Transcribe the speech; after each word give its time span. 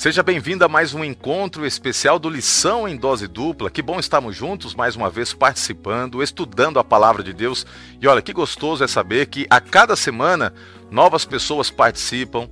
Seja 0.00 0.22
bem-vindo 0.22 0.64
a 0.64 0.68
mais 0.68 0.94
um 0.94 1.04
encontro 1.04 1.66
especial 1.66 2.18
do 2.18 2.30
Lição 2.30 2.88
em 2.88 2.96
Dose 2.96 3.28
Dupla. 3.28 3.70
Que 3.70 3.82
bom 3.82 4.00
estarmos 4.00 4.34
juntos 4.34 4.74
mais 4.74 4.96
uma 4.96 5.10
vez 5.10 5.34
participando, 5.34 6.22
estudando 6.22 6.78
a 6.78 6.82
palavra 6.82 7.22
de 7.22 7.34
Deus. 7.34 7.66
E 8.00 8.08
olha, 8.08 8.22
que 8.22 8.32
gostoso 8.32 8.82
é 8.82 8.88
saber 8.88 9.26
que 9.26 9.46
a 9.50 9.60
cada 9.60 9.94
semana 9.94 10.54
novas 10.90 11.26
pessoas 11.26 11.68
participam. 11.68 12.48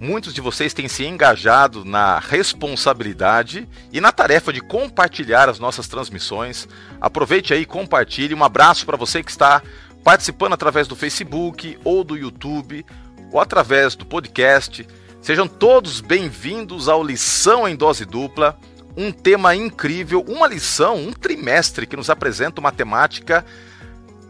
Muitos 0.00 0.32
de 0.32 0.40
vocês 0.40 0.72
têm 0.72 0.88
se 0.88 1.04
engajado 1.04 1.84
na 1.84 2.18
responsabilidade 2.18 3.68
e 3.92 4.00
na 4.00 4.10
tarefa 4.10 4.50
de 4.50 4.62
compartilhar 4.62 5.46
as 5.46 5.58
nossas 5.58 5.88
transmissões. 5.88 6.66
Aproveite 6.98 7.52
aí, 7.52 7.66
compartilhe. 7.66 8.34
Um 8.34 8.42
abraço 8.42 8.86
para 8.86 8.96
você 8.96 9.22
que 9.22 9.30
está 9.30 9.62
participando 10.02 10.54
através 10.54 10.88
do 10.88 10.96
Facebook 10.96 11.78
ou 11.84 12.02
do 12.02 12.16
YouTube 12.16 12.82
ou 13.30 13.38
através 13.38 13.94
do 13.94 14.06
podcast. 14.06 14.86
Sejam 15.28 15.46
todos 15.46 16.00
bem-vindos 16.00 16.88
ao 16.88 17.04
Lição 17.04 17.68
em 17.68 17.76
Dose 17.76 18.06
Dupla, 18.06 18.58
um 18.96 19.12
tema 19.12 19.54
incrível, 19.54 20.24
uma 20.26 20.46
lição, 20.46 20.96
um 20.96 21.12
trimestre 21.12 21.86
que 21.86 21.98
nos 21.98 22.08
apresenta 22.08 22.62
uma 22.62 22.72
temática 22.72 23.44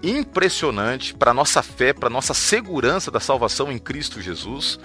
impressionante 0.02 1.15
para 1.15 1.33
nossa 1.33 1.62
fé, 1.62 1.93
para 1.93 2.11
nossa 2.11 2.34
segurança 2.34 3.12
da 3.12 3.21
salvação 3.21 3.71
em 3.71 3.79
Cristo 3.79 4.21
Jesus 4.21 4.80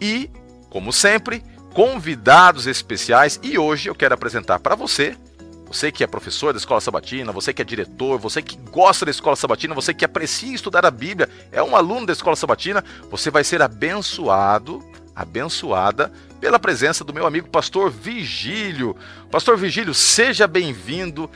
e, 0.00 0.30
como 0.70 0.90
sempre, 0.90 1.44
convidados 1.74 2.66
especiais. 2.66 3.38
E 3.42 3.58
hoje 3.58 3.90
eu 3.90 3.94
quero 3.94 4.14
apresentar 4.14 4.60
para 4.60 4.74
você 4.74 5.18
você 5.66 5.92
que 5.92 6.02
é 6.02 6.06
professor 6.06 6.54
da 6.54 6.58
escola 6.58 6.80
sabatina, 6.80 7.30
você 7.30 7.52
que 7.52 7.60
é 7.60 7.64
diretor, 7.64 8.18
você 8.18 8.40
que 8.40 8.56
gosta 8.70 9.04
da 9.04 9.10
escola 9.10 9.36
sabatina, 9.36 9.74
você 9.74 9.92
que 9.92 10.02
aprecia 10.02 10.54
estudar 10.54 10.86
a 10.86 10.90
Bíblia, 10.90 11.28
é 11.52 11.62
um 11.62 11.76
aluno 11.76 12.06
da 12.06 12.14
escola 12.14 12.36
sabatina, 12.36 12.82
você 13.10 13.30
vai 13.30 13.44
ser 13.44 13.60
abençoado 13.60 14.82
abençoada 15.18 16.12
pela 16.40 16.60
presença 16.60 17.02
do 17.02 17.12
meu 17.12 17.26
amigo 17.26 17.48
pastor 17.48 17.90
Vigílio. 17.90 18.96
Pastor 19.30 19.56
Vigílio, 19.56 19.92
seja 19.92 20.46
bem-vindo. 20.46 21.28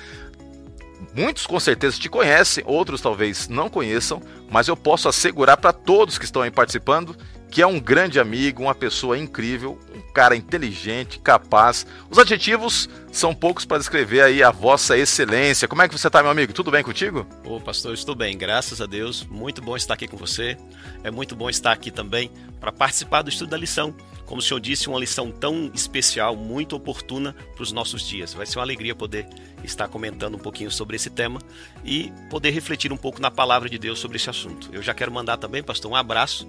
Muitos 1.12 1.46
com 1.46 1.58
certeza 1.58 1.98
te 1.98 2.08
conhecem, 2.08 2.62
outros 2.64 3.00
talvez 3.00 3.48
não 3.48 3.68
conheçam, 3.68 4.22
mas 4.48 4.68
eu 4.68 4.76
posso 4.76 5.08
assegurar 5.08 5.56
para 5.56 5.72
todos 5.72 6.16
que 6.16 6.24
estão 6.24 6.42
aí 6.42 6.50
participando 6.50 7.16
que 7.52 7.60
é 7.60 7.66
um 7.66 7.78
grande 7.78 8.18
amigo, 8.18 8.62
uma 8.62 8.74
pessoa 8.74 9.18
incrível, 9.18 9.78
um 9.94 10.00
cara 10.14 10.34
inteligente, 10.34 11.18
capaz. 11.18 11.86
Os 12.08 12.18
adjetivos 12.18 12.88
são 13.12 13.34
poucos 13.34 13.66
para 13.66 13.76
descrever 13.76 14.22
aí 14.22 14.42
a 14.42 14.50
vossa 14.50 14.96
excelência. 14.96 15.68
Como 15.68 15.82
é 15.82 15.86
que 15.86 15.96
você 15.96 16.06
está, 16.06 16.22
meu 16.22 16.30
amigo? 16.30 16.54
Tudo 16.54 16.70
bem 16.70 16.82
contigo? 16.82 17.26
Ô, 17.44 17.60
pastor, 17.60 17.92
estou 17.92 18.14
bem, 18.14 18.38
graças 18.38 18.80
a 18.80 18.86
Deus. 18.86 19.26
Muito 19.26 19.60
bom 19.60 19.76
estar 19.76 19.92
aqui 19.92 20.08
com 20.08 20.16
você. 20.16 20.56
É 21.04 21.10
muito 21.10 21.34
bom 21.34 21.50
estar 21.50 21.72
aqui 21.72 21.90
também 21.90 22.30
para 22.60 22.70
participar 22.70 23.22
do 23.22 23.28
estudo 23.28 23.50
da 23.50 23.56
lição. 23.56 23.94
Como 24.24 24.40
o 24.40 24.42
senhor 24.42 24.60
disse, 24.60 24.88
uma 24.88 24.98
lição 24.98 25.30
tão 25.30 25.70
especial, 25.74 26.36
muito 26.36 26.76
oportuna 26.76 27.34
para 27.54 27.62
os 27.62 27.72
nossos 27.72 28.06
dias. 28.06 28.32
Vai 28.32 28.46
ser 28.46 28.58
uma 28.58 28.64
alegria 28.64 28.94
poder 28.94 29.26
estar 29.64 29.88
comentando 29.88 30.36
um 30.36 30.38
pouquinho 30.38 30.70
sobre 30.70 30.96
esse 30.96 31.10
tema 31.10 31.40
e 31.84 32.12
poder 32.30 32.50
refletir 32.50 32.92
um 32.92 32.96
pouco 32.96 33.20
na 33.20 33.30
palavra 33.30 33.68
de 33.68 33.78
Deus 33.78 33.98
sobre 33.98 34.16
esse 34.16 34.30
assunto. 34.30 34.70
Eu 34.72 34.82
já 34.82 34.94
quero 34.94 35.12
mandar 35.12 35.36
também, 35.36 35.62
pastor, 35.62 35.90
um 35.90 35.96
abraço 35.96 36.46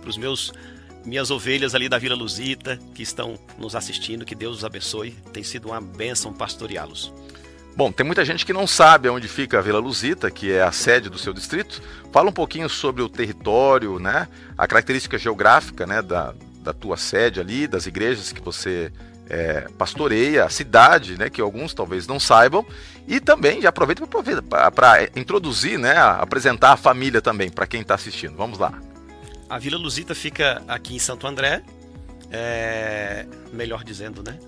para 0.00 0.10
os 0.10 0.16
meus 0.16 0.52
minhas 1.04 1.30
ovelhas 1.30 1.74
ali 1.74 1.88
da 1.88 1.98
Vila 1.98 2.14
Luzita 2.14 2.78
que 2.94 3.02
estão 3.02 3.38
nos 3.58 3.74
assistindo, 3.74 4.24
que 4.24 4.34
Deus 4.34 4.58
os 4.58 4.64
abençoe. 4.64 5.12
Tem 5.32 5.42
sido 5.42 5.68
uma 5.68 5.80
bênção 5.80 6.32
pastoreá-los. 6.32 7.12
Bom, 7.74 7.90
tem 7.90 8.04
muita 8.04 8.24
gente 8.24 8.44
que 8.44 8.52
não 8.52 8.66
sabe 8.66 9.08
onde 9.08 9.26
fica 9.26 9.58
a 9.58 9.62
Vila 9.62 9.78
Luzita, 9.78 10.30
que 10.30 10.52
é 10.52 10.62
a 10.62 10.70
sede 10.70 11.08
do 11.08 11.18
seu 11.18 11.32
distrito. 11.32 11.82
Fala 12.12 12.28
um 12.28 12.32
pouquinho 12.32 12.68
sobre 12.68 13.02
o 13.02 13.08
território, 13.08 13.98
né? 13.98 14.28
A 14.58 14.66
característica 14.66 15.16
geográfica, 15.16 15.86
né, 15.86 16.02
da, 16.02 16.34
da 16.62 16.74
tua 16.74 16.98
sede 16.98 17.40
ali, 17.40 17.66
das 17.66 17.86
igrejas 17.86 18.30
que 18.30 18.42
você 18.42 18.92
é, 19.26 19.66
pastoreia, 19.78 20.44
a 20.44 20.50
cidade, 20.50 21.18
né, 21.18 21.30
que 21.30 21.40
alguns 21.40 21.72
talvez 21.72 22.06
não 22.06 22.20
saibam, 22.20 22.64
e 23.08 23.18
também 23.18 23.62
já 23.62 23.70
aproveita 23.70 24.06
para 24.70 25.04
introduzir, 25.16 25.78
né, 25.78 25.96
apresentar 25.96 26.72
a 26.72 26.76
família 26.76 27.22
também 27.22 27.50
para 27.50 27.66
quem 27.66 27.80
está 27.80 27.94
assistindo. 27.94 28.36
Vamos 28.36 28.58
lá. 28.58 28.74
A 29.48 29.58
Vila 29.58 29.78
Luzita 29.78 30.14
fica 30.14 30.62
aqui 30.68 30.94
em 30.94 30.98
Santo 30.98 31.26
André, 31.26 31.62
é... 32.30 33.26
melhor 33.50 33.82
dizendo, 33.82 34.22
né? 34.22 34.38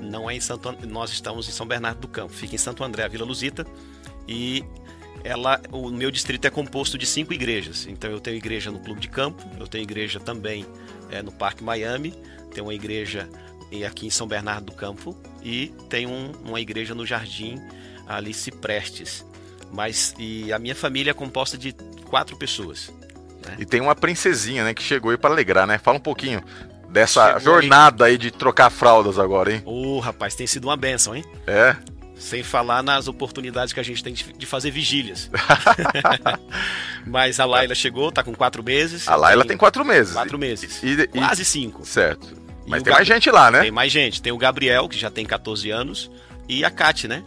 Não 0.00 0.28
é 0.28 0.34
em 0.34 0.40
Santo 0.40 0.68
And... 0.68 0.76
nós 0.86 1.10
estamos 1.10 1.48
em 1.48 1.52
São 1.52 1.66
Bernardo 1.66 2.00
do 2.00 2.08
Campo, 2.08 2.32
fica 2.32 2.54
em 2.54 2.58
Santo 2.58 2.82
André, 2.84 3.04
a 3.04 3.08
Vila 3.08 3.24
Luzita, 3.24 3.66
e 4.28 4.64
ela, 5.22 5.60
o 5.72 5.90
meu 5.90 6.10
distrito 6.10 6.46
é 6.46 6.50
composto 6.50 6.98
de 6.98 7.06
cinco 7.06 7.32
igrejas. 7.32 7.86
Então 7.86 8.10
eu 8.10 8.20
tenho 8.20 8.36
igreja 8.36 8.70
no 8.70 8.78
Clube 8.78 9.00
de 9.00 9.08
Campo, 9.08 9.42
eu 9.58 9.66
tenho 9.66 9.82
igreja 9.82 10.20
também 10.20 10.66
é, 11.10 11.22
no 11.22 11.32
Parque 11.32 11.64
Miami, 11.64 12.14
tenho 12.52 12.66
uma 12.66 12.74
igreja 12.74 13.28
aqui 13.86 14.06
em 14.06 14.10
São 14.10 14.26
Bernardo 14.28 14.66
do 14.66 14.72
Campo 14.72 15.16
e 15.42 15.72
tenho 15.88 16.10
um, 16.10 16.32
uma 16.44 16.60
igreja 16.60 16.94
no 16.94 17.04
Jardim 17.04 17.60
ali 18.06 18.32
Ciprestes. 18.32 19.26
Mas 19.72 20.14
e 20.18 20.52
a 20.52 20.58
minha 20.58 20.74
família 20.74 21.10
é 21.10 21.14
composta 21.14 21.58
de 21.58 21.72
quatro 22.08 22.36
pessoas. 22.36 22.92
Né? 23.44 23.56
E 23.58 23.66
tem 23.66 23.80
uma 23.80 23.96
princesinha, 23.96 24.62
né, 24.62 24.74
que 24.74 24.82
chegou 24.82 25.10
aí 25.10 25.16
para 25.16 25.30
alegrar, 25.30 25.66
né? 25.66 25.78
Fala 25.78 25.96
um 25.96 26.00
pouquinho 26.00 26.42
dessa 26.94 27.38
chegou 27.38 27.40
jornada 27.40 28.04
aí. 28.04 28.12
aí 28.12 28.18
de 28.18 28.30
trocar 28.30 28.70
fraldas 28.70 29.18
agora, 29.18 29.52
hein? 29.52 29.62
Ô, 29.66 29.96
oh, 29.96 30.00
rapaz, 30.00 30.36
tem 30.36 30.46
sido 30.46 30.68
uma 30.68 30.76
benção, 30.76 31.14
hein? 31.14 31.24
É. 31.44 31.76
Sem 32.16 32.44
falar 32.44 32.82
nas 32.84 33.08
oportunidades 33.08 33.74
que 33.74 33.80
a 33.80 33.82
gente 33.82 34.02
tem 34.02 34.14
de 34.14 34.46
fazer 34.46 34.70
vigílias. 34.70 35.28
Mas 37.04 37.40
a 37.40 37.44
Laila 37.44 37.74
chegou, 37.74 38.12
tá 38.12 38.22
com 38.22 38.32
quatro 38.32 38.62
meses. 38.62 39.08
A 39.08 39.16
Laila 39.16 39.42
tem, 39.42 39.48
tem 39.48 39.58
quatro 39.58 39.84
meses. 39.84 40.14
Quatro 40.14 40.38
meses. 40.38 40.80
E, 40.82 40.92
e, 40.92 41.06
Quase 41.08 41.44
cinco. 41.44 41.84
Certo. 41.84 42.28
Mas 42.66 42.82
tem 42.84 42.92
mais 42.92 43.06
gente 43.06 43.28
lá, 43.30 43.50
né? 43.50 43.62
Tem 43.62 43.70
mais 43.72 43.92
gente. 43.92 44.22
Tem 44.22 44.32
o 44.32 44.38
Gabriel, 44.38 44.88
que 44.88 44.96
já 44.96 45.10
tem 45.10 45.26
14 45.26 45.70
anos, 45.70 46.10
e 46.48 46.64
a 46.64 46.70
Kate, 46.70 47.08
né? 47.08 47.24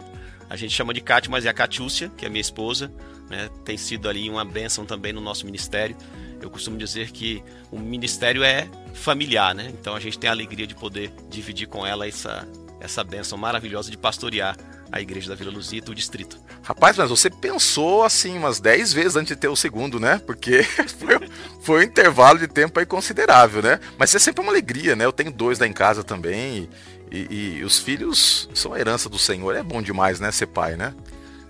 A 0.48 0.56
gente 0.56 0.74
chama 0.74 0.94
de 0.94 1.02
Kate, 1.02 1.30
mas 1.30 1.44
é 1.44 1.50
a 1.50 1.54
Catiúcia, 1.54 2.10
que 2.16 2.24
é 2.24 2.28
minha 2.30 2.40
esposa 2.40 2.90
né, 3.28 3.48
tem 3.64 3.76
sido 3.76 4.08
ali 4.08 4.28
uma 4.28 4.44
bênção 4.44 4.84
também 4.84 5.12
no 5.12 5.20
nosso 5.20 5.44
ministério. 5.44 5.96
Eu 6.40 6.50
costumo 6.50 6.76
dizer 6.76 7.10
que 7.10 7.42
o 7.70 7.78
ministério 7.78 8.42
é 8.42 8.68
familiar, 8.94 9.54
né? 9.54 9.72
Então 9.80 9.94
a 9.94 10.00
gente 10.00 10.18
tem 10.18 10.28
a 10.28 10.32
alegria 10.32 10.66
de 10.66 10.74
poder 10.74 11.12
dividir 11.28 11.66
com 11.66 11.86
ela 11.86 12.06
essa, 12.06 12.46
essa 12.80 13.02
bênção 13.02 13.36
maravilhosa 13.36 13.90
de 13.90 13.96
pastorear 13.96 14.56
a 14.90 15.00
igreja 15.00 15.28
da 15.28 15.34
Vila 15.34 15.50
Luzita, 15.50 15.90
o 15.90 15.94
distrito. 15.94 16.38
Rapaz, 16.62 16.96
mas 16.96 17.10
você 17.10 17.28
pensou 17.28 18.02
assim 18.02 18.36
umas 18.38 18.58
10 18.58 18.92
vezes 18.92 19.16
antes 19.16 19.28
de 19.28 19.36
ter 19.36 19.48
o 19.48 19.56
segundo, 19.56 20.00
né? 20.00 20.20
Porque 20.26 20.62
foi, 20.98 21.28
foi 21.60 21.80
um 21.80 21.82
intervalo 21.82 22.38
de 22.38 22.48
tempo 22.48 22.78
aí 22.78 22.86
considerável, 22.86 23.62
né? 23.62 23.80
Mas 23.98 24.14
é 24.14 24.18
sempre 24.18 24.42
uma 24.42 24.52
alegria, 24.52 24.96
né? 24.96 25.04
Eu 25.04 25.12
tenho 25.12 25.30
dois 25.30 25.58
lá 25.58 25.66
em 25.66 25.72
casa 25.72 26.02
também 26.02 26.68
e, 27.10 27.18
e, 27.18 27.58
e 27.58 27.64
os 27.64 27.78
filhos 27.78 28.48
são 28.54 28.72
a 28.72 28.80
herança 28.80 29.08
do 29.08 29.18
Senhor. 29.18 29.54
É 29.54 29.62
bom 29.62 29.82
demais, 29.82 30.20
né? 30.20 30.30
Ser 30.32 30.46
pai, 30.46 30.76
né? 30.76 30.94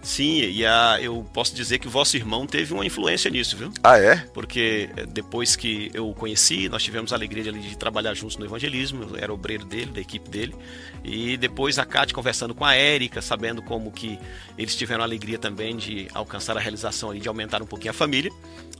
Sim, 0.08 0.40
e 0.40 0.64
a, 0.64 0.96
eu 1.02 1.22
posso 1.34 1.54
dizer 1.54 1.78
que 1.78 1.86
o 1.86 1.90
vosso 1.90 2.16
irmão 2.16 2.46
teve 2.46 2.72
uma 2.72 2.84
influência 2.84 3.30
nisso, 3.30 3.58
viu? 3.58 3.70
Ah, 3.84 3.98
é? 3.98 4.16
Porque 4.32 4.88
eh, 4.96 5.04
depois 5.04 5.54
que 5.54 5.90
eu 5.92 6.08
o 6.08 6.14
conheci, 6.14 6.66
nós 6.66 6.82
tivemos 6.82 7.12
a 7.12 7.16
alegria 7.16 7.42
de, 7.42 7.52
de 7.52 7.76
trabalhar 7.76 8.14
juntos 8.14 8.38
no 8.38 8.46
evangelismo, 8.46 9.02
eu 9.02 9.16
era 9.18 9.30
obreiro 9.30 9.66
dele, 9.66 9.92
da 9.92 10.00
equipe 10.00 10.30
dele, 10.30 10.56
e 11.04 11.36
depois 11.36 11.78
a 11.78 11.84
Kate 11.84 12.14
conversando 12.14 12.54
com 12.54 12.64
a 12.64 12.74
Érica, 12.74 13.20
sabendo 13.20 13.60
como 13.60 13.92
que 13.92 14.18
eles 14.56 14.74
tiveram 14.74 15.02
a 15.02 15.04
alegria 15.04 15.38
também 15.38 15.76
de 15.76 16.08
alcançar 16.14 16.56
a 16.56 16.60
realização 16.60 17.14
e 17.14 17.20
de 17.20 17.28
aumentar 17.28 17.60
um 17.60 17.66
pouquinho 17.66 17.90
a 17.90 17.94
família, 17.94 18.32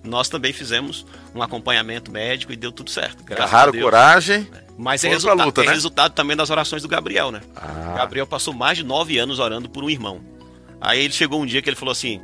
nós 0.02 0.30
também 0.30 0.54
fizemos 0.54 1.04
um 1.34 1.42
acompanhamento 1.42 2.10
médico 2.10 2.54
e 2.54 2.56
deu 2.56 2.72
tudo 2.72 2.90
certo. 2.90 3.22
Agarraram 3.30 3.74
coragem. 3.74 4.48
Mas 4.78 5.04
é, 5.04 5.08
resultado, 5.10 5.44
luta, 5.44 5.60
é 5.60 5.66
né? 5.66 5.72
resultado 5.72 6.12
também 6.14 6.34
das 6.34 6.48
orações 6.48 6.80
do 6.80 6.88
Gabriel, 6.88 7.30
né? 7.30 7.42
Ah. 7.54 7.96
Gabriel 7.98 8.26
passou 8.26 8.54
mais 8.54 8.78
de 8.78 8.84
nove 8.84 9.18
anos 9.18 9.38
orando 9.38 9.68
por 9.68 9.84
um 9.84 9.90
irmão. 9.90 10.38
Aí 10.80 11.02
ele 11.02 11.12
chegou 11.12 11.42
um 11.42 11.46
dia 11.46 11.60
que 11.60 11.68
ele 11.68 11.76
falou 11.76 11.92
assim: 11.92 12.20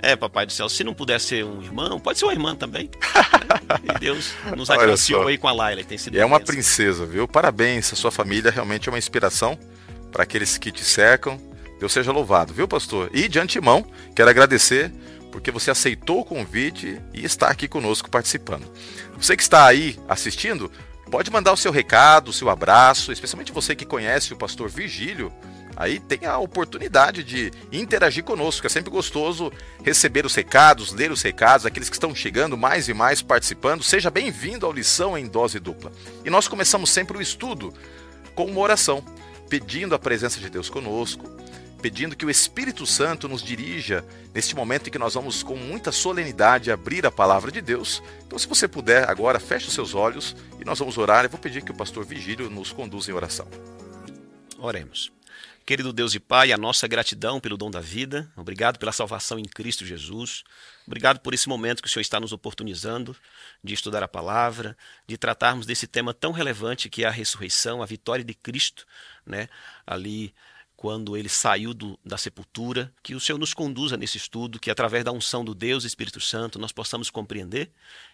É, 0.00 0.16
papai 0.16 0.46
do 0.46 0.52
céu, 0.52 0.68
se 0.68 0.84
não 0.84 0.94
puder 0.94 1.20
ser 1.20 1.44
um 1.44 1.62
irmão, 1.62 1.98
pode 1.98 2.18
ser 2.18 2.24
uma 2.24 2.32
irmã 2.32 2.54
também. 2.54 2.90
e 3.84 3.98
Deus 3.98 4.32
nos 4.56 4.70
agraciou 4.70 5.26
aí 5.26 5.38
com 5.38 5.48
a 5.48 5.52
Laila, 5.52 5.82
tem 5.84 5.98
sido. 5.98 6.18
É 6.18 6.24
uma 6.24 6.40
princesa, 6.40 7.04
viu? 7.04 7.26
Parabéns, 7.26 7.92
a 7.92 7.96
sua 7.96 8.10
família 8.10 8.50
realmente 8.50 8.88
é 8.88 8.92
uma 8.92 8.98
inspiração 8.98 9.58
para 10.12 10.22
aqueles 10.22 10.58
que 10.58 10.70
te 10.70 10.84
cercam. 10.84 11.40
Deus 11.78 11.92
seja 11.92 12.10
louvado, 12.10 12.52
viu, 12.52 12.66
pastor? 12.66 13.08
E 13.14 13.28
de 13.28 13.38
antemão, 13.38 13.84
quero 14.14 14.28
agradecer 14.28 14.92
porque 15.30 15.50
você 15.50 15.70
aceitou 15.70 16.20
o 16.20 16.24
convite 16.24 17.00
e 17.14 17.24
está 17.24 17.48
aqui 17.48 17.68
conosco 17.68 18.10
participando. 18.10 18.66
Você 19.16 19.36
que 19.36 19.42
está 19.42 19.66
aí 19.66 19.96
assistindo, 20.08 20.70
pode 21.10 21.30
mandar 21.30 21.52
o 21.52 21.56
seu 21.56 21.70
recado, 21.70 22.28
o 22.28 22.32
seu 22.32 22.50
abraço, 22.50 23.12
especialmente 23.12 23.52
você 23.52 23.76
que 23.76 23.84
conhece 23.84 24.32
o 24.32 24.36
pastor 24.36 24.68
Virgílio 24.68 25.32
aí 25.78 26.00
tem 26.00 26.26
a 26.26 26.36
oportunidade 26.38 27.22
de 27.22 27.52
interagir 27.70 28.24
conosco. 28.24 28.66
É 28.66 28.68
sempre 28.68 28.90
gostoso 28.90 29.52
receber 29.84 30.26
os 30.26 30.34
recados, 30.34 30.92
ler 30.92 31.12
os 31.12 31.22
recados, 31.22 31.64
aqueles 31.64 31.88
que 31.88 31.94
estão 31.94 32.12
chegando 32.12 32.58
mais 32.58 32.88
e 32.88 32.94
mais 32.94 33.22
participando. 33.22 33.84
Seja 33.84 34.10
bem-vindo 34.10 34.66
ao 34.66 34.72
Lição 34.72 35.16
em 35.16 35.28
Dose 35.28 35.60
Dupla. 35.60 35.92
E 36.24 36.30
nós 36.30 36.48
começamos 36.48 36.90
sempre 36.90 37.16
o 37.16 37.22
estudo 37.22 37.72
com 38.34 38.46
uma 38.46 38.60
oração, 38.60 39.04
pedindo 39.48 39.94
a 39.94 39.98
presença 39.98 40.40
de 40.40 40.50
Deus 40.50 40.68
conosco 40.68 41.38
pedindo 41.80 42.16
que 42.16 42.26
o 42.26 42.30
Espírito 42.30 42.84
Santo 42.84 43.28
nos 43.28 43.40
dirija 43.40 44.04
neste 44.34 44.56
momento 44.56 44.88
em 44.88 44.90
que 44.90 44.98
nós 44.98 45.14
vamos 45.14 45.44
com 45.44 45.54
muita 45.54 45.92
solenidade 45.92 46.72
abrir 46.72 47.06
a 47.06 47.10
palavra 47.10 47.52
de 47.52 47.60
Deus. 47.60 48.02
Então, 48.26 48.36
se 48.36 48.48
você 48.48 48.66
puder 48.66 49.08
agora, 49.08 49.38
feche 49.38 49.68
os 49.68 49.74
seus 49.74 49.94
olhos 49.94 50.34
e 50.60 50.64
nós 50.64 50.80
vamos 50.80 50.98
orar. 50.98 51.24
Eu 51.24 51.30
vou 51.30 51.38
pedir 51.38 51.62
que 51.62 51.70
o 51.70 51.76
pastor 51.76 52.04
Vigílio 52.04 52.50
nos 52.50 52.72
conduza 52.72 53.12
em 53.12 53.14
oração. 53.14 53.46
Oremos. 54.58 55.17
Querido 55.68 55.92
Deus 55.92 56.14
e 56.14 56.18
Pai, 56.18 56.50
a 56.50 56.56
nossa 56.56 56.88
gratidão 56.88 57.38
pelo 57.38 57.54
dom 57.54 57.70
da 57.70 57.78
vida, 57.78 58.32
obrigado 58.34 58.78
pela 58.78 58.90
salvação 58.90 59.38
em 59.38 59.44
Cristo 59.44 59.84
Jesus, 59.84 60.42
obrigado 60.86 61.20
por 61.20 61.34
esse 61.34 61.46
momento 61.46 61.82
que 61.82 61.88
o 61.88 61.90
Senhor 61.90 62.00
está 62.00 62.18
nos 62.18 62.32
oportunizando 62.32 63.14
de 63.62 63.74
estudar 63.74 64.02
a 64.02 64.08
palavra, 64.08 64.74
de 65.06 65.18
tratarmos 65.18 65.66
desse 65.66 65.86
tema 65.86 66.14
tão 66.14 66.32
relevante 66.32 66.88
que 66.88 67.04
é 67.04 67.06
a 67.06 67.10
ressurreição, 67.10 67.82
a 67.82 67.84
vitória 67.84 68.24
de 68.24 68.32
Cristo, 68.32 68.86
né? 69.26 69.46
Ali 69.86 70.34
quando 70.78 71.16
ele 71.16 71.28
saiu 71.28 71.74
do, 71.74 71.98
da 72.04 72.16
sepultura, 72.16 72.94
que 73.02 73.12
o 73.12 73.18
Senhor 73.18 73.36
nos 73.36 73.52
conduza 73.52 73.96
nesse 73.96 74.16
estudo, 74.16 74.60
que 74.60 74.70
através 74.70 75.02
da 75.02 75.10
unção 75.10 75.44
do 75.44 75.52
Deus 75.52 75.82
Espírito 75.82 76.20
Santo 76.20 76.56
nós 76.56 76.70
possamos 76.70 77.10
compreender 77.10 77.72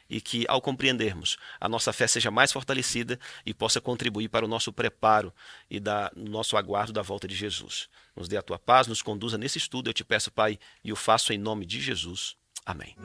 e 0.08 0.18
que, 0.18 0.46
ao 0.48 0.62
compreendermos, 0.62 1.36
a 1.60 1.68
nossa 1.68 1.92
fé 1.92 2.06
seja 2.06 2.30
mais 2.30 2.50
fortalecida 2.50 3.20
e 3.44 3.52
possa 3.52 3.82
contribuir 3.82 4.30
para 4.30 4.46
o 4.46 4.48
nosso 4.48 4.72
preparo 4.72 5.30
e 5.70 5.78
da, 5.78 6.10
nosso 6.16 6.56
aguardo 6.56 6.90
da 6.90 7.02
volta 7.02 7.28
de 7.28 7.36
Jesus. 7.36 7.86
Nos 8.16 8.28
dê 8.28 8.38
a 8.38 8.42
tua 8.42 8.58
paz, 8.58 8.86
nos 8.86 9.02
conduza 9.02 9.36
nesse 9.36 9.58
estudo, 9.58 9.90
eu 9.90 9.94
te 9.94 10.02
peço, 10.02 10.30
Pai, 10.30 10.58
e 10.82 10.90
o 10.90 10.96
faço 10.96 11.34
em 11.34 11.38
nome 11.38 11.66
de 11.66 11.82
Jesus. 11.82 12.34
Amém. 12.64 12.96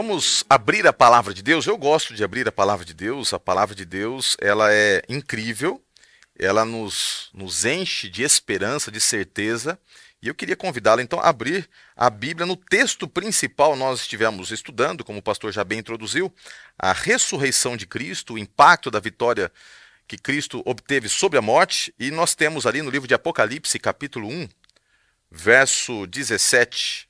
Vamos 0.00 0.44
abrir 0.48 0.86
a 0.86 0.92
palavra 0.92 1.34
de 1.34 1.42
Deus. 1.42 1.66
Eu 1.66 1.76
gosto 1.76 2.14
de 2.14 2.22
abrir 2.22 2.46
a 2.46 2.52
palavra 2.52 2.84
de 2.84 2.94
Deus. 2.94 3.34
A 3.34 3.40
palavra 3.40 3.74
de 3.74 3.84
Deus, 3.84 4.36
ela 4.40 4.72
é 4.72 5.02
incrível. 5.08 5.82
Ela 6.38 6.64
nos, 6.64 7.30
nos 7.34 7.64
enche 7.64 8.08
de 8.08 8.22
esperança, 8.22 8.92
de 8.92 9.00
certeza. 9.00 9.76
E 10.22 10.28
eu 10.28 10.36
queria 10.36 10.54
convidá-la 10.54 11.02
então 11.02 11.18
a 11.18 11.28
abrir 11.28 11.68
a 11.96 12.08
Bíblia 12.08 12.46
no 12.46 12.54
texto 12.54 13.08
principal. 13.08 13.74
Nós 13.74 14.02
estivemos 14.02 14.52
estudando, 14.52 15.02
como 15.02 15.18
o 15.18 15.22
pastor 15.22 15.50
já 15.50 15.64
bem 15.64 15.80
introduziu, 15.80 16.32
a 16.78 16.92
ressurreição 16.92 17.76
de 17.76 17.84
Cristo, 17.84 18.34
o 18.34 18.38
impacto 18.38 18.92
da 18.92 19.00
vitória 19.00 19.50
que 20.06 20.16
Cristo 20.16 20.62
obteve 20.64 21.08
sobre 21.08 21.40
a 21.40 21.42
morte. 21.42 21.92
E 21.98 22.12
nós 22.12 22.36
temos 22.36 22.66
ali 22.66 22.82
no 22.82 22.90
livro 22.90 23.08
de 23.08 23.14
Apocalipse, 23.14 23.80
capítulo 23.80 24.28
1, 24.28 24.48
verso 25.28 26.06
17 26.06 27.08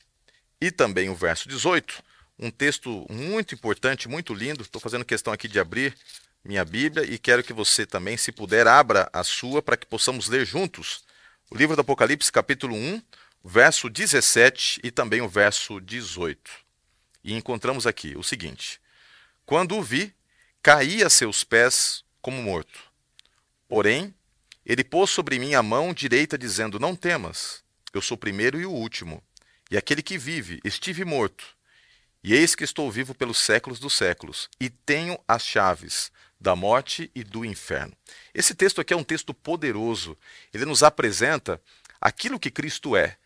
e 0.59 0.71
também 0.71 1.11
o 1.11 1.15
verso 1.15 1.47
18 1.51 2.08
um 2.39 2.51
texto 2.51 3.05
muito 3.11 3.55
importante, 3.55 4.09
muito 4.09 4.33
lindo. 4.33 4.63
Estou 4.63 4.81
fazendo 4.81 5.05
questão 5.05 5.33
aqui 5.33 5.49
de 5.49 5.59
abrir 5.59 5.97
minha 6.45 6.65
Bíblia 6.65 7.05
e 7.05 7.19
quero 7.19 7.43
que 7.43 7.53
você 7.53 7.85
também, 7.85 8.17
se 8.17 8.31
puder, 8.31 8.67
abra 8.67 9.11
a 9.13 9.25
sua 9.25 9.61
para 9.61 9.77
que 9.77 9.87
possamos 9.87 10.29
ler 10.29 10.47
juntos 10.47 11.05
o 11.51 11.57
livro 11.57 11.75
do 11.75 11.81
Apocalipse, 11.81 12.31
capítulo 12.31 12.77
1, 12.77 13.03
verso 13.45 13.89
17 13.89 14.81
e 14.85 14.91
também 14.91 15.21
o 15.21 15.29
verso 15.29 15.81
18. 15.81 16.51
E 17.25 17.35
encontramos 17.35 17.87
aqui 17.87 18.17
o 18.17 18.23
seguinte: 18.23 18.81
Quando 19.45 19.77
o 19.77 19.83
vi, 19.83 20.15
caí 20.63 21.03
a 21.03 21.11
seus 21.11 21.43
pés 21.43 22.05
como 22.23 22.41
morto. 22.43 22.81
Porém, 23.67 24.15
ele 24.65 24.85
pôs 24.85 25.11
sobre 25.11 25.39
mim 25.39 25.55
a 25.55 25.63
mão 25.63 25.93
direita, 25.93 26.39
dizendo: 26.39 26.79
Não 26.79 26.95
temas, 26.95 27.65
eu 27.93 28.01
sou 28.01 28.15
o 28.15 28.21
primeiro 28.21 28.61
e 28.61 28.65
o 28.65 28.71
último, 28.71 29.23
e 29.71 29.77
aquele 29.77 30.03
que 30.03 30.17
vive, 30.17 30.61
estive 30.65 31.05
morto 31.05 31.58
e 32.29 32.35
eis 32.35 32.55
que 32.55 32.63
estou 32.63 32.91
vivo 32.91 33.15
pelos 33.15 33.39
séculos 33.39 33.81
dos 33.81 33.95
séculos, 33.95 34.51
e 34.61 34.69
tenho 34.69 35.19
as 35.27 35.43
chaves 35.43 36.13
da 36.39 36.55
morte 36.55 37.11
e 37.15 37.25
do 37.25 37.43
inferno. 37.43 37.97
Esse 38.35 38.55
texto 38.55 38.83
aqui 38.83 38.93
é 38.93 38.97
um 38.99 39.03
texto 39.03 39.33
poderoso. 39.33 40.15
Ele 40.53 40.67
nos 40.67 40.83
apresenta 40.83 41.59
aquilo 41.99 42.39
que 42.39 42.51
Cristo 42.51 42.95
é: 42.95 43.17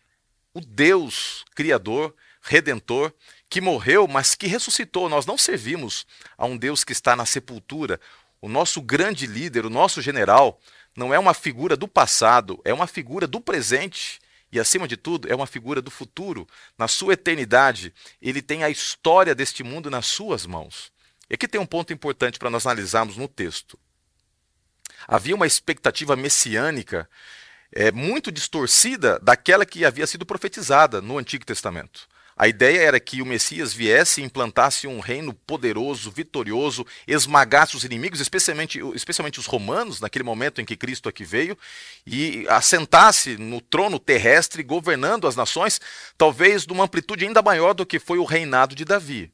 o 0.53 0.61
Deus 0.61 1.43
Criador, 1.53 2.15
Redentor, 2.41 3.11
que 3.49 3.59
morreu, 3.59 4.07
mas 4.07 4.35
que 4.35 4.47
ressuscitou. 4.47 5.09
Nós 5.09 5.25
não 5.25 5.37
servimos 5.37 6.07
a 6.37 6.45
um 6.45 6.55
Deus 6.55 6.85
que 6.85 6.93
está 6.93 7.13
na 7.13 7.25
sepultura. 7.25 7.99
O 8.39 8.47
nosso 8.47 8.81
grande 8.81 9.27
líder, 9.27 9.65
o 9.65 9.69
nosso 9.69 10.01
general, 10.01 10.57
não 10.95 11.13
é 11.13 11.19
uma 11.19 11.33
figura 11.33 11.75
do 11.75 11.89
passado, 11.89 12.61
é 12.63 12.73
uma 12.73 12.87
figura 12.87 13.27
do 13.27 13.41
presente 13.41 14.21
e, 14.53 14.59
acima 14.59 14.87
de 14.87 14.95
tudo, 14.95 15.27
é 15.31 15.35
uma 15.35 15.47
figura 15.47 15.81
do 15.81 15.89
futuro. 15.89 16.47
Na 16.77 16.87
sua 16.87 17.13
eternidade, 17.13 17.91
ele 18.21 18.39
tem 18.39 18.63
a 18.63 18.69
história 18.69 19.33
deste 19.33 19.63
mundo 19.63 19.89
nas 19.89 20.05
suas 20.05 20.45
mãos. 20.45 20.91
E 21.27 21.33
aqui 21.33 21.47
tem 21.47 21.59
um 21.59 21.65
ponto 21.65 21.91
importante 21.91 22.37
para 22.37 22.51
nós 22.51 22.67
analisarmos 22.67 23.17
no 23.17 23.27
texto. 23.27 23.79
Havia 25.07 25.33
uma 25.33 25.47
expectativa 25.47 26.15
messiânica 26.15 27.09
é, 27.71 27.91
muito 27.91 28.31
distorcida 28.31 29.17
daquela 29.19 29.65
que 29.65 29.83
havia 29.83 30.05
sido 30.05 30.23
profetizada 30.23 31.01
no 31.01 31.17
Antigo 31.17 31.43
Testamento. 31.43 32.07
A 32.43 32.47
ideia 32.49 32.81
era 32.81 32.99
que 32.99 33.21
o 33.21 33.25
Messias 33.25 33.73
viesse 33.73 34.19
e 34.19 34.23
implantasse 34.25 34.85
um 34.85 34.99
reino 34.99 35.33
poderoso, 35.33 36.11
vitorioso, 36.11 36.85
esmagasse 37.07 37.77
os 37.77 37.85
inimigos, 37.85 38.19
especialmente, 38.19 38.81
especialmente 38.93 39.39
os 39.39 39.45
romanos, 39.45 40.01
naquele 40.01 40.25
momento 40.25 40.59
em 40.59 40.65
que 40.65 40.75
Cristo 40.75 41.07
aqui 41.07 41.23
veio, 41.23 41.57
e 42.05 42.45
assentasse 42.49 43.37
no 43.37 43.61
trono 43.61 43.97
terrestre, 43.97 44.61
governando 44.61 45.25
as 45.25 45.37
nações, 45.37 45.79
talvez 46.17 46.65
de 46.65 46.73
uma 46.73 46.83
amplitude 46.83 47.25
ainda 47.25 47.41
maior 47.41 47.73
do 47.73 47.85
que 47.85 47.97
foi 47.97 48.17
o 48.17 48.25
reinado 48.25 48.75
de 48.75 48.83
Davi. 48.83 49.31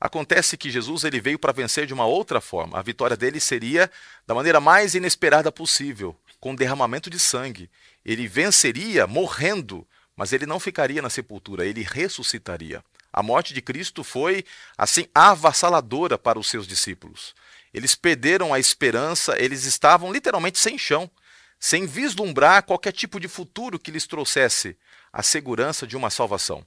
Acontece 0.00 0.56
que 0.56 0.68
Jesus 0.68 1.04
ele 1.04 1.20
veio 1.20 1.38
para 1.38 1.52
vencer 1.52 1.86
de 1.86 1.94
uma 1.94 2.06
outra 2.06 2.40
forma. 2.40 2.76
A 2.76 2.82
vitória 2.82 3.16
dele 3.16 3.38
seria 3.38 3.88
da 4.26 4.34
maneira 4.34 4.58
mais 4.58 4.96
inesperada 4.96 5.52
possível, 5.52 6.16
com 6.40 6.56
derramamento 6.56 7.08
de 7.08 7.20
sangue. 7.20 7.70
Ele 8.04 8.26
venceria 8.26 9.06
morrendo 9.06 9.86
mas 10.22 10.32
ele 10.32 10.46
não 10.46 10.60
ficaria 10.60 11.02
na 11.02 11.10
sepultura, 11.10 11.66
ele 11.66 11.82
ressuscitaria. 11.82 12.84
A 13.12 13.24
morte 13.24 13.52
de 13.52 13.60
Cristo 13.60 14.04
foi, 14.04 14.44
assim, 14.78 15.04
avassaladora 15.12 16.16
para 16.16 16.38
os 16.38 16.48
seus 16.48 16.64
discípulos. 16.64 17.34
Eles 17.74 17.96
perderam 17.96 18.54
a 18.54 18.60
esperança, 18.60 19.34
eles 19.36 19.64
estavam 19.64 20.12
literalmente 20.12 20.60
sem 20.60 20.78
chão, 20.78 21.10
sem 21.58 21.86
vislumbrar 21.86 22.62
qualquer 22.62 22.92
tipo 22.92 23.18
de 23.18 23.26
futuro 23.26 23.80
que 23.80 23.90
lhes 23.90 24.06
trouxesse 24.06 24.76
a 25.12 25.24
segurança 25.24 25.88
de 25.88 25.96
uma 25.96 26.08
salvação. 26.08 26.64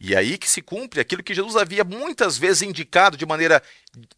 E 0.00 0.14
é 0.14 0.16
aí 0.16 0.38
que 0.38 0.48
se 0.48 0.62
cumpre 0.62 0.98
aquilo 0.98 1.22
que 1.22 1.34
Jesus 1.34 1.56
havia 1.56 1.84
muitas 1.84 2.38
vezes 2.38 2.62
indicado 2.62 3.18
de 3.18 3.26
maneira 3.26 3.62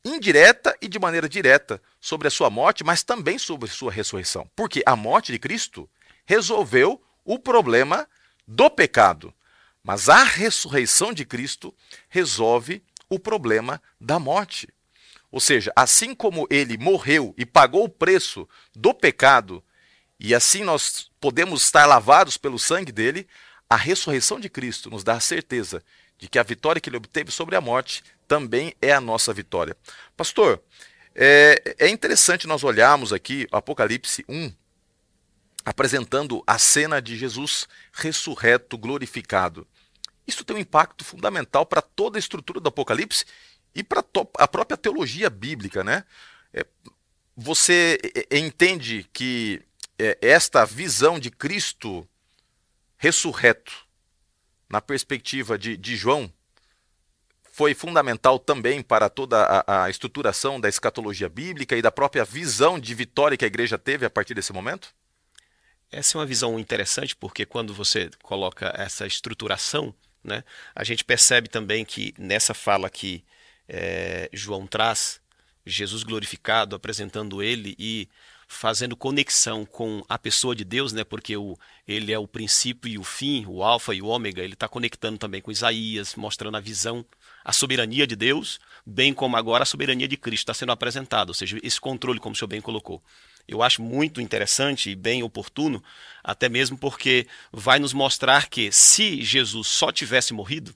indireta 0.04 0.76
e 0.80 0.86
de 0.86 1.00
maneira 1.00 1.28
direta 1.28 1.82
sobre 2.00 2.28
a 2.28 2.30
sua 2.30 2.48
morte, 2.48 2.84
mas 2.84 3.02
também 3.02 3.36
sobre 3.36 3.68
sua 3.68 3.90
ressurreição. 3.90 4.48
Porque 4.54 4.80
a 4.86 4.94
morte 4.94 5.32
de 5.32 5.40
Cristo 5.40 5.90
resolveu 6.24 7.02
o 7.24 7.36
problema 7.36 8.06
do 8.50 8.68
pecado. 8.68 9.32
Mas 9.82 10.08
a 10.08 10.24
ressurreição 10.24 11.12
de 11.12 11.24
Cristo 11.24 11.72
resolve 12.08 12.82
o 13.08 13.18
problema 13.18 13.80
da 14.00 14.18
morte. 14.18 14.68
Ou 15.30 15.40
seja, 15.40 15.72
assim 15.76 16.14
como 16.14 16.48
ele 16.50 16.76
morreu 16.76 17.32
e 17.38 17.46
pagou 17.46 17.84
o 17.84 17.88
preço 17.88 18.48
do 18.74 18.92
pecado, 18.92 19.62
e 20.18 20.34
assim 20.34 20.64
nós 20.64 21.08
podemos 21.20 21.62
estar 21.62 21.86
lavados 21.86 22.36
pelo 22.36 22.58
sangue 22.58 22.90
dele, 22.90 23.26
a 23.68 23.76
ressurreição 23.76 24.40
de 24.40 24.50
Cristo 24.50 24.90
nos 24.90 25.04
dá 25.04 25.14
a 25.14 25.20
certeza 25.20 25.82
de 26.18 26.28
que 26.28 26.38
a 26.38 26.42
vitória 26.42 26.80
que 26.80 26.90
ele 26.90 26.96
obteve 26.96 27.30
sobre 27.30 27.54
a 27.54 27.60
morte 27.60 28.02
também 28.26 28.74
é 28.82 28.92
a 28.92 29.00
nossa 29.00 29.32
vitória. 29.32 29.76
Pastor, 30.16 30.60
é, 31.14 31.76
é 31.78 31.88
interessante 31.88 32.48
nós 32.48 32.64
olharmos 32.64 33.12
aqui 33.12 33.46
Apocalipse 33.52 34.24
1, 34.28 34.52
apresentando 35.70 36.42
a 36.44 36.58
cena 36.58 37.00
de 37.00 37.16
Jesus 37.16 37.68
ressurreto, 37.92 38.76
glorificado. 38.76 39.64
Isso 40.26 40.44
tem 40.44 40.56
um 40.56 40.58
impacto 40.58 41.04
fundamental 41.04 41.64
para 41.64 41.80
toda 41.80 42.18
a 42.18 42.20
estrutura 42.20 42.58
do 42.58 42.68
Apocalipse 42.68 43.24
e 43.72 43.84
para 43.84 44.02
a 44.38 44.48
própria 44.48 44.76
teologia 44.76 45.30
bíblica, 45.30 45.84
né? 45.84 46.04
É, 46.52 46.66
você 47.36 48.00
entende 48.32 49.08
que 49.12 49.62
é, 49.96 50.18
esta 50.20 50.64
visão 50.64 51.20
de 51.20 51.30
Cristo 51.30 52.04
ressurreto, 52.96 53.72
na 54.68 54.80
perspectiva 54.80 55.56
de, 55.56 55.76
de 55.76 55.94
João, 55.94 56.32
foi 57.52 57.74
fundamental 57.74 58.40
também 58.40 58.82
para 58.82 59.08
toda 59.08 59.44
a, 59.44 59.84
a 59.84 59.90
estruturação 59.90 60.60
da 60.60 60.68
escatologia 60.68 61.28
bíblica 61.28 61.76
e 61.76 61.82
da 61.82 61.92
própria 61.92 62.24
visão 62.24 62.76
de 62.76 62.92
vitória 62.92 63.36
que 63.36 63.44
a 63.44 63.48
igreja 63.48 63.78
teve 63.78 64.04
a 64.04 64.10
partir 64.10 64.34
desse 64.34 64.52
momento? 64.52 64.92
Essa 65.90 66.16
é 66.16 66.20
uma 66.20 66.26
visão 66.26 66.58
interessante 66.58 67.16
porque 67.16 67.44
quando 67.44 67.74
você 67.74 68.10
coloca 68.22 68.72
essa 68.76 69.06
estruturação, 69.06 69.94
né, 70.22 70.44
a 70.74 70.84
gente 70.84 71.04
percebe 71.04 71.48
também 71.48 71.84
que 71.84 72.14
nessa 72.18 72.54
fala 72.54 72.88
que 72.88 73.24
é, 73.68 74.28
João 74.32 74.66
traz, 74.66 75.20
Jesus 75.66 76.02
glorificado, 76.02 76.76
apresentando 76.76 77.42
ele 77.42 77.74
e 77.78 78.08
fazendo 78.46 78.96
conexão 78.96 79.64
com 79.64 80.04
a 80.08 80.18
pessoa 80.18 80.56
de 80.56 80.64
Deus, 80.64 80.92
né? 80.92 81.04
Porque 81.04 81.36
o, 81.36 81.56
ele 81.86 82.12
é 82.12 82.18
o 82.18 82.26
princípio 82.26 82.90
e 82.90 82.98
o 82.98 83.04
fim, 83.04 83.44
o 83.46 83.62
alfa 83.62 83.94
e 83.94 84.02
o 84.02 84.06
ômega. 84.06 84.42
Ele 84.42 84.54
está 84.54 84.68
conectando 84.68 85.18
também 85.18 85.40
com 85.40 85.52
Isaías, 85.52 86.16
mostrando 86.16 86.56
a 86.56 86.60
visão 86.60 87.06
a 87.44 87.52
soberania 87.52 88.06
de 88.06 88.16
Deus, 88.16 88.58
bem 88.84 89.14
como 89.14 89.36
agora 89.36 89.62
a 89.62 89.66
soberania 89.66 90.08
de 90.08 90.16
Cristo 90.16 90.42
está 90.42 90.54
sendo 90.54 90.72
apresentada, 90.72 91.30
ou 91.30 91.34
seja, 91.34 91.58
esse 91.62 91.80
controle, 91.80 92.18
como 92.18 92.34
o 92.34 92.36
senhor 92.36 92.48
bem 92.48 92.60
colocou. 92.60 93.02
Eu 93.46 93.62
acho 93.62 93.82
muito 93.82 94.20
interessante 94.20 94.90
e 94.90 94.94
bem 94.94 95.22
oportuno, 95.22 95.82
até 96.22 96.48
mesmo 96.48 96.78
porque 96.78 97.26
vai 97.52 97.78
nos 97.78 97.92
mostrar 97.92 98.48
que 98.48 98.70
se 98.70 99.22
Jesus 99.22 99.66
só 99.68 99.90
tivesse 99.90 100.32
morrido 100.32 100.74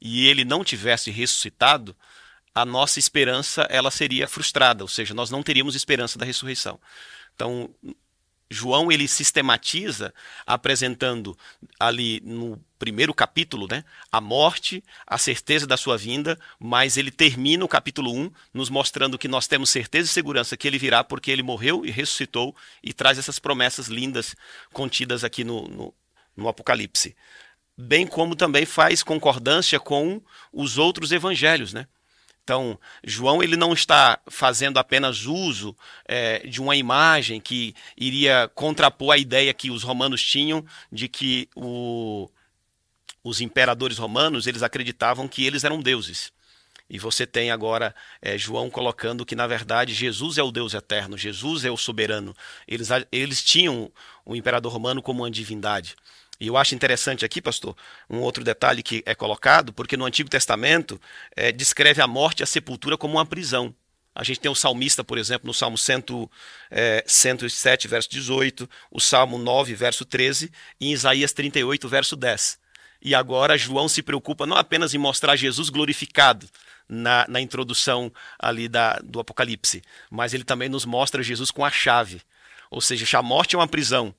e 0.00 0.26
ele 0.26 0.44
não 0.44 0.64
tivesse 0.64 1.10
ressuscitado, 1.10 1.94
a 2.54 2.64
nossa 2.64 2.98
esperança 2.98 3.62
ela 3.70 3.90
seria 3.90 4.26
frustrada, 4.26 4.82
ou 4.82 4.88
seja, 4.88 5.14
nós 5.14 5.30
não 5.30 5.42
teríamos 5.42 5.74
esperança 5.74 6.18
da 6.18 6.24
ressurreição. 6.24 6.80
Então, 7.34 7.70
João 8.50 8.90
ele 8.90 9.06
sistematiza 9.06 10.12
apresentando 10.44 11.38
ali 11.78 12.20
no 12.24 12.60
primeiro 12.80 13.14
capítulo, 13.14 13.68
né, 13.70 13.84
a 14.10 14.20
morte, 14.20 14.82
a 15.06 15.16
certeza 15.18 15.66
da 15.66 15.76
sua 15.76 15.96
vinda, 15.96 16.38
mas 16.58 16.96
ele 16.96 17.10
termina 17.10 17.64
o 17.64 17.68
capítulo 17.68 18.12
1 18.12 18.32
nos 18.52 18.68
mostrando 18.68 19.18
que 19.18 19.28
nós 19.28 19.46
temos 19.46 19.70
certeza 19.70 20.10
e 20.10 20.12
segurança 20.12 20.56
que 20.56 20.66
ele 20.66 20.78
virá 20.78 21.04
porque 21.04 21.30
ele 21.30 21.42
morreu 21.42 21.84
e 21.84 21.90
ressuscitou 21.90 22.56
e 22.82 22.92
traz 22.92 23.18
essas 23.18 23.38
promessas 23.38 23.86
lindas 23.86 24.34
contidas 24.72 25.22
aqui 25.22 25.44
no, 25.44 25.68
no, 25.68 25.94
no 26.36 26.48
Apocalipse. 26.48 27.14
Bem 27.78 28.06
como 28.06 28.34
também 28.34 28.66
faz 28.66 29.02
concordância 29.02 29.78
com 29.78 30.20
os 30.52 30.76
outros 30.76 31.12
evangelhos, 31.12 31.72
né? 31.72 31.86
Então, 32.50 32.76
João 33.04 33.44
ele 33.44 33.56
não 33.56 33.72
está 33.72 34.18
fazendo 34.26 34.78
apenas 34.78 35.24
uso 35.24 35.72
é, 36.04 36.44
de 36.44 36.60
uma 36.60 36.74
imagem 36.74 37.40
que 37.40 37.76
iria 37.96 38.50
contrapor 38.56 39.14
a 39.14 39.16
ideia 39.16 39.54
que 39.54 39.70
os 39.70 39.84
romanos 39.84 40.20
tinham 40.20 40.66
de 40.90 41.06
que 41.06 41.48
o, 41.54 42.28
os 43.22 43.40
imperadores 43.40 43.98
romanos 43.98 44.48
eles 44.48 44.64
acreditavam 44.64 45.28
que 45.28 45.46
eles 45.46 45.62
eram 45.62 45.80
deuses. 45.80 46.32
E 46.88 46.98
você 46.98 47.24
tem 47.24 47.52
agora 47.52 47.94
é, 48.20 48.36
João 48.36 48.68
colocando 48.68 49.24
que, 49.24 49.36
na 49.36 49.46
verdade, 49.46 49.94
Jesus 49.94 50.36
é 50.36 50.42
o 50.42 50.50
Deus 50.50 50.74
eterno, 50.74 51.16
Jesus 51.16 51.64
é 51.64 51.70
o 51.70 51.76
soberano. 51.76 52.34
Eles, 52.66 52.88
eles 53.12 53.44
tinham 53.44 53.92
o 54.26 54.34
imperador 54.34 54.72
romano 54.72 55.00
como 55.00 55.22
uma 55.22 55.30
divindade. 55.30 55.94
E 56.40 56.46
eu 56.46 56.56
acho 56.56 56.74
interessante 56.74 57.22
aqui, 57.22 57.42
pastor, 57.42 57.76
um 58.08 58.20
outro 58.20 58.42
detalhe 58.42 58.82
que 58.82 59.02
é 59.04 59.14
colocado, 59.14 59.74
porque 59.74 59.96
no 59.96 60.06
Antigo 60.06 60.30
Testamento 60.30 60.98
é, 61.36 61.52
descreve 61.52 62.00
a 62.00 62.06
morte 62.06 62.40
e 62.40 62.42
a 62.42 62.46
sepultura 62.46 62.96
como 62.96 63.18
uma 63.18 63.26
prisão. 63.26 63.74
A 64.14 64.24
gente 64.24 64.40
tem 64.40 64.50
o 64.50 64.54
salmista, 64.54 65.04
por 65.04 65.18
exemplo, 65.18 65.46
no 65.46 65.54
Salmo 65.54 65.76
100, 65.76 66.28
é, 66.70 67.04
107, 67.06 67.86
verso 67.86 68.08
18, 68.10 68.68
o 68.90 68.98
Salmo 68.98 69.38
9, 69.38 69.74
verso 69.74 70.04
13, 70.04 70.50
e 70.80 70.88
em 70.88 70.92
Isaías 70.92 71.32
38, 71.32 71.88
verso 71.88 72.16
10. 72.16 72.58
E 73.02 73.14
agora 73.14 73.56
João 73.56 73.88
se 73.88 74.02
preocupa 74.02 74.46
não 74.46 74.56
apenas 74.56 74.94
em 74.94 74.98
mostrar 74.98 75.36
Jesus 75.36 75.68
glorificado 75.68 76.48
na, 76.88 77.24
na 77.28 77.40
introdução 77.40 78.12
ali 78.38 78.68
da, 78.68 78.98
do 78.98 79.20
Apocalipse, 79.20 79.82
mas 80.10 80.34
ele 80.34 80.44
também 80.44 80.68
nos 80.68 80.84
mostra 80.84 81.22
Jesus 81.22 81.50
com 81.50 81.64
a 81.64 81.70
chave. 81.70 82.20
Ou 82.70 82.80
seja, 82.80 83.18
a 83.18 83.22
morte 83.22 83.54
é 83.54 83.58
uma 83.58 83.68
prisão, 83.68 84.14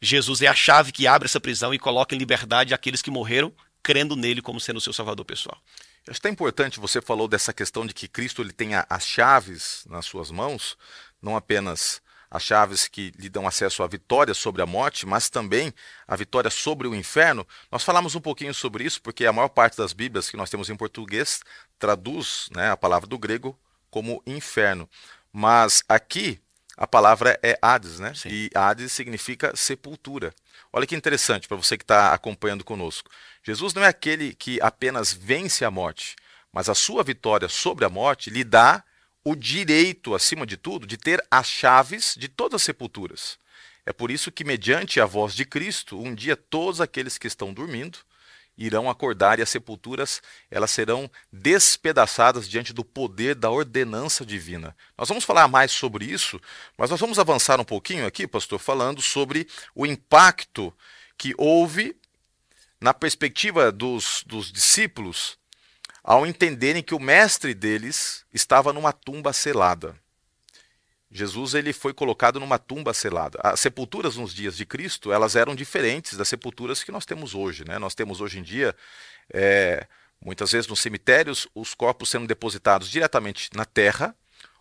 Jesus 0.00 0.42
é 0.42 0.46
a 0.46 0.54
chave 0.54 0.92
que 0.92 1.06
abre 1.06 1.26
essa 1.26 1.40
prisão 1.40 1.72
e 1.72 1.78
coloca 1.78 2.14
em 2.14 2.18
liberdade 2.18 2.74
aqueles 2.74 3.02
que 3.02 3.10
morreram 3.10 3.52
crendo 3.82 4.16
nele 4.16 4.40
como 4.40 4.58
sendo 4.58 4.78
o 4.78 4.80
seu 4.80 4.92
salvador 4.92 5.24
pessoal. 5.24 5.60
Acho 6.08 6.20
que 6.20 6.26
é 6.26 6.30
importante, 6.30 6.80
você 6.80 7.00
falou 7.00 7.28
dessa 7.28 7.52
questão 7.52 7.86
de 7.86 7.94
que 7.94 8.08
Cristo 8.08 8.42
ele 8.42 8.52
tem 8.52 8.70
as 8.74 9.06
chaves 9.06 9.84
nas 9.88 10.06
suas 10.06 10.30
mãos, 10.30 10.76
não 11.20 11.36
apenas 11.36 12.02
as 12.30 12.42
chaves 12.42 12.88
que 12.88 13.12
lhe 13.16 13.28
dão 13.28 13.46
acesso 13.46 13.82
à 13.82 13.86
vitória 13.86 14.34
sobre 14.34 14.60
a 14.60 14.66
morte, 14.66 15.06
mas 15.06 15.30
também 15.30 15.72
a 16.06 16.16
vitória 16.16 16.50
sobre 16.50 16.88
o 16.88 16.94
inferno. 16.94 17.46
Nós 17.70 17.84
falamos 17.84 18.14
um 18.14 18.20
pouquinho 18.20 18.52
sobre 18.52 18.84
isso, 18.84 19.00
porque 19.00 19.24
a 19.24 19.32
maior 19.32 19.48
parte 19.48 19.76
das 19.76 19.92
Bíblias 19.92 20.28
que 20.28 20.36
nós 20.36 20.50
temos 20.50 20.68
em 20.68 20.76
português 20.76 21.42
traduz 21.78 22.48
né, 22.52 22.70
a 22.70 22.76
palavra 22.76 23.08
do 23.08 23.18
grego 23.18 23.56
como 23.88 24.22
inferno. 24.26 24.88
Mas 25.32 25.84
aqui 25.88 26.40
a 26.76 26.86
palavra 26.86 27.38
é 27.42 27.56
Hades, 27.62 28.00
né? 28.00 28.12
Sim. 28.14 28.28
E 28.30 28.50
Hades 28.54 28.92
significa 28.92 29.54
sepultura. 29.54 30.34
Olha 30.72 30.86
que 30.86 30.96
interessante 30.96 31.46
para 31.46 31.56
você 31.56 31.78
que 31.78 31.84
está 31.84 32.12
acompanhando 32.12 32.64
conosco. 32.64 33.10
Jesus 33.42 33.74
não 33.74 33.84
é 33.84 33.88
aquele 33.88 34.34
que 34.34 34.60
apenas 34.60 35.12
vence 35.12 35.64
a 35.64 35.70
morte, 35.70 36.16
mas 36.52 36.68
a 36.68 36.74
sua 36.74 37.04
vitória 37.04 37.48
sobre 37.48 37.84
a 37.84 37.88
morte 37.88 38.28
lhe 38.28 38.42
dá 38.42 38.82
o 39.24 39.36
direito, 39.36 40.14
acima 40.14 40.44
de 40.44 40.56
tudo, 40.56 40.86
de 40.86 40.96
ter 40.96 41.24
as 41.30 41.48
chaves 41.48 42.14
de 42.18 42.28
todas 42.28 42.56
as 42.56 42.62
sepulturas. 42.62 43.38
É 43.86 43.92
por 43.92 44.10
isso 44.10 44.32
que, 44.32 44.44
mediante 44.44 45.00
a 45.00 45.06
voz 45.06 45.34
de 45.34 45.44
Cristo, 45.44 45.98
um 45.98 46.14
dia 46.14 46.36
todos 46.36 46.80
aqueles 46.80 47.18
que 47.18 47.26
estão 47.26 47.52
dormindo 47.52 47.98
irão 48.56 48.88
acordar 48.88 49.38
e 49.38 49.42
as 49.42 49.48
sepulturas 49.48 50.22
elas 50.50 50.70
serão 50.70 51.10
despedaçadas 51.32 52.48
diante 52.48 52.72
do 52.72 52.84
poder 52.84 53.34
da 53.34 53.50
ordenança 53.50 54.24
divina. 54.24 54.76
Nós 54.96 55.08
vamos 55.08 55.24
falar 55.24 55.48
mais 55.48 55.72
sobre 55.72 56.04
isso, 56.04 56.40
mas 56.78 56.90
nós 56.90 57.00
vamos 57.00 57.18
avançar 57.18 57.60
um 57.60 57.64
pouquinho 57.64 58.06
aqui, 58.06 58.26
pastor, 58.26 58.58
falando 58.58 59.02
sobre 59.02 59.48
o 59.74 59.84
impacto 59.84 60.72
que 61.18 61.34
houve 61.36 61.96
na 62.80 62.92
perspectiva 62.92 63.72
dos, 63.72 64.22
dos 64.26 64.52
discípulos 64.52 65.38
ao 66.02 66.26
entenderem 66.26 66.82
que 66.82 66.94
o 66.94 67.00
mestre 67.00 67.54
deles 67.54 68.26
estava 68.32 68.72
numa 68.72 68.92
tumba 68.92 69.32
selada. 69.32 69.96
Jesus 71.16 71.54
ele 71.54 71.72
foi 71.72 71.94
colocado 71.94 72.40
numa 72.40 72.58
tumba 72.58 72.92
selada. 72.92 73.38
As 73.40 73.60
sepulturas 73.60 74.16
nos 74.16 74.34
dias 74.34 74.56
de 74.56 74.66
Cristo 74.66 75.12
elas 75.12 75.36
eram 75.36 75.54
diferentes 75.54 76.18
das 76.18 76.28
sepulturas 76.28 76.82
que 76.82 76.90
nós 76.90 77.06
temos 77.06 77.36
hoje. 77.36 77.64
Né? 77.64 77.78
Nós 77.78 77.94
temos 77.94 78.20
hoje 78.20 78.40
em 78.40 78.42
dia, 78.42 78.74
é, 79.32 79.86
muitas 80.20 80.50
vezes 80.50 80.66
nos 80.66 80.80
cemitérios, 80.80 81.46
os 81.54 81.72
corpos 81.72 82.10
sendo 82.10 82.26
depositados 82.26 82.90
diretamente 82.90 83.48
na 83.54 83.64
terra, 83.64 84.12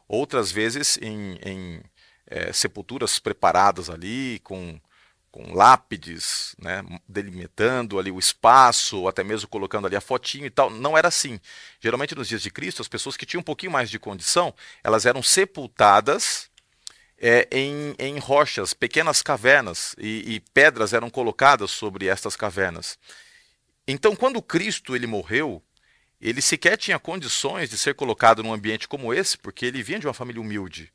outras 0.07 0.51
vezes 0.51 0.99
em, 1.01 1.39
em 1.43 1.83
é, 2.27 2.53
sepulturas 2.53 3.17
preparadas 3.17 3.89
ali, 3.89 4.39
com, 4.43 4.79
com 5.33 5.51
lápides, 5.51 6.55
né, 6.59 6.83
delimitando 7.09 7.97
ali 7.97 8.11
o 8.11 8.19
espaço, 8.19 8.99
ou 8.99 9.07
até 9.07 9.23
mesmo 9.23 9.49
colocando 9.49 9.87
ali 9.87 9.95
a 9.95 10.01
fotinho 10.01 10.45
e 10.45 10.49
tal. 10.51 10.69
Não 10.69 10.95
era 10.95 11.07
assim. 11.07 11.39
Geralmente 11.81 12.13
nos 12.13 12.27
dias 12.27 12.43
de 12.43 12.51
Cristo, 12.51 12.83
as 12.83 12.87
pessoas 12.87 13.17
que 13.17 13.25
tinham 13.25 13.41
um 13.41 13.43
pouquinho 13.43 13.71
mais 13.71 13.89
de 13.89 13.97
condição, 13.97 14.53
elas 14.83 15.07
eram 15.07 15.23
sepultadas 15.23 16.51
é, 17.17 17.47
em, 17.51 17.95
em, 17.97 18.19
rochas, 18.19 18.75
pequenas 18.75 19.23
cavernas, 19.23 19.95
e, 19.97 20.35
e 20.35 20.39
pedras 20.39 20.93
eram 20.93 21.09
colocadas 21.09 21.71
sobre 21.71 22.05
estas 22.05 22.35
cavernas. 22.35 22.99
Então, 23.87 24.15
quando 24.15 24.39
Cristo 24.39 24.95
ele 24.95 25.07
morreu, 25.07 25.63
ele 26.21 26.43
sequer 26.43 26.77
tinha 26.77 26.99
condições 26.99 27.71
de 27.71 27.77
ser 27.77 27.95
colocado 27.95 28.43
num 28.43 28.53
ambiente 28.53 28.87
como 28.87 29.11
esse, 29.11 29.35
porque 29.35 29.65
ele 29.65 29.81
vinha 29.81 29.97
de 29.97 30.05
uma 30.05 30.13
família 30.13 30.39
humilde. 30.39 30.93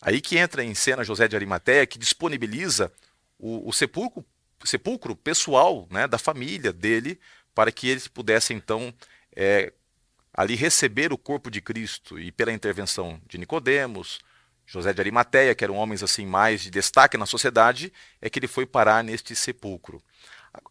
Aí 0.00 0.20
que 0.20 0.38
entra 0.38 0.62
em 0.62 0.76
cena 0.76 1.02
José 1.02 1.26
de 1.26 1.34
Arimateia, 1.34 1.88
que 1.88 1.98
disponibiliza 1.98 2.92
o, 3.40 3.68
o 3.68 3.72
sepulcro, 3.72 4.24
sepulcro 4.64 5.16
pessoal 5.16 5.88
né, 5.90 6.06
da 6.06 6.18
família 6.18 6.72
dele, 6.72 7.18
para 7.54 7.72
que 7.72 7.88
eles 7.88 8.06
pudessem 8.06 8.56
então 8.56 8.94
é, 9.34 9.72
ali 10.32 10.54
receber 10.54 11.12
o 11.12 11.18
corpo 11.18 11.50
de 11.50 11.60
Cristo 11.60 12.18
e 12.18 12.30
pela 12.30 12.52
intervenção 12.52 13.20
de 13.26 13.38
Nicodemos, 13.38 14.20
José 14.66 14.92
de 14.92 15.00
Arimateia, 15.00 15.54
que 15.54 15.64
eram 15.64 15.76
homens 15.76 16.02
assim 16.02 16.24
mais 16.24 16.60
de 16.62 16.70
destaque 16.70 17.16
na 17.16 17.26
sociedade, 17.26 17.92
é 18.20 18.30
que 18.30 18.38
ele 18.38 18.46
foi 18.46 18.64
parar 18.64 19.02
neste 19.02 19.34
sepulcro. 19.34 20.00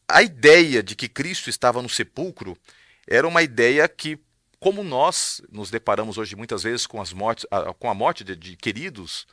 A 0.08 0.22
ideia 0.22 0.82
de 0.82 0.96
que 0.96 1.10
Cristo 1.10 1.50
estava 1.50 1.82
no 1.82 1.90
sepulcro 1.90 2.58
era 3.08 3.28
uma 3.28 3.42
ideia 3.44 3.88
que, 3.90 4.18
como 4.60 4.84
nós 4.84 5.42
nos 5.52 5.70
deparamos 5.70 6.18
hoje 6.18 6.36
muitas 6.36 6.64
vezes 6.64 6.88
com, 6.88 7.02
as 7.02 7.12
mortes, 7.12 7.46
com 7.78 7.90
a 7.90 7.94
morte 7.94 8.24
de, 8.24 8.36
de 8.36 8.56
queridos, 8.56 9.28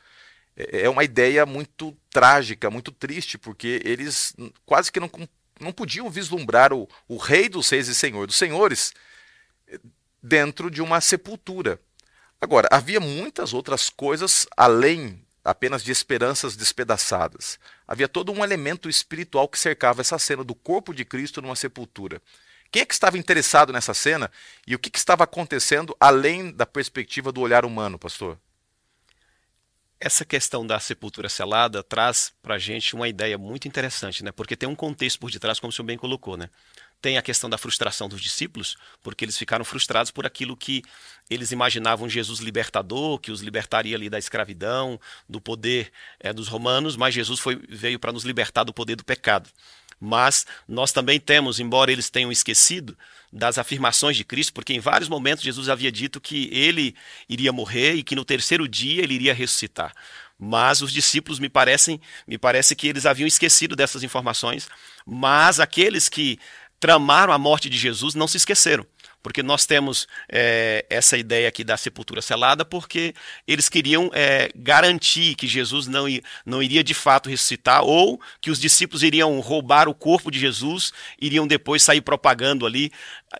é, 0.57 0.81
é 0.81 0.89
uma 0.89 1.03
ideia 1.03 1.45
muito 1.45 1.95
trágica, 2.09 2.71
muito 2.71 2.91
triste, 2.91 3.37
porque 3.37 3.81
eles 3.85 4.35
quase 4.65 4.91
que 4.91 4.99
não, 4.99 5.09
não 5.61 5.71
podiam 5.71 6.09
vislumbrar 6.09 6.73
o, 6.73 6.89
o 7.07 7.17
rei 7.17 7.47
dos 7.47 7.69
reis 7.69 7.87
e 7.87 7.95
senhor 7.95 8.25
dos 8.25 8.35
senhores 8.35 8.93
dentro 10.21 10.71
de 10.71 10.81
uma 10.81 10.99
sepultura. 10.99 11.79
Agora, 12.41 12.67
havia 12.71 12.99
muitas 12.99 13.53
outras 13.53 13.89
coisas 13.89 14.47
além 14.55 15.23
apenas 15.43 15.83
de 15.83 15.91
esperanças 15.91 16.55
despedaçadas. 16.55 17.57
Havia 17.87 18.07
todo 18.07 18.31
um 18.31 18.43
elemento 18.43 18.89
espiritual 18.89 19.47
que 19.47 19.57
cercava 19.57 20.01
essa 20.01 20.19
cena 20.19 20.43
do 20.43 20.53
corpo 20.53 20.93
de 20.93 21.05
Cristo 21.05 21.41
numa 21.41 21.55
sepultura. 21.55 22.21
Quem 22.69 22.81
é 22.81 22.85
que 22.85 22.93
estava 22.93 23.17
interessado 23.17 23.71
nessa 23.71 23.93
cena 23.93 24.29
e 24.67 24.75
o 24.75 24.79
que, 24.79 24.89
que 24.89 24.97
estava 24.97 25.23
acontecendo 25.23 25.95
além 25.99 26.51
da 26.51 26.65
perspectiva 26.65 27.31
do 27.31 27.39
olhar 27.39 27.63
humano, 27.63 27.97
pastor? 27.97 28.37
Essa 29.99 30.23
questão 30.23 30.65
da 30.65 30.79
sepultura 30.79 31.27
selada 31.27 31.83
traz 31.83 32.31
para 32.41 32.55
a 32.55 32.59
gente 32.59 32.95
uma 32.95 33.07
ideia 33.07 33.37
muito 33.37 33.67
interessante, 33.67 34.23
né? 34.23 34.31
Porque 34.31 34.55
tem 34.55 34.69
um 34.69 34.75
contexto 34.75 35.19
por 35.19 35.31
detrás, 35.31 35.59
como 35.59 35.69
o 35.69 35.73
senhor 35.73 35.85
bem 35.85 35.97
colocou, 35.97 36.37
né? 36.37 36.49
Tem 37.01 37.17
a 37.17 37.21
questão 37.21 37.49
da 37.49 37.57
frustração 37.57 38.07
dos 38.07 38.21
discípulos, 38.21 38.75
porque 39.03 39.25
eles 39.25 39.37
ficaram 39.37 39.63
frustrados 39.63 40.11
por 40.11 40.25
aquilo 40.25 40.57
que 40.57 40.83
eles 41.29 41.51
imaginavam 41.51 42.09
Jesus 42.09 42.39
libertador, 42.39 43.19
que 43.19 43.31
os 43.31 43.41
libertaria 43.41 43.95
ali 43.95 44.09
da 44.09 44.17
escravidão, 44.17 44.99
do 45.27 45.39
poder 45.39 45.91
é, 46.19 46.33
dos 46.33 46.47
romanos, 46.47 46.95
mas 46.95 47.13
Jesus 47.13 47.39
foi, 47.39 47.55
veio 47.69 47.99
para 47.99 48.11
nos 48.11 48.23
libertar 48.23 48.63
do 48.63 48.73
poder 48.73 48.95
do 48.95 49.05
pecado. 49.05 49.49
Mas 49.99 50.45
nós 50.67 50.91
também 50.91 51.19
temos, 51.19 51.59
embora 51.59 51.91
eles 51.91 52.09
tenham 52.09 52.31
esquecido 52.31 52.97
das 53.31 53.57
afirmações 53.57 54.15
de 54.15 54.23
Cristo, 54.23 54.53
porque 54.53 54.73
em 54.73 54.79
vários 54.79 55.09
momentos 55.09 55.43
Jesus 55.43 55.69
havia 55.69 55.91
dito 55.91 56.21
que 56.21 56.49
ele 56.51 56.95
iria 57.27 57.51
morrer 57.51 57.95
e 57.95 58.03
que 58.03 58.15
no 58.15 58.23
terceiro 58.23 58.67
dia 58.67 59.03
ele 59.03 59.15
iria 59.15 59.33
ressuscitar. 59.33 59.93
Mas 60.39 60.81
os 60.81 60.91
discípulos 60.91 61.39
me 61.39 61.49
parecem, 61.49 61.99
me 62.27 62.37
parece 62.37 62.75
que 62.75 62.87
eles 62.87 63.05
haviam 63.05 63.27
esquecido 63.27 63.75
dessas 63.75 64.03
informações, 64.03 64.69
mas 65.05 65.59
aqueles 65.59 66.07
que 66.07 66.39
tramaram 66.79 67.33
a 67.33 67.37
morte 67.37 67.69
de 67.69 67.77
Jesus 67.77 68.13
não 68.13 68.27
se 68.27 68.37
esqueceram 68.37 68.85
porque 69.21 69.43
nós 69.43 69.65
temos 69.65 70.07
é, 70.31 70.85
essa 70.89 71.17
ideia 71.17 71.47
aqui 71.47 71.63
da 71.63 71.75
sepultura 71.77 72.21
selada, 72.21 72.63
porque 72.63 73.13
eles 73.47 73.67
queriam 73.67 74.09
é, 74.13 74.49
garantir 74.55 75.35
que 75.35 75.47
Jesus 75.47 75.87
não, 75.87 76.05
não 76.45 76.63
iria 76.63 76.83
de 76.83 76.93
fato 76.93 77.29
ressuscitar, 77.29 77.83
ou 77.83 78.19
que 78.39 78.51
os 78.51 78.59
discípulos 78.59 79.03
iriam 79.03 79.39
roubar 79.39 79.89
o 79.89 79.93
corpo 79.93 80.31
de 80.31 80.39
Jesus, 80.39 80.91
iriam 81.19 81.47
depois 81.47 81.83
sair 81.83 82.01
propagando 82.01 82.65
ali 82.65 82.91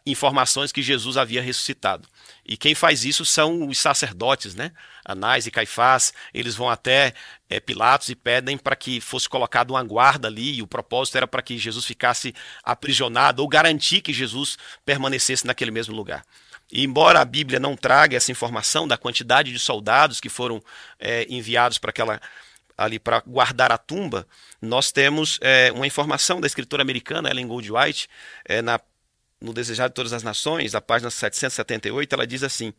informações 0.05 0.71
que 0.71 0.81
Jesus 0.81 1.17
havia 1.17 1.41
ressuscitado. 1.41 2.07
E 2.47 2.55
quem 2.55 2.73
faz 2.73 3.03
isso 3.03 3.25
são 3.25 3.67
os 3.67 3.77
sacerdotes, 3.77 4.55
né? 4.55 4.71
Anás 5.03 5.45
e 5.45 5.51
Caifás. 5.51 6.13
Eles 6.33 6.55
vão 6.55 6.69
até 6.69 7.13
é, 7.49 7.59
Pilatos 7.59 8.07
e 8.07 8.15
pedem 8.15 8.57
para 8.57 8.75
que 8.75 9.01
fosse 9.01 9.27
colocado 9.27 9.71
uma 9.71 9.83
guarda 9.83 10.29
ali. 10.29 10.55
E 10.55 10.61
o 10.61 10.67
propósito 10.67 11.17
era 11.17 11.27
para 11.27 11.41
que 11.41 11.57
Jesus 11.57 11.83
ficasse 11.83 12.33
aprisionado 12.63 13.41
ou 13.41 13.49
garantir 13.49 13.99
que 13.99 14.13
Jesus 14.13 14.57
permanecesse 14.85 15.45
naquele 15.45 15.71
mesmo 15.71 15.93
lugar. 15.93 16.23
E 16.71 16.83
embora 16.85 17.19
a 17.19 17.25
Bíblia 17.25 17.59
não 17.59 17.75
traga 17.75 18.15
essa 18.15 18.31
informação 18.31 18.87
da 18.87 18.97
quantidade 18.97 19.51
de 19.51 19.59
soldados 19.59 20.21
que 20.21 20.29
foram 20.29 20.61
é, 20.97 21.25
enviados 21.29 21.77
para 21.77 21.89
aquela 21.89 22.21
ali 22.77 22.99
para 22.99 23.21
guardar 23.21 23.71
a 23.71 23.77
tumba, 23.77 24.27
nós 24.61 24.91
temos 24.91 25.39
é, 25.41 25.71
uma 25.73 25.87
informação 25.87 26.39
da 26.39 26.45
escritora 26.45 26.83
americana 26.83 27.29
Ellen 27.29 27.47
Goldwhite 27.47 28.07
é, 28.45 28.61
na 28.61 28.79
no 29.39 29.53
Desejado 29.53 29.89
de 29.89 29.95
Todas 29.95 30.13
as 30.13 30.23
Nações, 30.23 30.75
a 30.75 30.81
página 30.81 31.09
778, 31.09 32.13
ela 32.13 32.27
diz 32.27 32.43
assim: 32.43 32.73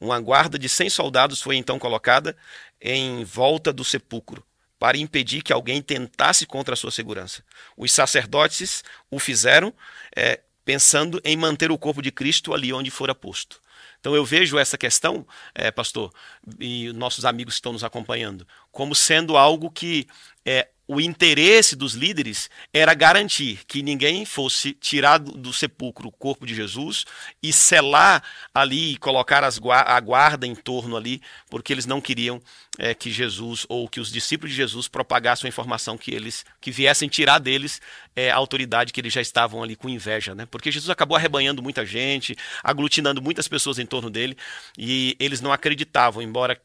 Uma 0.00 0.20
guarda 0.20 0.58
de 0.58 0.68
100 0.68 0.90
soldados 0.90 1.42
foi 1.42 1.56
então 1.56 1.78
colocada 1.78 2.36
em 2.80 3.24
volta 3.24 3.72
do 3.72 3.84
sepulcro 3.84 4.44
para 4.78 4.98
impedir 4.98 5.42
que 5.42 5.52
alguém 5.52 5.80
tentasse 5.80 6.46
contra 6.46 6.74
a 6.74 6.76
sua 6.76 6.90
segurança. 6.90 7.42
Os 7.76 7.92
sacerdotes 7.92 8.84
o 9.10 9.18
fizeram 9.18 9.72
é, 10.14 10.40
pensando 10.64 11.20
em 11.24 11.36
manter 11.36 11.70
o 11.70 11.78
corpo 11.78 12.02
de 12.02 12.12
Cristo 12.12 12.52
ali 12.52 12.72
onde 12.72 12.90
fora 12.90 13.14
posto. 13.14 13.60
Então 13.98 14.14
eu 14.14 14.24
vejo 14.24 14.58
essa 14.58 14.76
questão, 14.76 15.26
é, 15.54 15.70
pastor, 15.70 16.12
e 16.60 16.92
nossos 16.92 17.24
amigos 17.24 17.54
que 17.54 17.58
estão 17.58 17.72
nos 17.72 17.82
acompanhando, 17.82 18.46
como 18.70 18.94
sendo 18.94 19.36
algo 19.36 19.70
que 19.70 20.06
é, 20.46 20.68
o 20.88 21.00
interesse 21.00 21.74
dos 21.74 21.94
líderes 21.94 22.48
era 22.72 22.94
garantir 22.94 23.64
que 23.66 23.82
ninguém 23.82 24.24
fosse 24.24 24.72
tirado 24.72 25.32
do 25.32 25.52
sepulcro 25.52 26.08
o 26.08 26.12
corpo 26.12 26.46
de 26.46 26.54
Jesus 26.54 27.04
e 27.42 27.52
selar 27.52 28.22
ali 28.54 28.92
e 28.92 28.96
colocar 28.96 29.42
as, 29.42 29.60
a 29.68 29.98
guarda 29.98 30.46
em 30.46 30.54
torno 30.54 30.96
ali, 30.96 31.20
porque 31.50 31.72
eles 31.72 31.86
não 31.86 32.00
queriam 32.00 32.40
é, 32.78 32.94
que 32.94 33.10
Jesus 33.10 33.66
ou 33.68 33.88
que 33.88 33.98
os 33.98 34.12
discípulos 34.12 34.52
de 34.52 34.56
Jesus 34.56 34.86
propagassem 34.86 35.48
a 35.48 35.50
informação 35.50 35.98
que 35.98 36.14
eles 36.14 36.44
que 36.60 36.70
viessem 36.70 37.08
tirar 37.08 37.40
deles 37.40 37.80
é, 38.14 38.30
a 38.30 38.36
autoridade 38.36 38.92
que 38.92 39.00
eles 39.00 39.12
já 39.12 39.20
estavam 39.20 39.64
ali 39.64 39.74
com 39.74 39.88
inveja, 39.88 40.36
né? 40.36 40.46
Porque 40.46 40.70
Jesus 40.70 40.90
acabou 40.90 41.16
arrebanhando 41.16 41.62
muita 41.62 41.84
gente, 41.84 42.36
aglutinando 42.62 43.20
muitas 43.20 43.48
pessoas 43.48 43.80
em 43.80 43.86
torno 43.86 44.08
dele 44.08 44.36
e 44.78 45.16
eles 45.18 45.40
não 45.40 45.52
acreditavam, 45.52 46.22
embora 46.22 46.60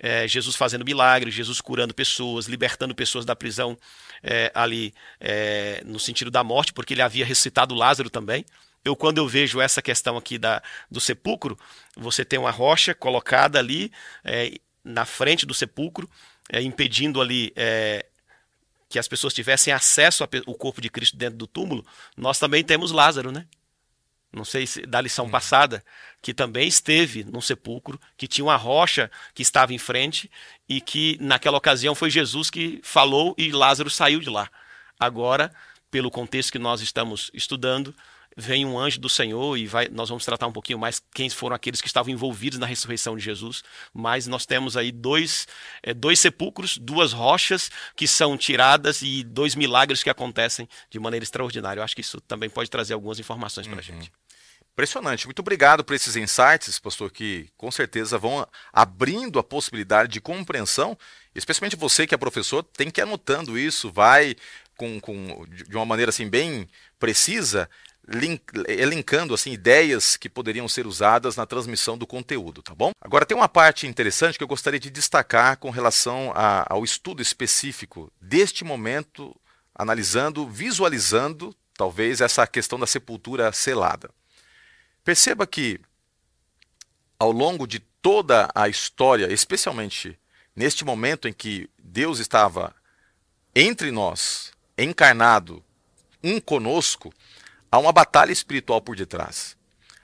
é, 0.00 0.26
Jesus 0.26 0.56
fazendo 0.56 0.84
milagres, 0.84 1.34
Jesus 1.34 1.60
curando 1.60 1.94
pessoas, 1.94 2.46
libertando 2.46 2.94
pessoas 2.94 3.24
da 3.24 3.36
prisão 3.36 3.78
é, 4.22 4.50
ali 4.54 4.94
é, 5.20 5.82
no 5.84 6.00
sentido 6.00 6.30
da 6.30 6.42
morte, 6.42 6.72
porque 6.72 6.94
ele 6.94 7.02
havia 7.02 7.24
ressuscitado 7.24 7.74
Lázaro 7.74 8.08
também. 8.08 8.44
Eu, 8.82 8.96
quando 8.96 9.18
eu 9.18 9.28
vejo 9.28 9.60
essa 9.60 9.82
questão 9.82 10.16
aqui 10.16 10.38
da, 10.38 10.62
do 10.90 11.00
sepulcro, 11.00 11.58
você 11.94 12.24
tem 12.24 12.38
uma 12.38 12.50
rocha 12.50 12.94
colocada 12.94 13.58
ali 13.58 13.92
é, 14.24 14.52
na 14.82 15.04
frente 15.04 15.44
do 15.44 15.52
sepulcro, 15.52 16.08
é, 16.50 16.62
impedindo 16.62 17.20
ali 17.20 17.52
é, 17.54 18.06
que 18.88 18.98
as 18.98 19.06
pessoas 19.06 19.34
tivessem 19.34 19.72
acesso 19.72 20.24
ao 20.24 20.54
corpo 20.54 20.80
de 20.80 20.88
Cristo 20.88 21.16
dentro 21.16 21.36
do 21.36 21.46
túmulo. 21.46 21.84
Nós 22.16 22.38
também 22.38 22.64
temos 22.64 22.90
Lázaro, 22.90 23.30
né? 23.30 23.46
Não 24.32 24.44
sei 24.44 24.66
se 24.66 24.82
da 24.82 25.00
lição 25.00 25.26
hum. 25.26 25.30
passada, 25.30 25.84
que 26.22 26.32
também 26.32 26.68
esteve 26.68 27.24
num 27.24 27.40
sepulcro, 27.40 28.00
que 28.16 28.28
tinha 28.28 28.44
uma 28.44 28.56
rocha 28.56 29.10
que 29.34 29.42
estava 29.42 29.72
em 29.72 29.78
frente 29.78 30.30
e 30.68 30.80
que 30.80 31.16
naquela 31.20 31.58
ocasião 31.58 31.94
foi 31.94 32.10
Jesus 32.10 32.50
que 32.50 32.80
falou 32.82 33.34
e 33.36 33.50
Lázaro 33.50 33.90
saiu 33.90 34.20
de 34.20 34.30
lá. 34.30 34.48
Agora, 34.98 35.52
pelo 35.90 36.10
contexto 36.10 36.52
que 36.52 36.58
nós 36.58 36.80
estamos 36.80 37.30
estudando, 37.34 37.94
vem 38.36 38.64
um 38.64 38.78
anjo 38.78 39.00
do 39.00 39.08
Senhor 39.08 39.56
e 39.56 39.66
vai, 39.66 39.88
nós 39.88 40.08
vamos 40.08 40.24
tratar 40.24 40.46
um 40.46 40.52
pouquinho 40.52 40.78
mais 40.78 41.02
quem 41.14 41.28
foram 41.28 41.56
aqueles 41.56 41.80
que 41.80 41.86
estavam 41.86 42.12
envolvidos 42.12 42.58
na 42.58 42.66
ressurreição 42.66 43.16
de 43.16 43.24
Jesus. 43.24 43.62
Mas 43.92 44.26
nós 44.26 44.46
temos 44.46 44.76
aí 44.76 44.92
dois, 44.92 45.46
é, 45.82 45.92
dois 45.92 46.18
sepulcros, 46.20 46.78
duas 46.78 47.12
rochas 47.12 47.70
que 47.96 48.06
são 48.06 48.36
tiradas 48.36 49.02
e 49.02 49.22
dois 49.24 49.54
milagres 49.54 50.02
que 50.02 50.10
acontecem 50.10 50.68
de 50.88 50.98
maneira 50.98 51.24
extraordinária. 51.24 51.80
Eu 51.80 51.84
acho 51.84 51.94
que 51.94 52.00
isso 52.00 52.20
também 52.20 52.48
pode 52.48 52.70
trazer 52.70 52.94
algumas 52.94 53.18
informações 53.18 53.66
para 53.66 53.76
a 53.76 53.78
uhum. 53.78 53.82
gente. 53.82 54.12
Impressionante. 54.72 55.26
Muito 55.26 55.40
obrigado 55.40 55.84
por 55.84 55.94
esses 55.94 56.16
insights, 56.16 56.78
pastor, 56.78 57.10
que 57.10 57.50
com 57.56 57.70
certeza 57.70 58.16
vão 58.16 58.46
abrindo 58.72 59.38
a 59.38 59.44
possibilidade 59.44 60.10
de 60.12 60.20
compreensão. 60.20 60.96
Especialmente 61.34 61.76
você 61.76 62.06
que 62.06 62.14
é 62.14 62.18
professor, 62.18 62.62
tem 62.62 62.90
que 62.90 63.00
ir 63.00 63.02
anotando 63.02 63.58
isso, 63.58 63.92
vai 63.92 64.34
com, 64.76 64.98
com 64.98 65.44
de 65.46 65.76
uma 65.76 65.84
maneira 65.84 66.08
assim 66.08 66.28
bem 66.28 66.66
precisa, 66.98 67.68
link, 68.10 68.42
elencando 68.66 69.32
assim 69.32 69.52
ideias 69.52 70.16
que 70.16 70.28
poderiam 70.28 70.66
ser 70.66 70.86
usadas 70.86 71.36
na 71.36 71.46
transmissão 71.46 71.96
do 71.96 72.06
conteúdo, 72.06 72.60
tá 72.60 72.74
bom? 72.74 72.90
Agora 73.00 73.24
tem 73.24 73.36
uma 73.36 73.48
parte 73.48 73.86
interessante 73.86 74.36
que 74.36 74.42
eu 74.42 74.48
gostaria 74.48 74.80
de 74.80 74.90
destacar 74.90 75.56
com 75.58 75.70
relação 75.70 76.32
a, 76.34 76.66
ao 76.68 76.82
estudo 76.82 77.22
específico 77.22 78.12
deste 78.20 78.64
momento, 78.64 79.34
analisando, 79.74 80.48
visualizando 80.48 81.54
talvez 81.74 82.20
essa 82.20 82.46
questão 82.46 82.78
da 82.78 82.86
sepultura 82.86 83.52
selada. 83.52 84.10
Perceba 85.04 85.46
que, 85.46 85.80
ao 87.18 87.30
longo 87.30 87.66
de 87.66 87.78
toda 87.78 88.50
a 88.54 88.68
história, 88.68 89.32
especialmente 89.32 90.18
neste 90.54 90.84
momento 90.84 91.28
em 91.28 91.32
que 91.32 91.70
Deus 91.78 92.18
estava 92.18 92.74
entre 93.54 93.90
nós, 93.90 94.52
encarnado, 94.76 95.62
um 96.22 96.40
conosco, 96.40 97.12
há 97.70 97.78
uma 97.78 97.92
batalha 97.92 98.32
espiritual 98.32 98.80
por 98.80 98.96
detrás. 98.96 99.56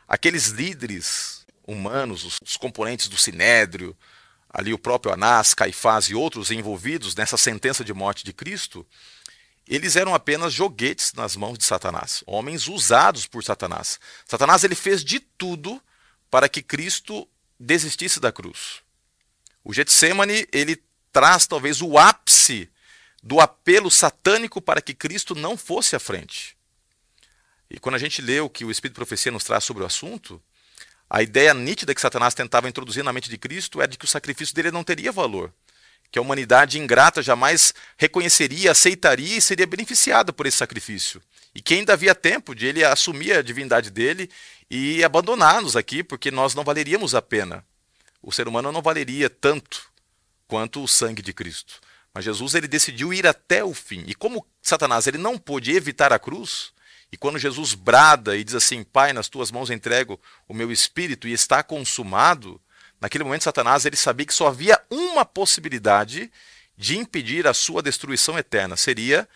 Aqueles 0.06 0.48
líderes 0.48 1.46
humanos, 1.66 2.24
os, 2.24 2.38
os 2.44 2.56
componentes 2.56 3.08
do 3.08 3.16
Sinédrio, 3.16 3.96
ali 4.48 4.72
o 4.72 4.78
próprio 4.78 5.12
Anás, 5.12 5.52
Caifás 5.52 6.06
e 6.06 6.14
outros 6.14 6.50
envolvidos 6.50 7.14
nessa 7.14 7.36
sentença 7.36 7.84
de 7.84 7.92
morte 7.92 8.24
de 8.24 8.32
Cristo, 8.32 8.86
eles 9.66 9.96
eram 9.96 10.14
apenas 10.14 10.52
joguetes 10.52 11.12
nas 11.12 11.34
mãos 11.34 11.58
de 11.58 11.64
Satanás, 11.64 12.22
homens 12.24 12.68
usados 12.68 13.26
por 13.26 13.42
Satanás. 13.42 13.98
Satanás 14.24 14.62
ele 14.62 14.76
fez 14.76 15.04
de 15.04 15.18
tudo 15.18 15.82
para 16.30 16.48
que 16.48 16.62
Cristo 16.62 17.28
desistisse 17.58 18.20
da 18.20 18.30
cruz. 18.30 18.80
O 19.64 19.74
Getsemane 19.74 20.46
ele 20.52 20.80
traz 21.12 21.46
talvez 21.46 21.82
o 21.82 21.98
ápice 21.98 22.70
do 23.22 23.40
apelo 23.40 23.90
satânico 23.90 24.62
para 24.62 24.80
que 24.80 24.94
Cristo 24.94 25.34
não 25.34 25.56
fosse 25.56 25.96
à 25.96 25.98
frente. 25.98 26.55
E 27.70 27.78
quando 27.78 27.96
a 27.96 27.98
gente 27.98 28.22
lê 28.22 28.40
o 28.40 28.48
que 28.48 28.64
o 28.64 28.70
Espírito 28.70 28.94
de 28.94 29.00
Profecia 29.00 29.32
nos 29.32 29.44
traz 29.44 29.64
sobre 29.64 29.82
o 29.82 29.86
assunto, 29.86 30.40
a 31.08 31.22
ideia 31.22 31.52
nítida 31.54 31.94
que 31.94 32.00
Satanás 32.00 32.34
tentava 32.34 32.68
introduzir 32.68 33.02
na 33.02 33.12
mente 33.12 33.30
de 33.30 33.38
Cristo 33.38 33.80
é 33.80 33.86
de 33.86 33.96
que 33.98 34.04
o 34.04 34.08
sacrifício 34.08 34.54
dele 34.54 34.70
não 34.70 34.84
teria 34.84 35.12
valor 35.12 35.52
que 36.10 36.18
a 36.18 36.22
humanidade 36.22 36.78
ingrata 36.78 37.22
jamais 37.22 37.74
reconheceria, 37.96 38.72
aceitaria 38.72 39.36
e 39.36 39.42
seria 39.42 39.66
beneficiada 39.66 40.32
por 40.32 40.46
esse 40.46 40.56
sacrifício. 40.56 41.20
E 41.54 41.60
que 41.60 41.74
ainda 41.74 41.92
havia 41.92 42.14
tempo 42.14 42.54
de 42.54 42.66
ele 42.66 42.84
assumir 42.84 43.32
a 43.32 43.42
divindade 43.42 43.90
dele 43.90 44.30
e 44.70 45.02
abandonar-nos 45.02 45.76
aqui, 45.76 46.02
porque 46.02 46.30
nós 46.30 46.54
não 46.54 46.64
valeríamos 46.64 47.14
a 47.14 47.22
pena. 47.22 47.64
O 48.22 48.32
ser 48.32 48.48
humano 48.48 48.72
não 48.72 48.82
valeria 48.82 49.30
tanto 49.30 49.90
quanto 50.46 50.82
o 50.82 50.88
sangue 50.88 51.22
de 51.22 51.32
Cristo. 51.32 51.80
Mas 52.12 52.24
Jesus 52.24 52.54
ele 52.54 52.68
decidiu 52.68 53.12
ir 53.12 53.26
até 53.26 53.62
o 53.62 53.74
fim. 53.74 54.04
E 54.06 54.14
como 54.14 54.46
Satanás 54.62 55.06
ele 55.06 55.18
não 55.18 55.38
pôde 55.38 55.72
evitar 55.72 56.12
a 56.12 56.18
cruz, 56.18 56.72
e 57.16 57.18
quando 57.18 57.38
Jesus 57.38 57.72
brada 57.72 58.36
e 58.36 58.44
diz 58.44 58.54
assim: 58.54 58.84
Pai, 58.84 59.12
nas 59.12 59.28
tuas 59.28 59.50
mãos 59.50 59.70
entrego 59.70 60.20
o 60.46 60.52
meu 60.52 60.70
espírito 60.70 61.26
e 61.26 61.32
está 61.32 61.62
consumado, 61.62 62.60
Naquele 63.00 63.24
momento, 63.24 63.44
Satanás 63.44 63.84
ele 63.84 63.96
sabia 63.96 64.26
que 64.26 64.34
só 64.34 64.48
havia 64.48 64.80
uma 64.90 65.24
possibilidade 65.24 66.30
de 66.76 66.96
impedir 66.96 67.46
a 67.46 67.54
sua 67.54 67.82
destruição 67.82 68.38
eterna: 68.38 68.76
seria 68.76 69.28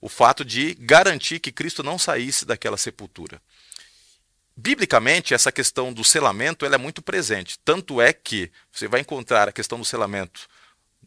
o 0.00 0.08
fato 0.08 0.44
de 0.44 0.74
garantir 0.74 1.40
que 1.40 1.52
Cristo 1.52 1.82
não 1.82 1.98
saísse 1.98 2.44
daquela 2.44 2.76
sepultura. 2.76 3.40
Biblicamente, 4.56 5.34
essa 5.34 5.52
questão 5.52 5.92
do 5.92 6.02
selamento 6.02 6.64
ela 6.64 6.76
é 6.76 6.78
muito 6.78 7.02
presente. 7.02 7.58
Tanto 7.64 8.00
é 8.00 8.12
que 8.12 8.50
você 8.72 8.88
vai 8.88 9.00
encontrar 9.00 9.48
a 9.48 9.52
questão 9.52 9.78
do 9.78 9.84
selamento 9.84 10.48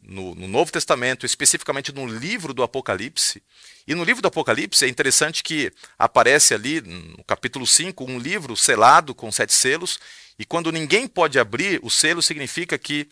no, 0.02 0.34
no, 0.36 0.48
Novo 0.48 0.72
Testamento, 0.72 1.26
especificamente 1.26 1.94
no 1.94 2.06
livro 2.06 2.54
do 2.54 2.64
Apocalipse. 2.64 3.42
E 3.88 3.94
no 3.94 4.04
livro 4.04 4.22
do 4.22 4.28
Apocalipse 4.28 4.86
é 4.86 4.88
interessante 4.88 5.44
que 5.44 5.72
aparece 5.98 6.54
ali, 6.54 6.82
no 6.82 7.24
capítulo 7.24 7.66
5, 7.66 8.04
um 8.04 8.18
livro 8.18 8.56
selado 8.56 9.14
com 9.14 9.32
sete 9.32 9.54
selos, 9.54 10.00
e 10.38 10.46
quando 10.46 10.72
ninguém 10.72 11.08
pode 11.08 11.38
abrir, 11.38 11.80
o 11.84 11.90
selo 11.90 12.22
significa 12.22 12.78
que, 12.78 13.10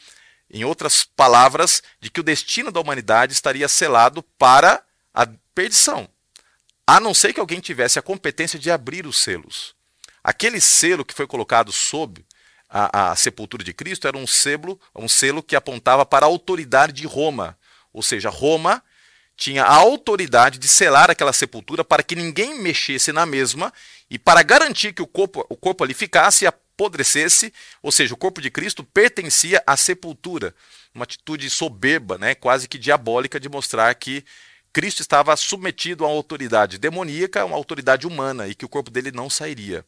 em 0.50 0.63
outras 0.63 1.04
palavras, 1.04 1.84
de 2.00 2.10
que 2.10 2.21
o 2.21 2.23
destino 2.23 2.71
da 2.71 2.80
humanidade 2.80 3.34
estaria 3.34 3.67
selado 3.67 4.23
para 4.38 4.82
a 5.13 5.28
perdição, 5.54 6.08
a 6.86 7.00
não 7.00 7.13
ser 7.13 7.34
que 7.34 7.39
alguém 7.39 7.60
tivesse 7.60 8.00
a 8.00 8.02
competência 8.02 8.58
de 8.58 8.71
abrir 8.71 9.06
os 9.06 9.17
selos. 9.17 9.76
Aquele 10.23 10.62
selo 10.62 11.04
que 11.04 11.13
foi 11.13 11.28
colocado 11.28 11.71
sob 11.71 12.26
a, 12.69 13.12
a, 13.12 13.15
sepultura 13.15 13.63
de 13.63 13.73
Cristo 13.73 14.08
era 14.08 14.17
um 14.17 14.27
selo, 14.27 14.80
um 14.95 15.08
selo 15.08 15.41
que 15.41 15.56
apontava 15.56 16.06
para 16.06 16.25
a 16.25 16.30
autoridade 16.30 16.93
de 16.93 17.08
Roma. 17.08 17.58
Ou 17.93 18.03
seja, 18.03 18.30
Roma 18.30 18.84
tinha 19.36 19.63
a 19.63 19.75
autoridade 19.75 20.58
de 20.58 20.67
selar 20.67 21.10
aquela 21.12 21.32
sepultura 21.32 21.84
para 21.84 22.03
que 22.03 22.15
ninguém 22.15 22.60
mexesse 22.60 23.12
na 23.12 23.25
mesma 23.25 23.71
e 24.10 24.17
para 24.17 24.41
garantir 24.41 24.93
que 24.93 25.01
o 25.01 25.08
corpo, 25.08 25.45
o 25.47 25.56
corpo 25.56 25.84
ali 25.84 25.93
ficasse 25.93 26.43
e 26.43 26.47
apodrecesse, 26.47 27.53
ou 27.82 27.91
seja, 27.91 28.13
o 28.13 28.17
corpo 28.17 28.41
de 28.41 28.49
Cristo 28.49 28.84
pertencia 28.84 29.62
à 29.65 29.77
sepultura. 29.77 30.53
Uma 30.93 31.03
atitude 31.03 31.49
soberba, 31.49 32.17
né, 32.17 32.34
quase 32.34 32.67
que 32.67 32.77
diabólica, 32.77 33.39
de 33.39 33.47
mostrar 33.47 33.93
que 33.95 34.25
Cristo 34.73 35.01
estava 35.01 35.36
submetido 35.36 36.03
a 36.03 36.08
uma 36.08 36.15
autoridade 36.15 36.77
demoníaca, 36.77 37.45
uma 37.45 37.56
autoridade 37.56 38.06
humana, 38.06 38.47
e 38.47 38.56
que 38.56 38.65
o 38.65 38.69
corpo 38.69 38.91
dele 38.91 39.12
não 39.12 39.30
sairia. 39.30 39.86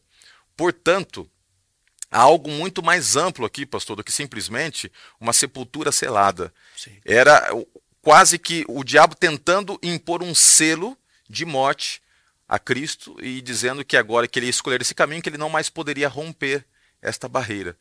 Portanto, 0.56 1.28
há 2.10 2.20
algo 2.20 2.50
muito 2.50 2.82
mais 2.82 3.16
amplo 3.16 3.46
aqui, 3.46 3.64
pastor, 3.64 3.96
do 3.96 4.04
que 4.04 4.12
simplesmente 4.12 4.90
uma 5.20 5.32
sepultura 5.32 5.92
selada. 5.92 6.52
Sim. 6.76 6.96
Era 7.04 7.48
quase 8.02 8.38
que 8.38 8.64
o 8.68 8.82
diabo 8.82 9.14
tentando 9.14 9.78
impor 9.82 10.22
um 10.22 10.34
selo 10.34 10.96
de 11.28 11.44
morte 11.44 12.02
a 12.48 12.58
Cristo 12.58 13.16
e 13.22 13.40
dizendo 13.40 13.84
que 13.84 13.96
agora 13.96 14.26
que 14.26 14.38
ele 14.38 14.46
ia 14.46 14.50
escolher 14.50 14.80
esse 14.80 14.94
caminho, 14.94 15.22
que 15.22 15.28
ele 15.28 15.38
não 15.38 15.48
mais 15.48 15.70
poderia 15.70 16.08
romper 16.08 16.66
esta 17.00 17.28
barreira. 17.28 17.76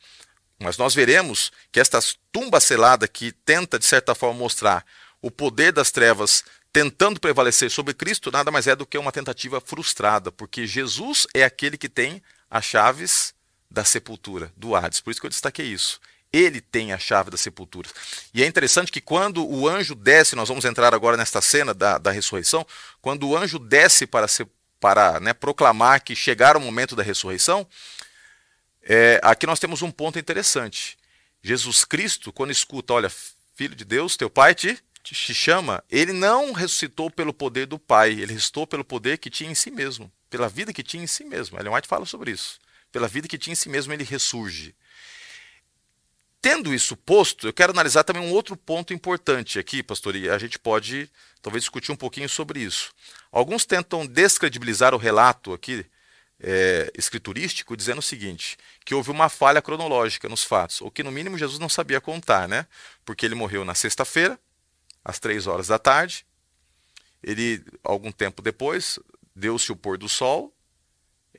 Mas 0.59 0.77
nós 0.77 0.93
veremos 0.93 1.51
que 1.71 1.79
esta 1.79 1.99
tumba 2.31 2.59
selada 2.59 3.07
que 3.07 3.31
tenta, 3.31 3.79
de 3.79 3.85
certa 3.85 4.13
forma, 4.13 4.37
mostrar 4.37 4.85
o 5.21 5.31
poder 5.31 5.71
das 5.71 5.89
trevas 5.89 6.43
tentando 6.71 7.19
prevalecer 7.19 7.71
sobre 7.71 7.93
Cristo, 7.93 8.31
nada 8.31 8.51
mais 8.51 8.67
é 8.67 8.75
do 8.75 8.85
que 8.85 8.97
uma 8.97 9.11
tentativa 9.11 9.59
frustrada, 9.59 10.31
porque 10.31 10.67
Jesus 10.67 11.25
é 11.33 11.43
aquele 11.43 11.77
que 11.77 11.89
tem 11.89 12.21
as 12.49 12.63
chaves 12.63 13.33
da 13.69 13.83
sepultura, 13.83 14.51
do 14.57 14.75
Hades. 14.75 14.99
Por 14.99 15.11
isso 15.11 15.19
que 15.19 15.27
eu 15.27 15.29
destaquei 15.29 15.67
isso. 15.67 16.01
Ele 16.31 16.61
tem 16.61 16.93
a 16.93 16.97
chave 16.97 17.31
da 17.31 17.37
sepultura. 17.37 17.89
E 18.33 18.43
é 18.43 18.45
interessante 18.45 18.91
que 18.91 19.01
quando 19.01 19.47
o 19.47 19.67
anjo 19.67 19.95
desce, 19.95 20.35
nós 20.35 20.47
vamos 20.47 20.65
entrar 20.65 20.93
agora 20.93 21.17
nesta 21.17 21.41
cena 21.41 21.73
da, 21.73 21.97
da 21.97 22.11
ressurreição, 22.11 22.65
quando 23.01 23.27
o 23.27 23.37
anjo 23.37 23.57
desce 23.57 24.05
para, 24.05 24.27
ser, 24.27 24.47
para 24.79 25.19
né, 25.19 25.33
proclamar 25.33 26.01
que 26.01 26.15
chegaram 26.15 26.59
o 26.59 26.63
momento 26.63 26.95
da 26.95 27.03
ressurreição, 27.03 27.67
é, 28.83 29.19
aqui 29.23 29.45
nós 29.45 29.59
temos 29.59 29.81
um 29.81 29.91
ponto 29.91 30.19
interessante. 30.19 30.97
Jesus 31.41 31.85
Cristo, 31.85 32.31
quando 32.31 32.51
escuta, 32.51 32.93
olha, 32.93 33.11
filho 33.55 33.75
de 33.75 33.85
Deus, 33.85 34.15
teu 34.15 34.29
pai 34.29 34.53
te, 34.53 34.77
te 35.03 35.33
chama, 35.33 35.83
ele 35.89 36.13
não 36.13 36.53
ressuscitou 36.53 37.09
pelo 37.09 37.33
poder 37.33 37.65
do 37.65 37.79
pai, 37.79 38.11
ele 38.11 38.33
ressuscitou 38.33 38.67
pelo 38.67 38.83
poder 38.83 39.17
que 39.17 39.29
tinha 39.29 39.49
em 39.49 39.55
si 39.55 39.71
mesmo, 39.71 40.11
pela 40.29 40.47
vida 40.47 40.73
que 40.73 40.83
tinha 40.83 41.03
em 41.03 41.07
si 41.07 41.23
mesmo. 41.23 41.57
Ellen 41.59 41.73
White 41.73 41.87
fala 41.87 42.05
sobre 42.05 42.31
isso 42.31 42.59
pela 42.91 43.07
vida 43.07 43.27
que 43.27 43.37
tinha 43.37 43.53
em 43.53 43.55
si 43.55 43.69
mesmo, 43.69 43.93
ele 43.93 44.03
ressurge. 44.03 44.75
Tendo 46.41 46.73
isso 46.73 46.95
posto, 46.95 47.47
eu 47.47 47.53
quero 47.53 47.73
analisar 47.73 48.03
também 48.03 48.21
um 48.21 48.31
outro 48.31 48.55
ponto 48.55 48.93
importante 48.93 49.59
aqui, 49.59 49.83
pastor, 49.83 50.15
e 50.15 50.29
a 50.29 50.37
gente 50.37 50.57
pode 50.57 51.09
talvez 51.41 51.63
discutir 51.63 51.91
um 51.91 51.97
pouquinho 51.97 52.29
sobre 52.29 52.61
isso. 52.61 52.93
Alguns 53.31 53.65
tentam 53.65 54.05
descredibilizar 54.05 54.93
o 54.93 54.97
relato 54.97 55.51
aqui 55.53 55.85
é, 56.39 56.91
escriturístico, 56.97 57.75
dizendo 57.75 57.99
o 57.99 58.03
seguinte: 58.03 58.57
que 58.85 58.95
houve 58.95 59.11
uma 59.11 59.27
falha 59.27 59.61
cronológica 59.61 60.29
nos 60.29 60.43
fatos, 60.43 60.81
ou 60.81 60.89
que 60.89 61.03
no 61.03 61.11
mínimo 61.11 61.37
Jesus 61.37 61.59
não 61.59 61.67
sabia 61.67 61.99
contar, 61.99 62.47
né? 62.47 62.65
Porque 63.03 63.25
ele 63.25 63.35
morreu 63.35 63.65
na 63.65 63.75
sexta-feira, 63.75 64.39
às 65.03 65.19
três 65.19 65.45
horas 65.45 65.67
da 65.67 65.77
tarde. 65.77 66.25
Ele, 67.21 67.61
algum 67.83 68.13
tempo 68.13 68.41
depois, 68.41 68.97
deu-se 69.35 69.69
o 69.73 69.75
pôr 69.75 69.97
do 69.97 70.07
sol, 70.07 70.55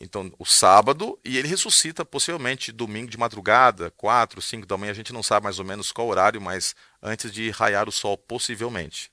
então, 0.01 0.33
o 0.39 0.47
sábado, 0.47 1.19
e 1.23 1.37
ele 1.37 1.47
ressuscita 1.47 2.07
possivelmente 2.07 2.73
domingo 2.73 3.11
de 3.11 3.19
madrugada, 3.19 3.91
4, 3.99 4.41
5 4.41 4.67
da 4.67 4.79
manhã, 4.79 4.93
a 4.93 4.95
gente 4.95 5.13
não 5.13 5.23
sabe 5.23 5.45
mais 5.45 5.59
ou 5.59 5.65
menos 5.65 5.93
qual 5.93 6.09
horário, 6.09 6.41
mas 6.41 6.75
antes 7.03 7.31
de 7.31 7.51
raiar 7.51 7.87
o 7.87 7.93
sol, 7.93 8.17
possivelmente. 8.17 9.13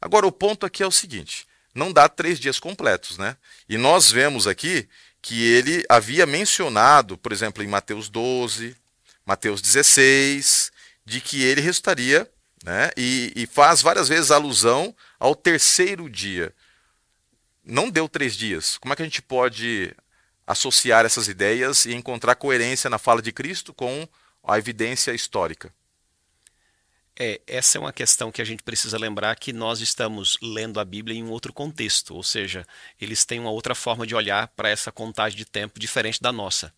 Agora, 0.00 0.26
o 0.26 0.32
ponto 0.32 0.66
aqui 0.66 0.82
é 0.82 0.86
o 0.86 0.90
seguinte: 0.90 1.46
não 1.72 1.92
dá 1.92 2.08
três 2.08 2.40
dias 2.40 2.58
completos, 2.58 3.18
né? 3.18 3.36
E 3.68 3.78
nós 3.78 4.10
vemos 4.10 4.48
aqui 4.48 4.88
que 5.22 5.44
ele 5.44 5.84
havia 5.88 6.26
mencionado, 6.26 7.16
por 7.16 7.30
exemplo, 7.30 7.62
em 7.62 7.68
Mateus 7.68 8.08
12, 8.08 8.76
Mateus 9.24 9.60
16, 9.60 10.72
de 11.04 11.20
que 11.20 11.44
ele 11.44 11.60
ressuscitaria, 11.60 12.28
né? 12.64 12.90
E, 12.96 13.32
e 13.36 13.46
faz 13.46 13.80
várias 13.80 14.08
vezes 14.08 14.32
alusão 14.32 14.92
ao 15.20 15.36
terceiro 15.36 16.10
dia 16.10 16.52
não 17.70 17.90
deu 17.90 18.08
três 18.08 18.36
dias. 18.36 18.76
Como 18.78 18.92
é 18.92 18.96
que 18.96 19.02
a 19.02 19.04
gente 19.04 19.22
pode 19.22 19.94
associar 20.50 21.06
essas 21.06 21.28
ideias 21.28 21.84
e 21.84 21.94
encontrar 21.94 22.34
coerência 22.34 22.90
na 22.90 22.98
fala 22.98 23.22
de 23.22 23.30
Cristo 23.30 23.72
com 23.72 24.08
a 24.42 24.58
evidência 24.58 25.12
histórica? 25.12 25.72
É, 27.18 27.40
essa 27.46 27.78
é 27.78 27.80
uma 27.80 27.92
questão 27.92 28.32
que 28.32 28.42
a 28.42 28.44
gente 28.44 28.62
precisa 28.62 28.98
lembrar 28.98 29.36
que 29.36 29.52
nós 29.52 29.80
estamos 29.80 30.38
lendo 30.42 30.80
a 30.80 30.84
Bíblia 30.84 31.16
em 31.16 31.22
um 31.22 31.30
outro 31.30 31.52
contexto, 31.52 32.14
ou 32.14 32.22
seja, 32.22 32.66
eles 33.00 33.24
têm 33.24 33.38
uma 33.38 33.50
outra 33.50 33.74
forma 33.74 34.06
de 34.06 34.14
olhar 34.14 34.48
para 34.48 34.68
essa 34.68 34.90
contagem 34.90 35.36
de 35.36 35.44
tempo 35.44 35.78
diferente 35.78 36.20
da 36.20 36.32
nossa. 36.32 36.72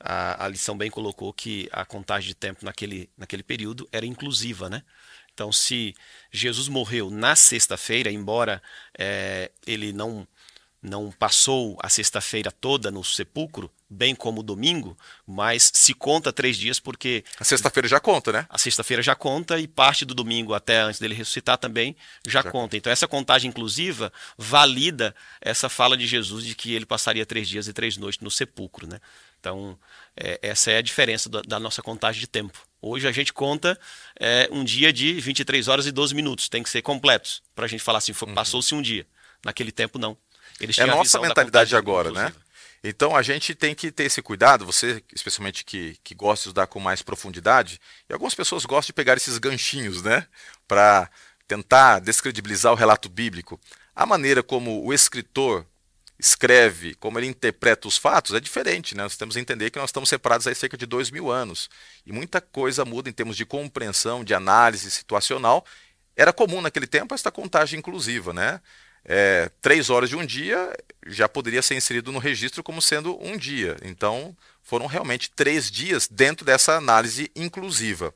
A, 0.00 0.44
a 0.44 0.48
lição 0.48 0.76
bem 0.76 0.90
colocou 0.90 1.32
que 1.32 1.68
a 1.72 1.84
contagem 1.84 2.28
de 2.28 2.34
tempo 2.34 2.64
naquele, 2.64 3.08
naquele 3.16 3.42
período 3.42 3.88
era 3.92 4.04
inclusiva, 4.04 4.68
né? 4.68 4.82
Então, 5.32 5.52
se 5.52 5.94
Jesus 6.32 6.66
morreu 6.66 7.10
na 7.10 7.36
sexta-feira, 7.36 8.10
embora 8.10 8.62
é, 8.98 9.50
ele 9.66 9.92
não 9.92 10.26
não 10.82 11.10
passou 11.10 11.76
a 11.82 11.88
sexta-feira 11.88 12.52
toda 12.52 12.90
no 12.90 13.02
sepulcro, 13.02 13.70
bem 13.88 14.14
como 14.14 14.40
o 14.40 14.42
domingo, 14.42 14.96
mas 15.26 15.70
se 15.74 15.94
conta 15.94 16.32
três 16.32 16.56
dias 16.56 16.78
porque. 16.78 17.24
A 17.38 17.44
sexta-feira 17.44 17.88
já 17.88 17.98
conta, 17.98 18.32
né? 18.32 18.46
A 18.48 18.58
sexta-feira 18.58 19.02
já 19.02 19.14
conta 19.14 19.58
e 19.58 19.66
parte 19.66 20.04
do 20.04 20.14
domingo 20.14 20.54
até 20.54 20.80
antes 20.80 21.00
dele 21.00 21.14
ressuscitar 21.14 21.58
também 21.58 21.96
já, 22.26 22.42
já 22.42 22.50
conta. 22.50 22.76
Então, 22.76 22.92
essa 22.92 23.08
contagem 23.08 23.48
inclusiva 23.48 24.12
valida 24.36 25.14
essa 25.40 25.68
fala 25.68 25.96
de 25.96 26.06
Jesus 26.06 26.44
de 26.44 26.54
que 26.54 26.74
ele 26.74 26.86
passaria 26.86 27.26
três 27.26 27.48
dias 27.48 27.68
e 27.68 27.72
três 27.72 27.96
noites 27.96 28.20
no 28.20 28.30
sepulcro, 28.30 28.86
né? 28.86 29.00
Então, 29.40 29.78
é, 30.16 30.38
essa 30.42 30.70
é 30.70 30.78
a 30.78 30.82
diferença 30.82 31.28
da, 31.28 31.40
da, 31.42 31.60
nossa 31.60 31.82
contagem 31.82 32.20
de 32.20 32.26
tempo. 32.26 32.66
Hoje 32.80 33.06
a 33.06 33.12
gente 33.12 33.32
conta 33.32 33.78
é, 34.18 34.48
um 34.50 34.64
dia 34.64 34.92
de 34.92 35.14
23 35.20 35.68
horas 35.68 35.86
e 35.86 35.92
12 35.92 36.14
minutos, 36.14 36.48
tem 36.48 36.62
que 36.62 36.70
ser 36.70 36.82
completos, 36.82 37.42
para 37.54 37.64
a 37.64 37.68
gente 37.68 37.82
falar 37.82 37.98
assim, 37.98 38.12
uhum. 38.12 38.34
passou-se 38.34 38.74
um 38.74 38.82
dia. 38.82 39.06
Naquele 39.44 39.70
tempo, 39.70 39.98
não. 39.98 40.16
Eles 40.60 40.78
é 40.78 40.82
a 40.82 40.86
nossa 40.86 41.20
mentalidade 41.20 41.76
agora, 41.76 42.10
né? 42.10 42.32
Então 42.82 43.16
a 43.16 43.22
gente 43.22 43.54
tem 43.54 43.74
que 43.74 43.90
ter 43.90 44.04
esse 44.04 44.22
cuidado, 44.22 44.64
você 44.64 45.02
especialmente 45.14 45.64
que, 45.64 45.98
que 46.04 46.14
gosta 46.14 46.44
de 46.44 46.48
estudar 46.48 46.66
com 46.66 46.78
mais 46.78 47.02
profundidade, 47.02 47.80
e 48.08 48.12
algumas 48.12 48.34
pessoas 48.34 48.64
gostam 48.64 48.88
de 48.88 48.92
pegar 48.92 49.16
esses 49.16 49.38
ganchinhos, 49.38 50.02
né? 50.02 50.26
Para 50.68 51.10
tentar 51.48 52.00
descredibilizar 52.00 52.72
o 52.72 52.76
relato 52.76 53.08
bíblico. 53.08 53.60
A 53.94 54.04
maneira 54.04 54.42
como 54.42 54.84
o 54.84 54.92
escritor 54.92 55.66
escreve, 56.18 56.94
como 56.94 57.18
ele 57.18 57.26
interpreta 57.26 57.86
os 57.86 57.96
fatos, 57.96 58.34
é 58.34 58.40
diferente. 58.40 58.96
Né? 58.96 59.02
Nós 59.02 59.16
temos 59.16 59.34
que 59.34 59.40
entender 59.40 59.70
que 59.70 59.78
nós 59.78 59.90
estamos 59.90 60.08
separados 60.08 60.46
há 60.46 60.54
cerca 60.54 60.76
de 60.76 60.86
dois 60.86 61.10
mil 61.10 61.30
anos. 61.30 61.68
E 62.04 62.12
muita 62.12 62.40
coisa 62.40 62.84
muda 62.84 63.08
em 63.08 63.12
termos 63.12 63.36
de 63.36 63.44
compreensão, 63.44 64.24
de 64.24 64.34
análise 64.34 64.90
situacional. 64.90 65.64
Era 66.16 66.32
comum 66.32 66.60
naquele 66.60 66.86
tempo 66.86 67.14
esta 67.14 67.30
contagem 67.30 67.78
inclusiva. 67.78 68.32
Né? 68.32 68.60
É, 69.08 69.48
três 69.62 69.88
horas 69.88 70.08
de 70.08 70.16
um 70.16 70.26
dia 70.26 70.72
já 71.06 71.28
poderia 71.28 71.62
ser 71.62 71.76
inserido 71.76 72.10
no 72.10 72.18
registro 72.18 72.62
como 72.62 72.82
sendo 72.82 73.16
um 73.24 73.36
dia. 73.36 73.76
Então, 73.82 74.36
foram 74.62 74.86
realmente 74.86 75.30
três 75.30 75.70
dias 75.70 76.08
dentro 76.08 76.44
dessa 76.44 76.74
análise 76.74 77.30
inclusiva. 77.36 78.12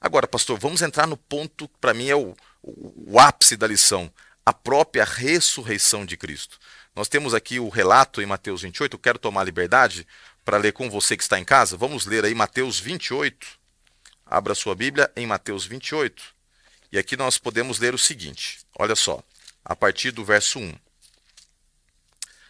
Agora, 0.00 0.26
pastor, 0.26 0.58
vamos 0.58 0.82
entrar 0.82 1.06
no 1.06 1.16
ponto, 1.16 1.68
para 1.80 1.94
mim, 1.94 2.08
é 2.08 2.16
o, 2.16 2.34
o, 2.60 3.12
o 3.12 3.20
ápice 3.20 3.56
da 3.56 3.68
lição: 3.68 4.12
a 4.44 4.52
própria 4.52 5.04
ressurreição 5.04 6.04
de 6.04 6.16
Cristo. 6.16 6.58
Nós 6.94 7.08
temos 7.08 7.34
aqui 7.34 7.60
o 7.60 7.68
relato 7.68 8.20
em 8.20 8.26
Mateus 8.26 8.62
28, 8.62 8.94
eu 8.94 8.98
quero 8.98 9.18
tomar 9.20 9.44
liberdade 9.44 10.06
para 10.44 10.58
ler 10.58 10.72
com 10.72 10.90
você 10.90 11.16
que 11.16 11.22
está 11.22 11.38
em 11.38 11.44
casa. 11.44 11.76
Vamos 11.76 12.04
ler 12.04 12.24
aí 12.24 12.34
Mateus 12.34 12.80
28. 12.80 13.46
Abra 14.26 14.56
sua 14.56 14.74
Bíblia 14.74 15.10
em 15.14 15.24
Mateus 15.24 15.64
28. 15.64 16.22
E 16.90 16.98
aqui 16.98 17.16
nós 17.16 17.38
podemos 17.38 17.78
ler 17.78 17.94
o 17.94 17.98
seguinte: 17.98 18.58
olha 18.76 18.96
só, 18.96 19.22
a 19.64 19.76
partir 19.76 20.10
do 20.10 20.24
verso 20.24 20.58
1. 20.58 20.74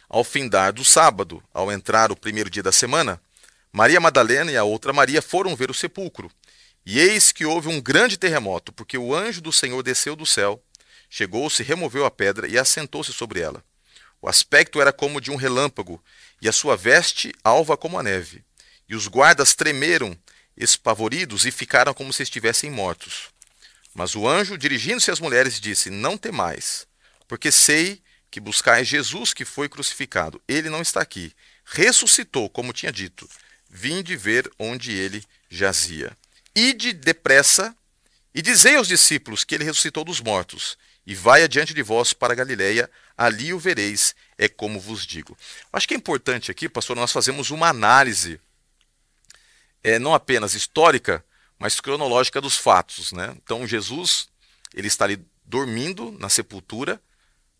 Ao 0.09 0.23
findar 0.23 0.71
do 0.73 0.85
sábado, 0.85 1.43
ao 1.53 1.71
entrar 1.71 2.11
o 2.11 2.15
primeiro 2.15 2.49
dia 2.49 2.61
da 2.61 2.71
semana, 2.71 3.21
Maria 3.71 3.99
Madalena 3.99 4.51
e 4.51 4.57
a 4.57 4.63
outra 4.63 4.93
Maria 4.93 5.21
foram 5.21 5.55
ver 5.55 5.71
o 5.71 5.73
sepulcro. 5.73 6.31
E 6.85 6.99
eis 6.99 7.31
que 7.31 7.45
houve 7.45 7.69
um 7.69 7.81
grande 7.81 8.17
terremoto, 8.17 8.71
porque 8.71 8.97
o 8.97 9.15
anjo 9.15 9.41
do 9.41 9.51
Senhor 9.51 9.81
desceu 9.81 10.15
do 10.15 10.25
céu, 10.25 10.61
chegou-se, 11.09 11.63
removeu 11.63 12.05
a 12.05 12.11
pedra 12.11 12.47
e 12.47 12.57
assentou-se 12.57 13.11
sobre 13.13 13.39
ela. 13.39 13.63
O 14.21 14.29
aspecto 14.29 14.79
era 14.79 14.93
como 14.93 15.19
de 15.19 15.31
um 15.31 15.35
relâmpago, 15.35 16.03
e 16.41 16.47
a 16.47 16.51
sua 16.51 16.77
veste 16.77 17.33
alva 17.43 17.75
como 17.75 17.97
a 17.97 18.03
neve. 18.03 18.43
E 18.87 18.95
os 18.95 19.07
guardas 19.07 19.55
tremeram, 19.55 20.15
espavoridos, 20.55 21.45
e 21.45 21.51
ficaram 21.51 21.93
como 21.93 22.13
se 22.13 22.21
estivessem 22.21 22.69
mortos. 22.69 23.29
Mas 23.93 24.15
o 24.15 24.27
anjo, 24.27 24.57
dirigindo-se 24.57 25.09
às 25.09 25.19
mulheres, 25.19 25.59
disse: 25.59 25.89
Não 25.89 26.17
temais, 26.17 26.85
porque 27.27 27.51
sei 27.51 28.01
que 28.29 28.39
buscais 28.39 28.87
Jesus 28.87 29.33
que 29.33 29.45
foi 29.45 29.69
crucificado. 29.69 30.41
Ele 30.47 30.69
não 30.69 30.81
está 30.81 31.01
aqui. 31.01 31.33
Ressuscitou, 31.65 32.49
como 32.49 32.73
tinha 32.73 32.91
dito. 32.91 33.29
Vinde 33.69 34.15
ver 34.15 34.51
onde 34.57 34.91
ele 34.91 35.23
jazia. 35.49 36.15
Ide 36.55 36.93
depressa 36.93 37.75
e 38.33 38.41
dizei 38.41 38.75
aos 38.75 38.87
discípulos 38.87 39.43
que 39.43 39.53
ele 39.53 39.63
ressuscitou 39.63 40.03
dos 40.03 40.19
mortos, 40.19 40.77
e 41.05 41.13
vai 41.13 41.43
adiante 41.43 41.73
de 41.73 41.83
vós 41.83 42.13
para 42.13 42.33
Galiléia, 42.33 42.89
ali 43.15 43.53
o 43.53 43.59
vereis, 43.59 44.15
é 44.37 44.47
como 44.47 44.79
vos 44.79 45.05
digo. 45.05 45.37
Acho 45.71 45.87
que 45.87 45.93
é 45.93 45.97
importante 45.97 46.49
aqui, 46.49 46.67
pastor, 46.67 46.95
nós 46.95 47.11
fazemos 47.11 47.51
uma 47.51 47.67
análise, 47.67 48.39
é, 49.83 49.99
não 49.99 50.13
apenas 50.13 50.55
histórica, 50.55 51.23
mas 51.59 51.79
cronológica 51.79 52.41
dos 52.41 52.57
fatos. 52.57 53.11
Né? 53.11 53.35
Então 53.43 53.67
Jesus, 53.67 54.29
ele 54.73 54.87
está 54.87 55.05
ali 55.05 55.23
dormindo 55.45 56.11
na 56.19 56.29
sepultura, 56.29 56.99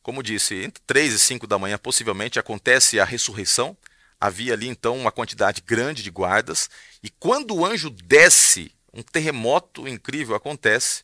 como 0.04 0.22
disse, 0.22 0.56
entre 0.56 0.84
3 0.86 1.14
e 1.14 1.20
5 1.20 1.48
da 1.48 1.58
manhã, 1.58 1.78
possivelmente, 1.78 2.38
acontece 2.38 3.00
a 3.00 3.06
ressurreição. 3.06 3.76
Havia 4.20 4.54
ali 4.54 4.68
então 4.68 4.98
uma 4.98 5.12
quantidade 5.12 5.62
grande 5.66 6.04
de 6.04 6.12
guardas, 6.12 6.70
e 7.02 7.10
quando 7.10 7.56
o 7.56 7.66
anjo 7.66 7.90
desce 7.90 8.72
um 8.94 9.02
terremoto 9.02 9.88
incrível 9.88 10.36
acontece, 10.36 11.04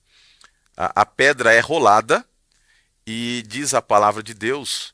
a, 0.78 1.02
a 1.02 1.06
pedra 1.06 1.54
é 1.54 1.60
rolada 1.60 2.24
e 3.08 3.44
diz 3.48 3.74
a 3.74 3.82
palavra 3.82 4.22
de 4.22 4.34
Deus 4.34 4.94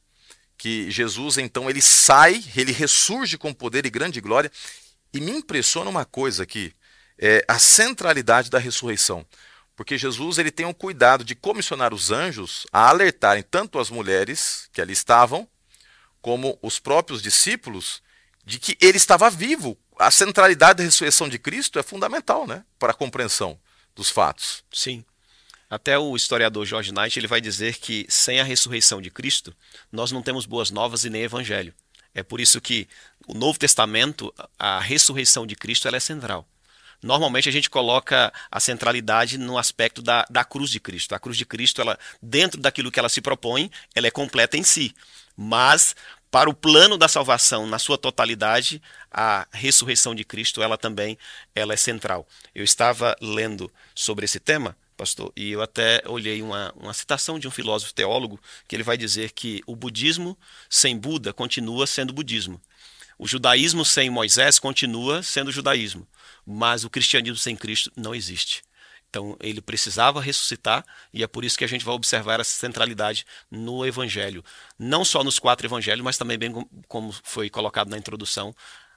que 0.57 0.89
Jesus 0.89 1.37
então 1.37 1.69
ele 1.69 1.81
sai, 1.81 2.43
ele 2.55 2.71
ressurge 2.71 3.37
com 3.37 3.53
poder 3.53 3.85
e 3.85 3.89
grande 3.89 4.21
glória. 4.21 4.51
E 5.13 5.19
me 5.19 5.31
impressiona 5.31 5.89
uma 5.89 6.05
coisa 6.05 6.43
aqui, 6.43 6.73
é 7.17 7.43
a 7.47 7.59
centralidade 7.59 8.49
da 8.49 8.59
ressurreição. 8.59 9.25
Porque 9.75 9.97
Jesus 9.97 10.37
ele 10.37 10.51
tem 10.51 10.65
o 10.65 10.69
um 10.69 10.73
cuidado 10.73 11.23
de 11.23 11.35
comissionar 11.35 11.93
os 11.93 12.11
anjos 12.11 12.65
a 12.71 12.89
alertarem 12.89 13.43
tanto 13.43 13.79
as 13.79 13.89
mulheres 13.89 14.69
que 14.71 14.81
ali 14.81 14.93
estavam, 14.93 15.47
como 16.21 16.57
os 16.61 16.79
próprios 16.79 17.21
discípulos, 17.21 18.01
de 18.45 18.59
que 18.59 18.77
ele 18.79 18.97
estava 18.97 19.29
vivo 19.29 19.77
a 19.97 20.11
centralidade 20.11 20.77
da 20.77 20.83
ressurreição 20.83 21.29
de 21.29 21.39
Cristo 21.39 21.79
é 21.79 21.83
fundamental, 21.83 22.45
né, 22.45 22.63
para 22.77 22.91
a 22.91 22.95
compreensão 22.95 23.59
dos 23.95 24.09
fatos. 24.09 24.63
Sim. 24.71 25.03
Até 25.69 25.97
o 25.97 26.15
historiador 26.15 26.65
George 26.65 26.91
Knight 26.91 27.17
ele 27.17 27.27
vai 27.27 27.41
dizer 27.41 27.77
que 27.77 28.05
sem 28.07 28.39
a 28.39 28.43
ressurreição 28.43 29.01
de 29.01 29.09
Cristo, 29.09 29.55
nós 29.91 30.11
não 30.11 30.21
temos 30.21 30.45
boas 30.45 30.69
novas 30.69 31.05
e 31.05 31.09
nem 31.09 31.23
evangelho. 31.23 31.73
É 32.13 32.21
por 32.23 32.39
isso 32.39 32.61
que 32.61 32.87
o 33.27 33.33
Novo 33.33 33.57
Testamento, 33.57 34.33
a 34.59 34.79
ressurreição 34.79 35.45
de 35.45 35.55
Cristo, 35.55 35.87
ela 35.87 35.97
é 35.97 35.99
central. 35.99 36.47
Normalmente 37.01 37.49
a 37.49 37.51
gente 37.51 37.69
coloca 37.69 38.31
a 38.51 38.59
centralidade 38.59 39.37
no 39.37 39.57
aspecto 39.57 40.01
da, 40.01 40.25
da 40.29 40.43
cruz 40.43 40.69
de 40.69 40.79
Cristo. 40.79 41.13
A 41.13 41.19
cruz 41.19 41.37
de 41.37 41.45
Cristo, 41.45 41.81
ela, 41.81 41.97
dentro 42.21 42.59
daquilo 42.59 42.91
que 42.91 42.99
ela 42.99 43.09
se 43.09 43.21
propõe, 43.21 43.69
ela 43.93 44.07
é 44.07 44.11
completa 44.11 44.57
em 44.57 44.63
si. 44.63 44.93
Mas 45.37 45.95
para 46.35 46.49
o 46.49 46.53
plano 46.53 46.97
da 46.97 47.07
salvação 47.07 47.65
na 47.65 47.79
sua 47.79 47.97
totalidade, 47.97 48.81
a 49.09 49.47
ressurreição 49.51 50.13
de 50.13 50.25
Cristo, 50.25 50.61
ela 50.61 50.77
também 50.77 51.17
ela 51.55 51.73
é 51.73 51.77
central. 51.77 52.27
Eu 52.53 52.63
estava 52.63 53.15
lendo 53.21 53.71
sobre 53.93 54.25
esse 54.25 54.37
tema, 54.37 54.75
pastor, 54.97 55.31
e 55.33 55.51
eu 55.51 55.61
até 55.61 56.03
olhei 56.05 56.41
uma, 56.41 56.73
uma 56.75 56.93
citação 56.93 57.39
de 57.39 57.47
um 57.47 57.51
filósofo 57.51 57.93
teólogo 57.93 58.37
que 58.67 58.75
ele 58.75 58.83
vai 58.83 58.97
dizer 58.97 59.31
que 59.31 59.61
o 59.65 59.77
budismo 59.77 60.37
sem 60.69 60.97
Buda 60.97 61.31
continua 61.31 61.87
sendo 61.87 62.11
budismo. 62.11 62.59
O 63.17 63.25
judaísmo 63.25 63.85
sem 63.85 64.09
Moisés 64.09 64.59
continua 64.59 65.23
sendo 65.23 65.53
judaísmo, 65.53 66.05
mas 66.45 66.83
o 66.83 66.89
cristianismo 66.89 67.37
sem 67.37 67.55
Cristo 67.55 67.91
não 67.95 68.13
existe. 68.13 68.63
Então 69.09 69.37
ele 69.39 69.61
precisava 69.61 70.19
ressuscitar 70.19 70.85
e 71.13 71.23
é 71.23 71.27
por 71.27 71.45
isso 71.45 71.57
que 71.57 71.63
a 71.63 71.67
gente 71.67 71.85
vai 71.85 71.95
observar 71.95 72.39
essa 72.39 72.51
centralidade 72.51 73.25
no 73.49 73.85
Evangelho, 73.85 74.43
não 74.77 75.05
só 75.05 75.23
nos 75.23 75.39
quatro 75.39 75.65
Evangelhos, 75.65 76.03
mas 76.03 76.17
também 76.17 76.37
bem 76.37 76.51
como 76.87 77.15
foi 77.23 77.49
colocado 77.49 77.89
na 77.89 77.97
introdução 77.97 78.53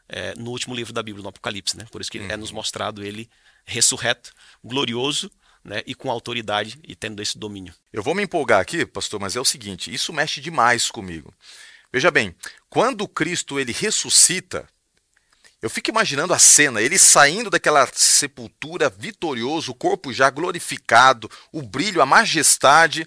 é, 0.09 0.35
no 0.35 0.51
último 0.51 0.75
livro 0.75 0.93
da 0.93 1.03
Bíblia, 1.03 1.23
no 1.23 1.29
Apocalipse, 1.29 1.77
né? 1.77 1.87
Por 1.91 2.01
isso 2.01 2.11
que 2.11 2.19
uhum. 2.19 2.31
é 2.31 2.37
nos 2.37 2.51
mostrado 2.51 3.05
ele 3.05 3.31
ressurreto, 3.65 4.33
glorioso, 4.65 5.31
né? 5.63 5.83
E 5.87 5.95
com 5.95 6.11
autoridade 6.11 6.81
e 6.83 6.97
tendo 6.97 7.23
esse 7.23 7.39
domínio. 7.39 7.75
Eu 7.93 8.03
vou 8.03 8.15
me 8.15 8.23
empolgar 8.23 8.61
aqui, 8.61 8.85
pastor, 8.87 9.21
mas 9.21 9.37
é 9.37 9.41
o 9.41 9.45
seguinte: 9.45 9.93
isso 9.93 10.13
mexe 10.13 10.41
demais 10.41 10.91
comigo. 10.91 11.33
Veja 11.93 12.11
bem, 12.11 12.35
quando 12.69 13.07
Cristo 13.07 13.61
ele 13.61 13.73
ressuscita, 13.73 14.69
eu 15.61 15.69
fico 15.69 15.91
imaginando 15.91 16.33
a 16.33 16.39
cena, 16.39 16.81
ele 16.81 16.99
saindo 16.99 17.51
daquela 17.51 17.89
sepultura 17.93 18.89
vitorioso, 18.89 19.73
o 19.73 19.75
corpo 19.75 20.13
já 20.13 20.31
glorificado, 20.31 21.29
o 21.53 21.63
brilho, 21.63 22.01
a 22.01 22.07
majestade, 22.07 23.07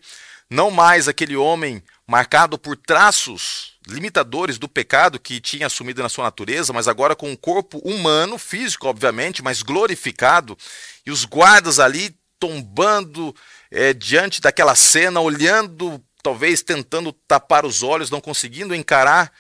não 0.50 0.70
mais 0.70 1.08
aquele 1.08 1.36
homem 1.38 1.82
marcado 2.06 2.58
por 2.58 2.76
traços 2.76 3.80
limitadores 3.88 4.58
do 4.58 4.68
pecado 4.68 5.18
que 5.18 5.40
tinha 5.40 5.68
assumido 5.68 6.04
na 6.04 6.10
sua 6.10 6.26
natureza, 6.26 6.74
mas 6.74 6.90
agora 6.90 7.16
com 7.16 7.32
um 7.32 7.38
corpo 7.38 7.78
humano, 7.80 8.38
físico, 8.38 8.88
obviamente, 8.88 9.42
mas 9.42 9.62
glorificado, 9.62 10.58
e 11.06 11.12
os 11.12 11.24
guardas 11.24 11.80
ali 11.80 12.14
tombando 12.38 13.34
é, 13.72 13.94
diante 13.94 14.42
daquela 14.42 14.76
cena, 14.76 15.22
olhando, 15.22 16.04
talvez 16.22 16.62
tentando 16.62 17.14
tapar 17.14 17.66
os 17.66 17.82
olhos, 17.82 18.12
não 18.12 18.20
conseguindo 18.20 18.76
encarar 18.76 19.32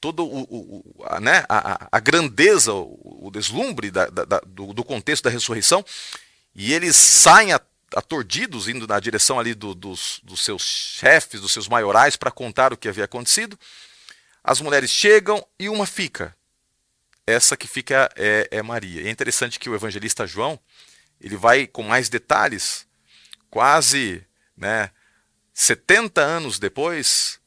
todo 0.00 0.24
o, 0.24 0.42
o 0.42 1.04
a, 1.04 1.20
né, 1.20 1.44
a, 1.48 1.88
a, 1.92 2.00
grandeza, 2.00 2.72
o, 2.72 3.26
o 3.26 3.30
deslumbre 3.30 3.90
da, 3.90 4.06
da, 4.06 4.40
do, 4.46 4.72
do, 4.72 4.84
contexto 4.84 5.24
da 5.24 5.30
ressurreição, 5.30 5.84
e 6.54 6.72
eles 6.72 6.96
saem 6.96 7.52
atordidos, 7.94 8.68
indo 8.68 8.86
na 8.86 8.98
direção 8.98 9.38
ali 9.38 9.54
do, 9.54 9.74
dos, 9.74 10.20
dos 10.22 10.44
seus 10.44 10.62
chefes, 10.62 11.40
dos 11.40 11.52
seus 11.52 11.68
maiorais, 11.68 12.16
para 12.16 12.30
contar 12.30 12.72
o 12.72 12.76
que 12.76 12.88
havia 12.88 13.04
acontecido. 13.04 13.58
As 14.42 14.60
mulheres 14.60 14.90
chegam 14.90 15.44
e 15.58 15.68
uma 15.68 15.86
fica. 15.86 16.34
Essa 17.26 17.56
que 17.56 17.68
fica 17.68 18.10
é, 18.16 18.48
é 18.50 18.62
Maria. 18.62 19.02
E 19.02 19.06
é 19.06 19.10
interessante 19.10 19.58
que 19.58 19.68
o 19.68 19.74
evangelista 19.74 20.26
João 20.26 20.58
ele 21.20 21.36
vai 21.36 21.66
com 21.66 21.82
mais 21.82 22.08
detalhes, 22.08 22.86
quase 23.50 24.24
né, 24.56 24.90
70 25.52 26.20
anos 26.20 26.58
depois, 26.58 27.39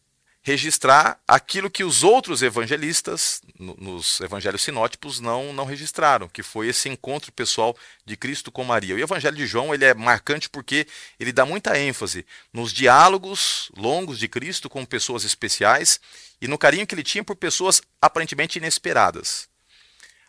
registrar 0.46 1.18
aquilo 1.26 1.72
que 1.72 1.86
os 1.86 2.04
outros 2.04 2.42
evangelistas, 2.44 3.42
nos 3.58 4.20
evangelhos 4.20 4.62
sinótipos, 4.62 5.22
não, 5.22 5.54
não 5.54 5.64
registraram, 5.64 6.28
que 6.28 6.44
foi 6.44 6.68
esse 6.68 6.90
encontro 6.90 7.32
pessoal 7.32 7.76
de 8.06 8.18
Cristo 8.18 8.52
com 8.52 8.66
Maria. 8.66 8.94
O 8.94 9.00
evangelho 9.00 9.38
de 9.38 9.48
João 9.48 9.74
ele 9.74 9.86
é 9.86 9.94
marcante 9.94 10.50
porque 10.50 10.86
ele 11.18 11.32
dá 11.32 11.46
muita 11.46 11.80
ênfase 11.80 12.26
nos 12.52 12.74
diálogos 12.74 13.72
longos 13.78 14.20
de 14.20 14.28
Cristo 14.28 14.70
com 14.70 14.84
pessoas 14.84 15.24
especiais 15.24 15.98
e 16.42 16.48
no 16.48 16.58
carinho 16.58 16.86
que 16.86 16.94
ele 16.94 17.04
tinha 17.04 17.24
por 17.24 17.38
pessoas 17.38 17.82
aparentemente 18.02 18.60
inesperadas. 18.60 19.48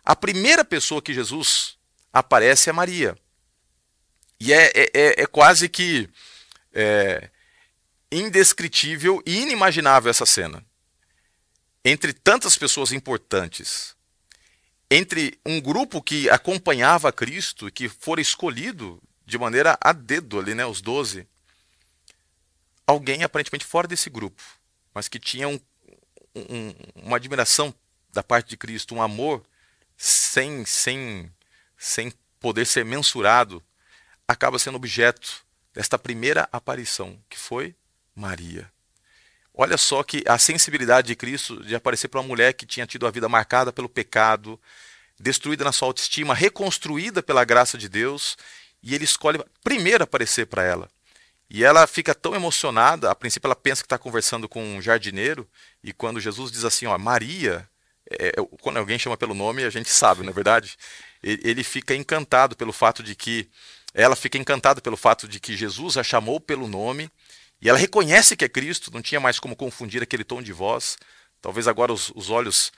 A 0.05 0.14
primeira 0.14 0.64
pessoa 0.64 1.03
que 1.03 1.12
Jesus 1.12 1.77
aparece 2.12 2.70
é 2.70 2.72
Maria. 2.72 3.18
E 4.38 4.53
é, 4.53 4.70
é, 4.74 4.90
é, 4.94 5.22
é 5.22 5.27
quase 5.27 5.68
que 5.68 6.09
é, 6.72 7.31
indescritível 8.14 9.22
e 9.27 9.40
inimaginável 9.40 10.11
essa 10.11 10.24
cena. 10.24 10.64
Entre 11.85 12.12
tantas 12.12 12.57
pessoas 12.57 12.92
importantes, 12.92 13.94
entre 14.90 15.38
um 15.44 15.61
grupo 15.61 16.00
que 16.00 16.31
acompanhava 16.31 17.12
Cristo 17.12 17.70
que 17.70 17.88
fora 17.88 18.20
escolhido 18.20 19.03
de 19.27 19.37
maneira 19.37 19.77
a 19.81 19.92
dedo 19.92 20.38
ali, 20.38 20.55
né, 20.55 20.64
os 20.64 20.81
doze, 20.81 21.27
alguém 22.87 23.22
aparentemente 23.22 23.64
fora 23.64 23.88
desse 23.88 24.09
grupo, 24.09 24.42
mas 24.94 25.09
que 25.09 25.18
tinha 25.18 25.48
um, 25.48 25.59
um, 26.37 26.74
uma 26.94 27.16
admiração 27.16 27.74
da 28.12 28.22
parte 28.22 28.50
de 28.50 28.57
Cristo, 28.57 28.94
um 28.94 29.03
amor 29.03 29.42
sem, 29.96 30.64
sem, 30.64 31.31
sem 31.77 32.12
poder 32.38 32.66
ser 32.66 32.85
mensurado, 32.85 33.62
acaba 34.29 34.59
sendo 34.59 34.77
objeto 34.77 35.44
desta 35.72 35.98
primeira 35.98 36.48
aparição, 36.53 37.18
que 37.29 37.38
foi 37.38 37.74
Maria. 38.14 38.70
Olha 39.53 39.77
só 39.77 40.03
que 40.03 40.24
a 40.27 40.37
sensibilidade 40.37 41.09
de 41.09 41.16
Cristo 41.16 41.62
de 41.62 41.74
aparecer 41.74 42.09
para 42.09 42.20
uma 42.20 42.27
mulher 42.27 42.53
que 42.55 42.66
tinha 42.66 42.87
tido 42.87 43.07
a 43.07 43.11
vida 43.11 43.29
marcada 43.29 43.72
pelo 43.72 43.88
pecado, 43.88 44.61
destruída 45.18 45.64
na 45.64 45.72
sua 45.72 45.88
autoestima, 45.88 46.35
reconstruída 46.35 47.22
pela 47.22 47.44
graça 47.44 47.79
de 47.79 47.88
Deus, 47.88 48.37
e 48.83 48.94
ele 48.94 49.05
escolhe 49.05 49.42
primeiro 49.62 50.03
aparecer 50.03 50.46
para 50.46 50.64
ela. 50.64 50.90
E 51.48 51.62
ela 51.62 51.87
fica 51.87 52.14
tão 52.14 52.35
emocionada, 52.35 53.11
a 53.11 53.14
princípio 53.14 53.46
ela 53.46 53.55
pensa 53.55 53.83
que 53.83 53.87
está 53.87 53.98
conversando 53.98 54.48
com 54.48 54.62
um 54.77 54.83
jardineiro, 54.83 55.48
e 55.83 55.92
quando 55.92 56.20
Jesus 56.20 56.50
diz 56.50 56.64
assim, 56.64 56.87
ó, 56.87 56.98
Maria, 56.98 57.68
é, 58.11 58.29
é, 58.29 58.33
quando 58.61 58.79
alguém 58.79 58.98
chama 58.98 59.16
pelo 59.16 59.35
nome, 59.35 59.62
a 59.62 59.70
gente 59.70 59.88
sabe, 59.88 60.22
não 60.22 60.31
é 60.31 60.33
verdade? 60.33 60.77
ele 61.22 61.64
fica 61.64 61.94
encantado 61.94 62.55
pelo 62.55 62.70
fato 62.70 63.03
de 63.03 63.14
que 63.14 63.48
ela 63.94 64.14
fica 64.14 64.37
encantada 64.37 64.83
pelo 64.83 64.96
fato 64.96 65.27
de 65.27 65.40
que 65.40 65.57
Jesus 65.57 65.96
a 65.96 66.03
chamou 66.03 66.38
pelo 66.38 66.68
nome 66.68 67.11
e 67.64 67.68
ela 67.70 67.79
reconhece 67.79 68.37
que 68.37 68.44
é 68.44 68.48
Cristo, 68.48 68.92
não 68.92 69.00
tinha 69.00 69.18
mais 69.18 69.40
como 69.40 69.57
confundir 69.57 70.03
aquele 70.03 70.22
tom 70.22 70.42
de 70.42 70.53
voz. 70.53 70.98
Talvez 71.40 71.66
agora 71.66 71.94
os, 71.94 72.12
os 72.14 72.29
olhos 72.29 72.70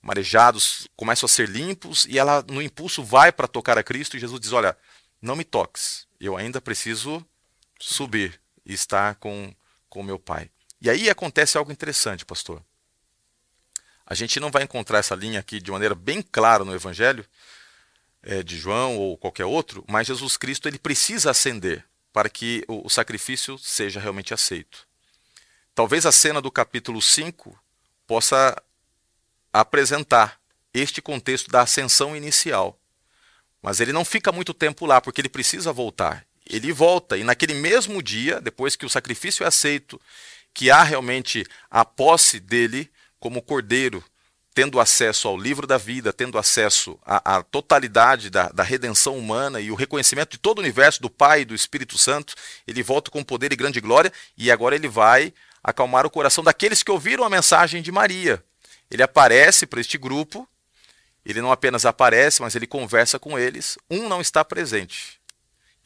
marejados 0.00 0.86
começam 0.94 1.26
a 1.26 1.28
ser 1.28 1.48
limpos 1.48 2.06
e 2.08 2.20
ela, 2.20 2.44
no 2.48 2.62
impulso, 2.62 3.02
vai 3.02 3.32
para 3.32 3.48
tocar 3.48 3.76
a 3.76 3.82
Cristo 3.82 4.16
e 4.16 4.20
Jesus 4.20 4.40
diz: 4.40 4.52
Olha, 4.52 4.78
não 5.20 5.34
me 5.34 5.42
toques, 5.42 6.06
eu 6.20 6.36
ainda 6.36 6.60
preciso 6.60 7.26
subir 7.80 8.40
e 8.64 8.72
estar 8.72 9.16
com 9.16 9.52
o 9.90 10.02
meu 10.04 10.20
Pai. 10.20 10.48
E 10.80 10.88
aí 10.88 11.10
acontece 11.10 11.58
algo 11.58 11.72
interessante, 11.72 12.24
pastor. 12.24 12.62
A 14.06 14.14
gente 14.14 14.38
não 14.38 14.52
vai 14.52 14.62
encontrar 14.62 14.98
essa 14.98 15.16
linha 15.16 15.40
aqui 15.40 15.60
de 15.60 15.72
maneira 15.72 15.96
bem 15.96 16.22
clara 16.22 16.64
no 16.64 16.72
Evangelho 16.72 17.26
é, 18.22 18.44
de 18.44 18.56
João 18.56 18.96
ou 18.98 19.18
qualquer 19.18 19.46
outro, 19.46 19.84
mas 19.88 20.06
Jesus 20.06 20.36
Cristo 20.36 20.68
ele 20.68 20.78
precisa 20.78 21.32
ascender 21.32 21.84
para 22.12 22.28
que 22.28 22.64
o, 22.68 22.86
o 22.86 22.90
sacrifício 22.90 23.58
seja 23.58 24.00
realmente 24.00 24.34
aceito. 24.34 24.86
Talvez 25.74 26.04
a 26.06 26.12
cena 26.12 26.40
do 26.40 26.50
capítulo 26.50 27.00
5 27.00 27.58
possa 28.06 28.60
apresentar 29.52 30.40
este 30.72 31.00
contexto 31.00 31.50
da 31.50 31.62
ascensão 31.62 32.16
inicial. 32.16 32.78
Mas 33.62 33.80
ele 33.80 33.92
não 33.92 34.04
fica 34.04 34.32
muito 34.32 34.54
tempo 34.54 34.86
lá, 34.86 35.00
porque 35.00 35.20
ele 35.20 35.28
precisa 35.28 35.72
voltar. 35.72 36.26
Ele 36.46 36.72
volta, 36.72 37.16
e 37.16 37.24
naquele 37.24 37.54
mesmo 37.54 38.02
dia, 38.02 38.40
depois 38.40 38.76
que 38.76 38.86
o 38.86 38.88
sacrifício 38.88 39.44
é 39.44 39.46
aceito, 39.46 40.00
que 40.54 40.70
há 40.70 40.82
realmente 40.82 41.44
a 41.70 41.84
posse 41.84 42.40
dele, 42.40 42.90
como 43.20 43.42
cordeiro, 43.42 44.02
tendo 44.58 44.80
acesso 44.80 45.28
ao 45.28 45.38
livro 45.38 45.68
da 45.68 45.78
vida, 45.78 46.12
tendo 46.12 46.36
acesso 46.36 46.98
à, 47.06 47.36
à 47.36 47.42
totalidade 47.44 48.28
da, 48.28 48.48
da, 48.48 48.64
redenção 48.64 49.16
humana 49.16 49.60
e 49.60 49.70
o 49.70 49.76
reconhecimento 49.76 50.32
de 50.32 50.38
todo 50.38 50.58
o 50.58 50.60
universo, 50.60 51.00
do 51.00 51.08
Pai 51.08 51.42
e 51.42 51.44
do 51.44 51.54
Espírito 51.54 51.96
Santo, 51.96 52.34
ele 52.66 52.82
volta 52.82 53.08
com 53.08 53.22
poder 53.22 53.52
e 53.52 53.56
grande 53.56 53.80
glória, 53.80 54.12
e 54.36 54.50
agora 54.50 54.74
ele 54.74 54.88
vai 54.88 55.32
acalmar 55.62 56.04
o 56.04 56.10
coração 56.10 56.42
daqueles 56.42 56.82
que 56.82 56.90
ouviram 56.90 57.22
a 57.22 57.30
mensagem 57.30 57.80
de 57.80 57.92
Maria. 57.92 58.42
Ele 58.90 59.00
aparece 59.00 59.64
para 59.64 59.80
este 59.80 59.96
grupo, 59.96 60.48
ele 61.24 61.40
não 61.40 61.52
apenas 61.52 61.86
aparece, 61.86 62.42
mas 62.42 62.56
ele 62.56 62.66
conversa 62.66 63.16
com 63.16 63.38
eles, 63.38 63.78
um 63.88 64.08
não 64.08 64.20
está 64.20 64.44
presente. 64.44 65.20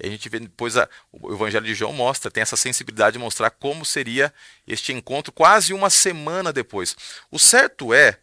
E 0.00 0.06
a 0.06 0.10
gente 0.10 0.30
vê 0.30 0.40
depois 0.40 0.78
a, 0.78 0.88
o 1.12 1.34
Evangelho 1.34 1.66
de 1.66 1.74
João 1.74 1.92
mostra, 1.92 2.30
tem 2.30 2.40
essa 2.40 2.56
sensibilidade 2.56 3.18
de 3.18 3.18
mostrar 3.18 3.50
como 3.50 3.84
seria 3.84 4.32
este 4.66 4.94
encontro 4.94 5.30
quase 5.30 5.74
uma 5.74 5.90
semana 5.90 6.54
depois. 6.54 6.96
O 7.30 7.38
certo 7.38 7.92
é 7.92 8.21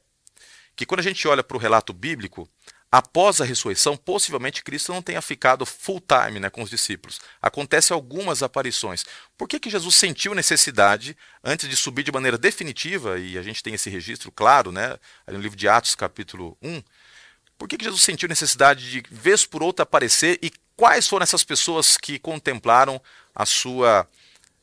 que 0.79 0.85
quando 0.85 1.01
a 1.01 1.03
gente 1.03 1.27
olha 1.27 1.43
para 1.43 1.57
o 1.57 1.59
relato 1.59 1.91
bíblico, 1.91 2.49
após 2.89 3.41
a 3.41 3.43
ressurreição, 3.43 3.97
possivelmente 3.97 4.63
Cristo 4.63 4.93
não 4.93 5.01
tenha 5.01 5.21
ficado 5.21 5.65
full 5.65 5.99
time 5.99 6.39
né, 6.39 6.49
com 6.49 6.63
os 6.63 6.69
discípulos. 6.69 7.19
Acontecem 7.41 7.93
algumas 7.93 8.41
aparições. 8.41 9.03
Por 9.37 9.45
que, 9.45 9.59
que 9.59 9.69
Jesus 9.69 9.93
sentiu 9.95 10.33
necessidade, 10.33 11.17
antes 11.43 11.67
de 11.67 11.75
subir 11.75 12.03
de 12.03 12.13
maneira 12.13 12.37
definitiva, 12.37 13.19
e 13.19 13.37
a 13.37 13.41
gente 13.41 13.61
tem 13.61 13.73
esse 13.73 13.89
registro 13.89 14.31
claro, 14.31 14.71
né, 14.71 14.97
no 15.27 15.41
livro 15.41 15.57
de 15.57 15.67
Atos, 15.67 15.95
capítulo 15.95 16.57
1, 16.61 16.81
por 17.57 17.67
que, 17.67 17.77
que 17.77 17.83
Jesus 17.83 18.01
sentiu 18.01 18.29
necessidade 18.29 18.89
de, 18.89 19.03
vez 19.11 19.45
por 19.45 19.61
outra, 19.61 19.83
aparecer 19.83 20.39
e 20.41 20.49
quais 20.77 21.09
foram 21.09 21.25
essas 21.25 21.43
pessoas 21.43 21.97
que 21.97 22.17
contemplaram 22.17 23.01
a 23.35 23.45
sua 23.45 24.07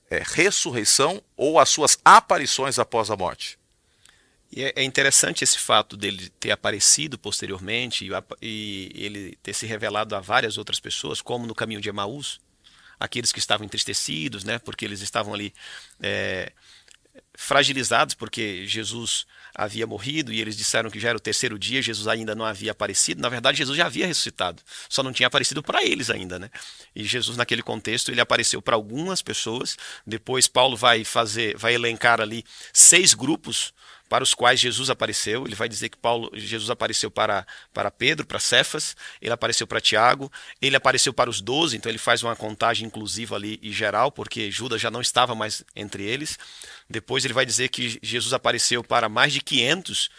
é, 0.09 0.22
ressurreição 0.24 1.22
ou 1.37 1.61
as 1.61 1.68
suas 1.68 1.98
aparições 2.02 2.79
após 2.79 3.11
a 3.11 3.16
morte? 3.18 3.59
E 4.50 4.64
é, 4.64 4.72
é 4.76 4.82
interessante 4.82 5.42
esse 5.42 5.59
fato 5.59 5.96
dele 5.96 6.28
ter 6.40 6.50
aparecido 6.50 7.18
posteriormente 7.18 8.09
e, 8.40 8.92
ele 8.94 9.37
ter 9.42 9.52
se 9.52 9.66
revelado 9.66 10.14
a 10.14 10.20
várias 10.20 10.56
outras 10.56 10.80
pessoas, 10.80 11.20
como 11.20 11.46
no 11.46 11.54
caminho 11.54 11.80
de 11.80 11.88
Emaús, 11.88 12.40
aqueles 12.98 13.32
que 13.32 13.38
estavam 13.38 13.64
entristecidos, 13.64 14.44
né, 14.44 14.59
porque 14.59 14.85
eles 14.85 15.00
estavam 15.02 15.35
ali 15.35 15.52
é, 16.00 16.52
fragilizados, 17.35 18.14
porque 18.14 18.66
Jesus 18.66 19.26
havia 19.54 19.87
morrido 19.87 20.32
e 20.32 20.40
eles 20.40 20.56
disseram 20.56 20.90
que 20.90 21.00
já 21.00 21.11
era 21.11 21.18
o 21.18 21.20
terceiro 21.20 21.59
dia, 21.59 21.80
Jesus 21.80 22.06
ainda 22.09 22.35
não 22.35 22.44
havia 22.44 22.72
aparecido. 22.72 23.20
Na 23.20 23.28
verdade, 23.28 23.59
Jesus 23.59 23.76
já 23.76 23.87
havia 23.87 24.06
ressuscitado, 24.06 24.62
só 24.88 25.02
não 25.02 25.12
tinha 25.12 25.26
aparecido 25.26 25.62
para 25.62 25.85
eles 25.85 26.11
ainda, 26.11 26.38
né? 26.38 26.50
E 26.94 27.04
Jesus 27.04 27.37
naquele 27.37 27.62
contexto 27.62 28.11
ele 28.11 28.20
apareceu 28.20 28.61
para 28.61 28.74
algumas 28.74 29.22
pessoas. 29.22 29.76
Depois 30.06 30.46
Paulo 30.46 30.76
vai 30.76 31.04
fazer, 31.04 31.56
vai 31.56 31.74
elencar 31.74 32.20
ali 32.20 32.44
seis 32.72 33.14
grupos 33.14 33.72
para 34.08 34.22
os 34.22 34.34
quais 34.34 34.60
Jesus 34.60 34.90
apareceu. 34.90 35.44
Ele 35.46 35.54
vai 35.54 35.68
dizer 35.68 35.88
que 35.88 35.96
Paulo, 35.96 36.30
Jesus 36.34 36.70
apareceu 36.70 37.10
para, 37.10 37.46
para 37.72 37.90
Pedro, 37.90 38.26
para 38.26 38.38
Cefas, 38.38 38.96
ele 39.20 39.32
apareceu 39.32 39.66
para 39.66 39.80
Tiago, 39.80 40.30
ele 40.60 40.76
apareceu 40.76 41.12
para 41.12 41.30
os 41.30 41.40
doze, 41.40 41.76
então 41.76 41.90
ele 41.90 41.98
faz 41.98 42.22
uma 42.22 42.36
contagem 42.36 42.86
inclusiva 42.86 43.36
ali 43.36 43.58
e 43.62 43.72
geral, 43.72 44.12
porque 44.12 44.50
Judas 44.50 44.80
já 44.80 44.90
não 44.90 45.00
estava 45.00 45.34
mais 45.34 45.64
entre 45.74 46.04
eles. 46.04 46.38
Depois 46.88 47.24
ele 47.24 47.34
vai 47.34 47.44
dizer 47.44 47.68
que 47.68 47.98
Jesus 48.02 48.32
apareceu 48.32 48.82
para 48.82 49.08
mais 49.08 49.32
de 49.32 49.40
500 49.40 50.10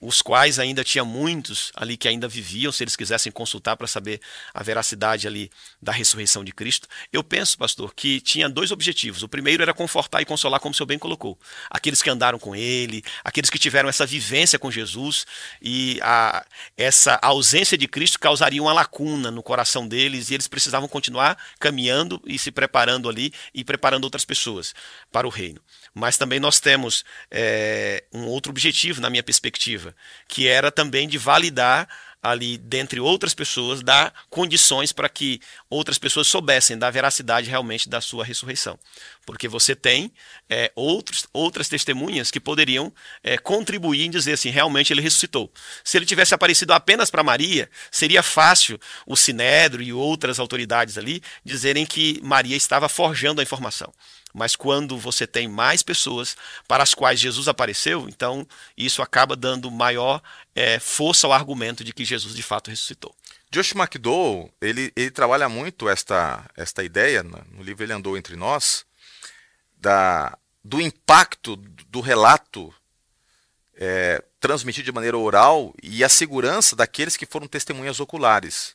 os 0.00 0.20
quais 0.20 0.58
ainda 0.58 0.84
tinha 0.84 1.04
muitos 1.04 1.72
ali 1.74 1.96
que 1.96 2.08
ainda 2.08 2.28
viviam, 2.28 2.72
se 2.72 2.84
eles 2.84 2.96
quisessem 2.96 3.30
consultar 3.30 3.76
para 3.76 3.86
saber 3.86 4.20
a 4.52 4.62
veracidade 4.62 5.26
ali 5.26 5.50
da 5.80 5.92
ressurreição 5.92 6.44
de 6.44 6.52
Cristo. 6.52 6.88
Eu 7.12 7.22
penso, 7.22 7.56
pastor, 7.56 7.94
que 7.94 8.20
tinha 8.20 8.48
dois 8.48 8.70
objetivos. 8.70 9.22
O 9.22 9.28
primeiro 9.28 9.62
era 9.62 9.72
confortar 9.72 10.20
e 10.20 10.24
consolar, 10.24 10.60
como 10.60 10.72
o 10.72 10.76
senhor 10.76 10.86
bem 10.86 10.98
colocou. 10.98 11.38
Aqueles 11.70 12.02
que 12.02 12.10
andaram 12.10 12.38
com 12.38 12.54
ele, 12.54 13.02
aqueles 13.24 13.50
que 13.50 13.58
tiveram 13.58 13.88
essa 13.88 14.04
vivência 14.04 14.58
com 14.58 14.70
Jesus 14.70 15.26
e 15.62 15.98
a, 16.02 16.44
essa 16.76 17.18
ausência 17.22 17.78
de 17.78 17.86
Cristo 17.86 18.18
causaria 18.18 18.62
uma 18.62 18.72
lacuna 18.72 19.30
no 19.30 19.42
coração 19.42 19.86
deles 19.86 20.30
e 20.30 20.34
eles 20.34 20.48
precisavam 20.48 20.88
continuar 20.88 21.38
caminhando 21.58 22.20
e 22.26 22.38
se 22.38 22.50
preparando 22.50 23.08
ali 23.08 23.32
e 23.54 23.64
preparando 23.64 24.04
outras 24.04 24.24
pessoas 24.24 24.74
para 25.10 25.26
o 25.26 25.30
reino. 25.30 25.60
Mas 25.94 26.16
também 26.16 26.40
nós 26.40 26.58
temos 26.58 27.04
é, 27.30 28.02
um 28.12 28.26
outro 28.26 28.50
objetivo, 28.50 29.00
na 29.00 29.08
minha 29.08 29.22
perspectiva, 29.22 29.94
que 30.26 30.48
era 30.48 30.72
também 30.72 31.08
de 31.08 31.16
validar 31.16 31.88
ali, 32.24 32.56
dentre 32.56 32.98
outras 32.98 33.34
pessoas, 33.34 33.82
dar 33.82 34.12
condições 34.30 34.92
para 34.92 35.10
que 35.10 35.42
outras 35.68 35.98
pessoas 35.98 36.26
soubessem 36.26 36.78
da 36.78 36.90
veracidade 36.90 37.50
realmente 37.50 37.86
da 37.86 38.00
sua 38.00 38.24
ressurreição. 38.24 38.78
Porque 39.26 39.46
você 39.46 39.76
tem 39.76 40.10
é, 40.48 40.72
outros, 40.74 41.26
outras 41.34 41.68
testemunhas 41.68 42.30
que 42.30 42.40
poderiam 42.40 42.90
é, 43.22 43.36
contribuir 43.36 44.06
em 44.06 44.10
dizer 44.10 44.32
assim, 44.32 44.48
realmente 44.48 44.90
ele 44.90 45.02
ressuscitou. 45.02 45.52
Se 45.84 45.98
ele 45.98 46.06
tivesse 46.06 46.34
aparecido 46.34 46.72
apenas 46.72 47.10
para 47.10 47.22
Maria, 47.22 47.68
seria 47.90 48.22
fácil 48.22 48.80
o 49.06 49.16
Sinédrio 49.16 49.84
e 49.84 49.92
outras 49.92 50.38
autoridades 50.38 50.96
ali 50.96 51.22
dizerem 51.44 51.84
que 51.84 52.18
Maria 52.22 52.56
estava 52.56 52.88
forjando 52.88 53.42
a 53.42 53.44
informação. 53.44 53.92
Mas 54.34 54.56
quando 54.56 54.98
você 54.98 55.28
tem 55.28 55.46
mais 55.46 55.80
pessoas 55.80 56.36
para 56.66 56.82
as 56.82 56.92
quais 56.92 57.20
Jesus 57.20 57.46
apareceu, 57.46 58.08
então 58.08 58.44
isso 58.76 59.00
acaba 59.00 59.36
dando 59.36 59.70
maior 59.70 60.20
é, 60.56 60.80
força 60.80 61.28
ao 61.28 61.32
argumento 61.32 61.84
de 61.84 61.92
que 61.92 62.04
Jesus 62.04 62.34
de 62.34 62.42
fato 62.42 62.68
ressuscitou. 62.68 63.14
Josh 63.48 63.72
McDowell, 63.72 64.52
ele, 64.60 64.92
ele 64.96 65.12
trabalha 65.12 65.48
muito 65.48 65.88
esta, 65.88 66.44
esta 66.56 66.82
ideia, 66.82 67.22
no 67.22 67.62
livro 67.62 67.84
Ele 67.84 67.92
Andou 67.92 68.18
Entre 68.18 68.34
Nós, 68.34 68.84
da, 69.76 70.36
do 70.64 70.80
impacto 70.80 71.54
do 71.54 72.00
relato 72.00 72.74
é, 73.76 74.20
transmitido 74.40 74.86
de 74.86 74.92
maneira 74.92 75.16
oral 75.16 75.72
e 75.80 76.02
a 76.02 76.08
segurança 76.08 76.74
daqueles 76.74 77.16
que 77.16 77.26
foram 77.26 77.46
testemunhas 77.46 78.00
oculares. 78.00 78.74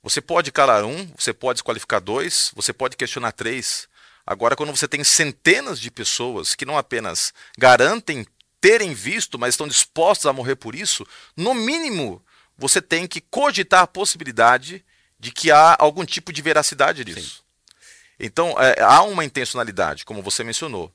Você 0.00 0.20
pode 0.20 0.52
calar 0.52 0.84
um, 0.84 1.12
você 1.16 1.32
pode 1.32 1.56
desqualificar 1.56 2.00
dois, 2.00 2.52
você 2.54 2.72
pode 2.72 2.96
questionar 2.96 3.32
três, 3.32 3.88
Agora, 4.26 4.54
quando 4.56 4.74
você 4.74 4.86
tem 4.86 5.02
centenas 5.02 5.80
de 5.80 5.90
pessoas 5.90 6.54
que 6.54 6.64
não 6.64 6.78
apenas 6.78 7.32
garantem 7.58 8.26
terem 8.60 8.94
visto, 8.94 9.38
mas 9.38 9.54
estão 9.54 9.66
dispostos 9.66 10.26
a 10.26 10.32
morrer 10.32 10.54
por 10.54 10.74
isso, 10.74 11.06
no 11.36 11.52
mínimo 11.52 12.24
você 12.56 12.80
tem 12.80 13.08
que 13.08 13.20
cogitar 13.20 13.82
a 13.82 13.86
possibilidade 13.86 14.84
de 15.18 15.32
que 15.32 15.50
há 15.50 15.76
algum 15.78 16.04
tipo 16.04 16.32
de 16.32 16.40
veracidade 16.40 17.04
nisso. 17.04 17.44
Então, 18.18 18.54
é, 18.58 18.80
há 18.80 19.02
uma 19.02 19.24
intencionalidade, 19.24 20.04
como 20.04 20.22
você 20.22 20.44
mencionou, 20.44 20.92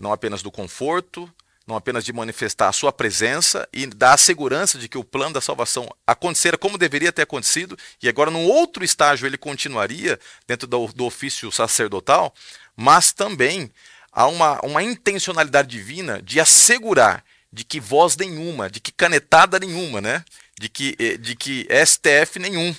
não 0.00 0.12
apenas 0.12 0.42
do 0.42 0.50
conforto, 0.50 1.32
não 1.68 1.76
apenas 1.76 2.02
de 2.02 2.14
manifestar 2.14 2.70
a 2.70 2.72
sua 2.72 2.90
presença 2.90 3.68
e 3.70 3.86
dar 3.86 4.14
a 4.14 4.16
segurança 4.16 4.78
de 4.78 4.88
que 4.88 4.96
o 4.96 5.04
plano 5.04 5.34
da 5.34 5.40
salvação 5.40 5.86
acontecera 6.06 6.56
como 6.56 6.78
deveria 6.78 7.12
ter 7.12 7.22
acontecido, 7.22 7.76
e 8.02 8.08
agora 8.08 8.30
num 8.30 8.46
outro 8.46 8.82
estágio 8.82 9.26
ele 9.26 9.36
continuaria 9.36 10.18
dentro 10.46 10.66
do, 10.66 10.86
do 10.88 11.04
ofício 11.04 11.52
sacerdotal, 11.52 12.34
mas 12.74 13.12
também 13.12 13.70
há 14.10 14.26
uma, 14.26 14.58
uma 14.64 14.82
intencionalidade 14.82 15.68
divina 15.68 16.22
de 16.22 16.40
assegurar 16.40 17.22
de 17.52 17.64
que 17.64 17.78
voz 17.78 18.16
nenhuma, 18.16 18.70
de 18.70 18.80
que 18.80 18.90
canetada 18.90 19.58
nenhuma, 19.58 20.00
né? 20.00 20.24
de, 20.58 20.70
que, 20.70 20.96
eh, 20.98 21.18
de 21.18 21.36
que 21.36 21.68
STF 21.84 22.38
nenhum 22.38 22.74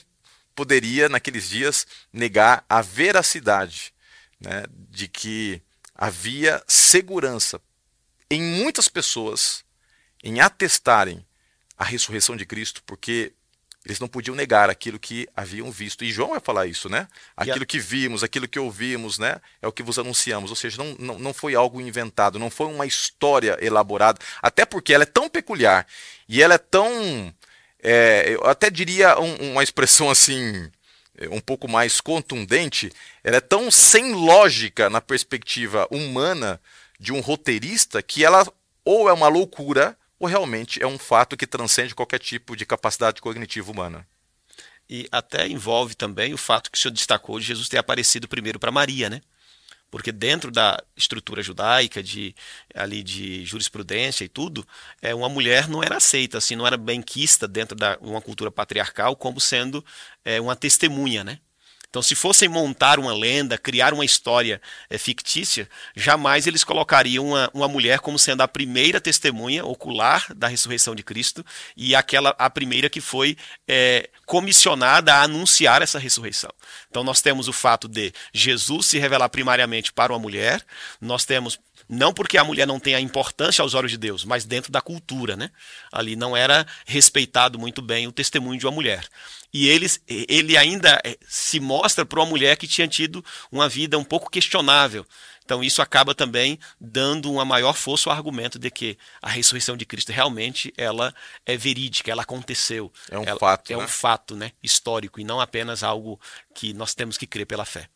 poderia, 0.56 1.08
naqueles 1.08 1.48
dias, 1.48 1.86
negar 2.12 2.66
a 2.68 2.82
veracidade 2.82 3.94
né? 4.42 4.64
de 4.72 5.08
que 5.08 5.62
havia 5.94 6.62
segurança 6.68 7.62
em 8.30 8.42
muitas 8.42 8.88
pessoas 8.88 9.64
em 10.24 10.40
atestarem 10.40 11.26
a 11.78 11.84
ressurreição 11.84 12.36
de 12.36 12.46
Cristo, 12.46 12.84
porque 12.86 13.34
eles 13.86 14.00
não 14.00 14.08
podiam 14.08 14.36
negar 14.36 14.70
aquilo 14.70 15.00
que 15.00 15.28
haviam 15.36 15.72
visto. 15.72 16.04
E 16.04 16.12
João 16.12 16.32
vai 16.32 16.40
falar 16.40 16.68
isso, 16.68 16.90
né? 16.90 17.08
Aquilo 17.36 17.66
que 17.66 17.80
vimos, 17.80 18.24
aquilo 18.24 18.48
que 18.48 18.60
ouvimos, 18.60 19.18
né? 19.18 19.40
É 19.62 19.68
o 19.68 19.72
que 19.72 19.82
vos 19.82 19.98
anunciamos. 19.98 20.50
Ou 20.50 20.56
seja, 20.56 20.78
não, 20.78 20.96
não, 21.00 21.20
não 21.20 21.34
foi 21.34 21.56
algo 21.56 21.80
inventado, 21.80 22.38
não 22.38 22.50
foi 22.50 22.68
uma 22.68 22.86
história 22.86 23.58
elaborada. 23.62 24.20
Até 24.42 24.66
porque 24.66 24.94
ela 24.94 25.04
é 25.04 25.08
tão 25.08 25.30
peculiar 25.30 25.88
e 26.28 26.42
ela 26.42 26.56
é 26.56 26.58
tão. 26.58 27.34
É, 27.82 28.36
eu 28.36 28.46
até 28.46 28.70
diria 28.70 29.18
um, 29.18 29.52
uma 29.52 29.64
expressão 29.64 30.10
assim, 30.10 30.70
um 31.32 31.40
pouco 31.40 31.68
mais 31.68 32.02
contundente. 32.02 32.92
Ela 33.24 33.38
é 33.38 33.42
tão 33.42 33.72
sem 33.72 34.14
lógica 34.14 34.90
na 34.90 35.00
perspectiva 35.00 35.88
humana 35.90 36.60
de 37.00 37.14
um 37.14 37.22
roteirista 37.22 38.02
que 38.02 38.26
ela 38.26 38.46
ou 38.84 39.08
é 39.08 39.14
uma 39.14 39.28
loucura 39.28 39.98
ou 40.20 40.28
realmente 40.28 40.82
é 40.84 40.88
um 40.88 41.00
fato 41.00 41.38
que 41.38 41.48
transcende 41.48 41.96
qualquer 41.96 42.20
tipo 42.20 42.56
de 42.56 42.66
capacidade 42.66 43.22
cognitiva 43.22 43.72
humana. 43.72 44.06
E 44.90 45.08
até 45.12 45.48
envolve 45.48 45.96
também 45.96 46.34
o 46.34 46.38
fato 46.38 46.70
que 46.72 46.78
o 46.78 46.82
senhor 46.82 46.92
destacou 46.92 47.40
de 47.40 47.46
Jesus 47.46 47.70
ter 47.70 47.78
aparecido 47.78 48.28
primeiro 48.28 48.60
para 48.60 48.72
Maria, 48.72 49.10
né? 49.10 49.22
Porque 49.92 50.12
dentro 50.12 50.52
da 50.52 50.84
estrutura 50.96 51.42
judaica, 51.42 52.04
de 52.04 52.36
ali 52.76 53.02
de 53.02 53.46
jurisprudência 53.46 54.24
e 54.24 54.30
tudo, 54.30 54.68
é, 55.02 55.16
uma 55.16 55.30
mulher 55.30 55.68
não 55.68 55.84
era 55.84 55.98
aceita, 55.98 56.38
assim, 56.38 56.56
não 56.56 56.68
era 56.68 56.78
benquista 56.78 57.48
dentro 57.48 57.76
de 57.76 57.98
uma 58.02 58.22
cultura 58.22 58.52
patriarcal 58.52 59.16
como 59.16 59.40
sendo 59.40 59.84
é, 60.24 60.40
uma 60.40 60.56
testemunha, 60.56 61.24
né? 61.24 61.40
Então, 61.90 62.04
se 62.04 62.14
fossem 62.14 62.48
montar 62.48 63.00
uma 63.00 63.14
lenda, 63.14 63.58
criar 63.58 63.94
uma 63.94 64.06
história 64.06 64.62
é, 64.90 64.98
fictícia, 64.98 65.68
jamais 65.96 66.46
eles 66.46 66.64
colocariam 66.64 67.30
uma, 67.30 67.50
uma 67.52 67.68
mulher 67.68 68.00
como 68.00 68.20
sendo 68.20 68.42
a 68.42 68.48
primeira 68.48 69.02
testemunha 69.02 69.66
ocular 69.66 70.28
da 70.36 70.48
ressurreição 70.48 70.94
de 70.94 71.02
Cristo 71.02 71.44
e 71.76 71.96
aquela 71.96 72.36
a 72.38 72.48
primeira 72.48 72.90
que 72.90 73.02
foi 73.02 73.36
é, 73.68 74.08
comissionada 74.26 75.16
a 75.16 75.24
anunciar 75.24 75.82
essa 75.82 75.98
ressurreição. 75.98 76.52
Então, 76.90 77.04
nós 77.04 77.22
temos 77.22 77.48
o 77.48 77.54
fato 77.54 77.88
de 77.88 78.14
Jesus 78.32 78.86
se 78.86 79.00
revelar 79.00 79.30
primariamente 79.30 79.92
para 79.92 80.14
uma 80.14 80.20
mulher, 80.20 80.64
nós 81.02 81.26
temos 81.26 81.60
não 81.90 82.14
porque 82.14 82.38
a 82.38 82.44
mulher 82.44 82.68
não 82.68 82.80
tenha 82.80 83.00
importância 83.00 83.64
aos 83.64 83.74
olhos 83.74 83.90
de 83.90 83.98
Deus, 83.98 84.24
mas 84.24 84.46
dentro 84.46 84.72
da 84.72 84.80
cultura, 84.80 85.36
né? 85.36 85.50
Ali 85.92 86.16
não 86.16 86.38
era 86.38 86.66
respeitado 86.86 87.58
muito 87.58 87.82
bem 87.82 88.06
o 88.06 88.12
testemunho 88.12 88.60
de 88.60 88.66
uma 88.68 88.72
mulher. 88.72 89.08
E 89.52 89.68
ele, 89.68 89.88
ele 90.08 90.56
ainda 90.56 91.02
eh, 91.04 91.18
se 91.28 91.60
mostra 91.60 92.06
para 92.06 92.20
uma 92.20 92.28
mulher 92.28 92.56
que 92.58 92.68
tinha 92.68 92.88
tido 92.88 93.26
uma 93.52 93.68
vida 93.68 93.98
um 93.98 94.04
pouco 94.04 94.30
questionável. 94.30 95.04
Então 95.44 95.64
isso 95.64 95.82
acaba 95.82 96.14
também 96.14 96.60
dando 96.80 97.32
uma 97.32 97.44
maior 97.44 97.74
força 97.74 98.08
ao 98.08 98.16
argumento 98.16 98.60
de 98.60 98.70
que 98.70 98.96
a 99.20 99.28
ressurreição 99.28 99.76
de 99.76 99.84
Cristo 99.84 100.12
realmente 100.12 100.72
ela 100.78 101.12
é 101.44 101.58
verídica, 101.58 102.12
ela 102.12 102.22
aconteceu. 102.22 102.94
É 103.10 103.18
um 103.18 103.24
ela, 103.24 103.40
fato. 103.40 103.74
É 103.74 103.76
né? 103.76 103.84
um 103.84 103.88
fato, 103.88 104.36
né, 104.36 104.52
histórico 104.62 105.20
e 105.20 105.24
não 105.24 105.42
apenas 105.42 105.82
algo 105.82 106.22
que 106.54 106.72
nós 106.72 106.94
temos 106.94 107.18
que 107.18 107.26
crer 107.26 107.48
pela 107.48 107.66
fé. 107.66 107.90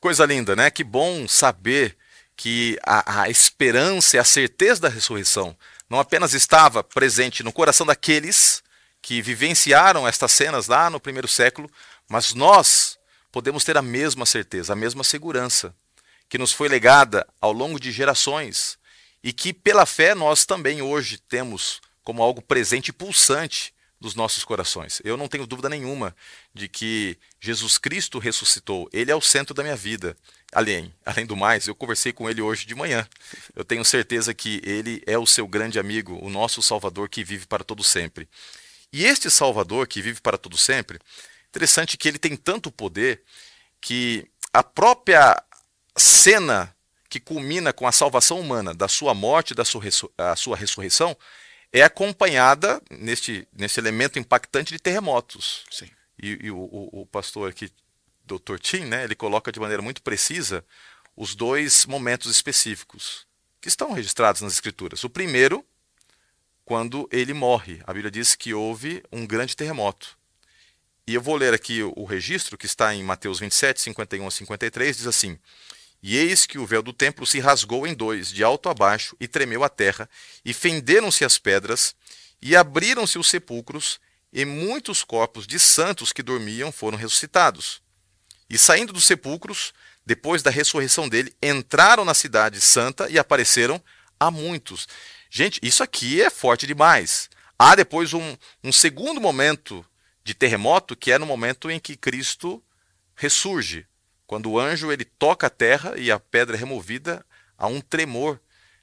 Coisa 0.00 0.24
linda, 0.24 0.56
né? 0.56 0.70
Que 0.70 0.82
bom 0.82 1.28
saber 1.28 1.96
que 2.36 2.78
a, 2.82 3.22
a 3.22 3.30
esperança 3.30 4.16
e 4.16 4.18
a 4.18 4.24
certeza 4.24 4.82
da 4.82 4.88
ressurreição 4.88 5.56
não 5.88 5.98
apenas 5.98 6.34
estava 6.34 6.82
presente 6.82 7.42
no 7.42 7.52
coração 7.52 7.86
daqueles 7.86 8.62
que 9.02 9.20
vivenciaram 9.20 10.08
estas 10.08 10.32
cenas 10.32 10.66
lá 10.66 10.88
no 10.88 10.98
primeiro 10.98 11.28
século, 11.28 11.70
mas 12.08 12.32
nós 12.32 12.98
podemos 13.30 13.64
ter 13.64 13.76
a 13.76 13.82
mesma 13.82 14.24
certeza, 14.24 14.72
a 14.72 14.76
mesma 14.76 15.04
segurança 15.04 15.74
que 16.28 16.38
nos 16.38 16.52
foi 16.52 16.68
legada 16.68 17.26
ao 17.40 17.52
longo 17.52 17.78
de 17.78 17.92
gerações 17.92 18.78
e 19.22 19.32
que 19.32 19.52
pela 19.52 19.84
fé 19.84 20.14
nós 20.14 20.46
também 20.46 20.80
hoje 20.80 21.18
temos 21.18 21.80
como 22.02 22.22
algo 22.22 22.40
presente 22.40 22.88
e 22.88 22.92
pulsante 22.92 23.73
dos 24.04 24.14
nossos 24.14 24.44
corações. 24.44 25.00
Eu 25.02 25.16
não 25.16 25.28
tenho 25.28 25.46
dúvida 25.46 25.66
nenhuma 25.66 26.14
de 26.52 26.68
que 26.68 27.16
Jesus 27.40 27.78
Cristo 27.78 28.18
ressuscitou. 28.18 28.86
Ele 28.92 29.10
é 29.10 29.16
o 29.16 29.20
centro 29.20 29.54
da 29.54 29.62
minha 29.62 29.74
vida. 29.74 30.14
Além, 30.52 30.94
além 31.06 31.24
do 31.24 31.34
mais, 31.34 31.66
eu 31.66 31.74
conversei 31.74 32.12
com 32.12 32.28
ele 32.28 32.42
hoje 32.42 32.66
de 32.66 32.74
manhã. 32.74 33.08
Eu 33.56 33.64
tenho 33.64 33.82
certeza 33.82 34.34
que 34.34 34.60
ele 34.62 35.02
é 35.06 35.16
o 35.16 35.26
seu 35.26 35.48
grande 35.48 35.78
amigo, 35.78 36.18
o 36.22 36.28
nosso 36.28 36.62
Salvador 36.62 37.08
que 37.08 37.24
vive 37.24 37.46
para 37.46 37.64
todo 37.64 37.82
sempre. 37.82 38.28
E 38.92 39.06
este 39.06 39.30
Salvador 39.30 39.88
que 39.88 40.02
vive 40.02 40.20
para 40.20 40.36
todo 40.36 40.58
sempre, 40.58 41.00
interessante 41.48 41.96
que 41.96 42.06
ele 42.06 42.18
tem 42.18 42.36
tanto 42.36 42.70
poder 42.70 43.22
que 43.80 44.28
a 44.52 44.62
própria 44.62 45.42
cena 45.96 46.76
que 47.08 47.18
culmina 47.18 47.72
com 47.72 47.86
a 47.86 47.92
salvação 47.92 48.38
humana 48.38 48.74
da 48.74 48.86
sua 48.86 49.14
morte 49.14 49.52
e 49.52 49.54
da 49.54 49.64
sua, 49.64 49.82
a 50.18 50.36
sua 50.36 50.56
ressurreição 50.56 51.16
é 51.74 51.82
acompanhada 51.82 52.80
neste, 52.88 53.46
nesse 53.52 53.80
elemento 53.80 54.18
impactante 54.18 54.72
de 54.72 54.78
terremotos. 54.78 55.64
Sim. 55.70 55.90
E, 56.22 56.46
e 56.46 56.50
o, 56.50 56.56
o, 56.56 57.00
o, 57.02 57.06
pastor 57.06 57.50
aqui, 57.50 57.68
Dr. 58.24 58.58
Tim, 58.60 58.84
né, 58.84 59.02
ele 59.02 59.16
coloca 59.16 59.50
de 59.50 59.58
maneira 59.58 59.82
muito 59.82 60.00
precisa 60.00 60.64
os 61.16 61.34
dois 61.34 61.84
momentos 61.84 62.30
específicos 62.30 63.26
que 63.60 63.68
estão 63.68 63.92
registrados 63.92 64.40
nas 64.40 64.52
Escrituras. 64.52 65.02
O 65.02 65.10
primeiro 65.10 65.66
quando 66.64 67.08
ele 67.12 67.34
morre. 67.34 67.80
A 67.84 67.92
Bíblia 67.92 68.10
diz 68.10 68.34
que 68.34 68.54
houve 68.54 69.02
um 69.12 69.26
grande 69.26 69.56
terremoto. 69.56 70.16
E 71.06 71.14
eu 71.14 71.20
vou 71.20 71.36
ler 71.36 71.52
aqui 71.52 71.82
o 71.82 72.04
registro 72.04 72.56
que 72.56 72.66
está 72.66 72.94
em 72.94 73.02
Mateus 73.02 73.38
27, 73.38 73.80
51 73.80 74.26
a 74.26 74.30
53, 74.30 74.96
diz 74.96 75.06
assim: 75.06 75.38
E 76.06 76.18
eis 76.18 76.44
que 76.44 76.58
o 76.58 76.66
véu 76.66 76.82
do 76.82 76.92
templo 76.92 77.26
se 77.26 77.40
rasgou 77.40 77.86
em 77.86 77.94
dois, 77.94 78.30
de 78.30 78.44
alto 78.44 78.68
a 78.68 78.74
baixo, 78.74 79.16
e 79.18 79.26
tremeu 79.26 79.64
a 79.64 79.70
terra, 79.70 80.06
e 80.44 80.52
fenderam-se 80.52 81.24
as 81.24 81.38
pedras, 81.38 81.96
e 82.42 82.54
abriram-se 82.54 83.18
os 83.18 83.26
sepulcros, 83.26 83.98
e 84.30 84.44
muitos 84.44 85.02
corpos 85.02 85.46
de 85.46 85.58
santos 85.58 86.12
que 86.12 86.22
dormiam 86.22 86.70
foram 86.70 86.98
ressuscitados. 86.98 87.80
E 88.50 88.58
saindo 88.58 88.92
dos 88.92 89.06
sepulcros, 89.06 89.72
depois 90.04 90.42
da 90.42 90.50
ressurreição 90.50 91.08
dele, 91.08 91.34
entraram 91.42 92.04
na 92.04 92.12
cidade 92.12 92.60
santa 92.60 93.08
e 93.08 93.18
apareceram 93.18 93.82
a 94.20 94.30
muitos. 94.30 94.86
Gente, 95.30 95.58
isso 95.62 95.82
aqui 95.82 96.20
é 96.20 96.28
forte 96.28 96.66
demais. 96.66 97.30
Há 97.58 97.74
depois 97.74 98.12
um, 98.12 98.36
um 98.62 98.70
segundo 98.70 99.22
momento 99.22 99.82
de 100.22 100.34
terremoto, 100.34 100.94
que 100.94 101.10
é 101.10 101.16
no 101.16 101.24
momento 101.24 101.70
em 101.70 101.80
que 101.80 101.96
Cristo 101.96 102.62
ressurge. 103.16 103.86
Quando 104.34 104.50
o 104.50 104.58
anjo 104.58 104.90
ele 104.90 105.04
toca 105.04 105.46
a 105.46 105.50
terra 105.50 105.94
e 105.96 106.10
a 106.10 106.18
pedra 106.18 106.56
é 106.56 106.58
removida, 106.58 107.24
há 107.56 107.68
um 107.68 107.80
tremor. 107.80 108.40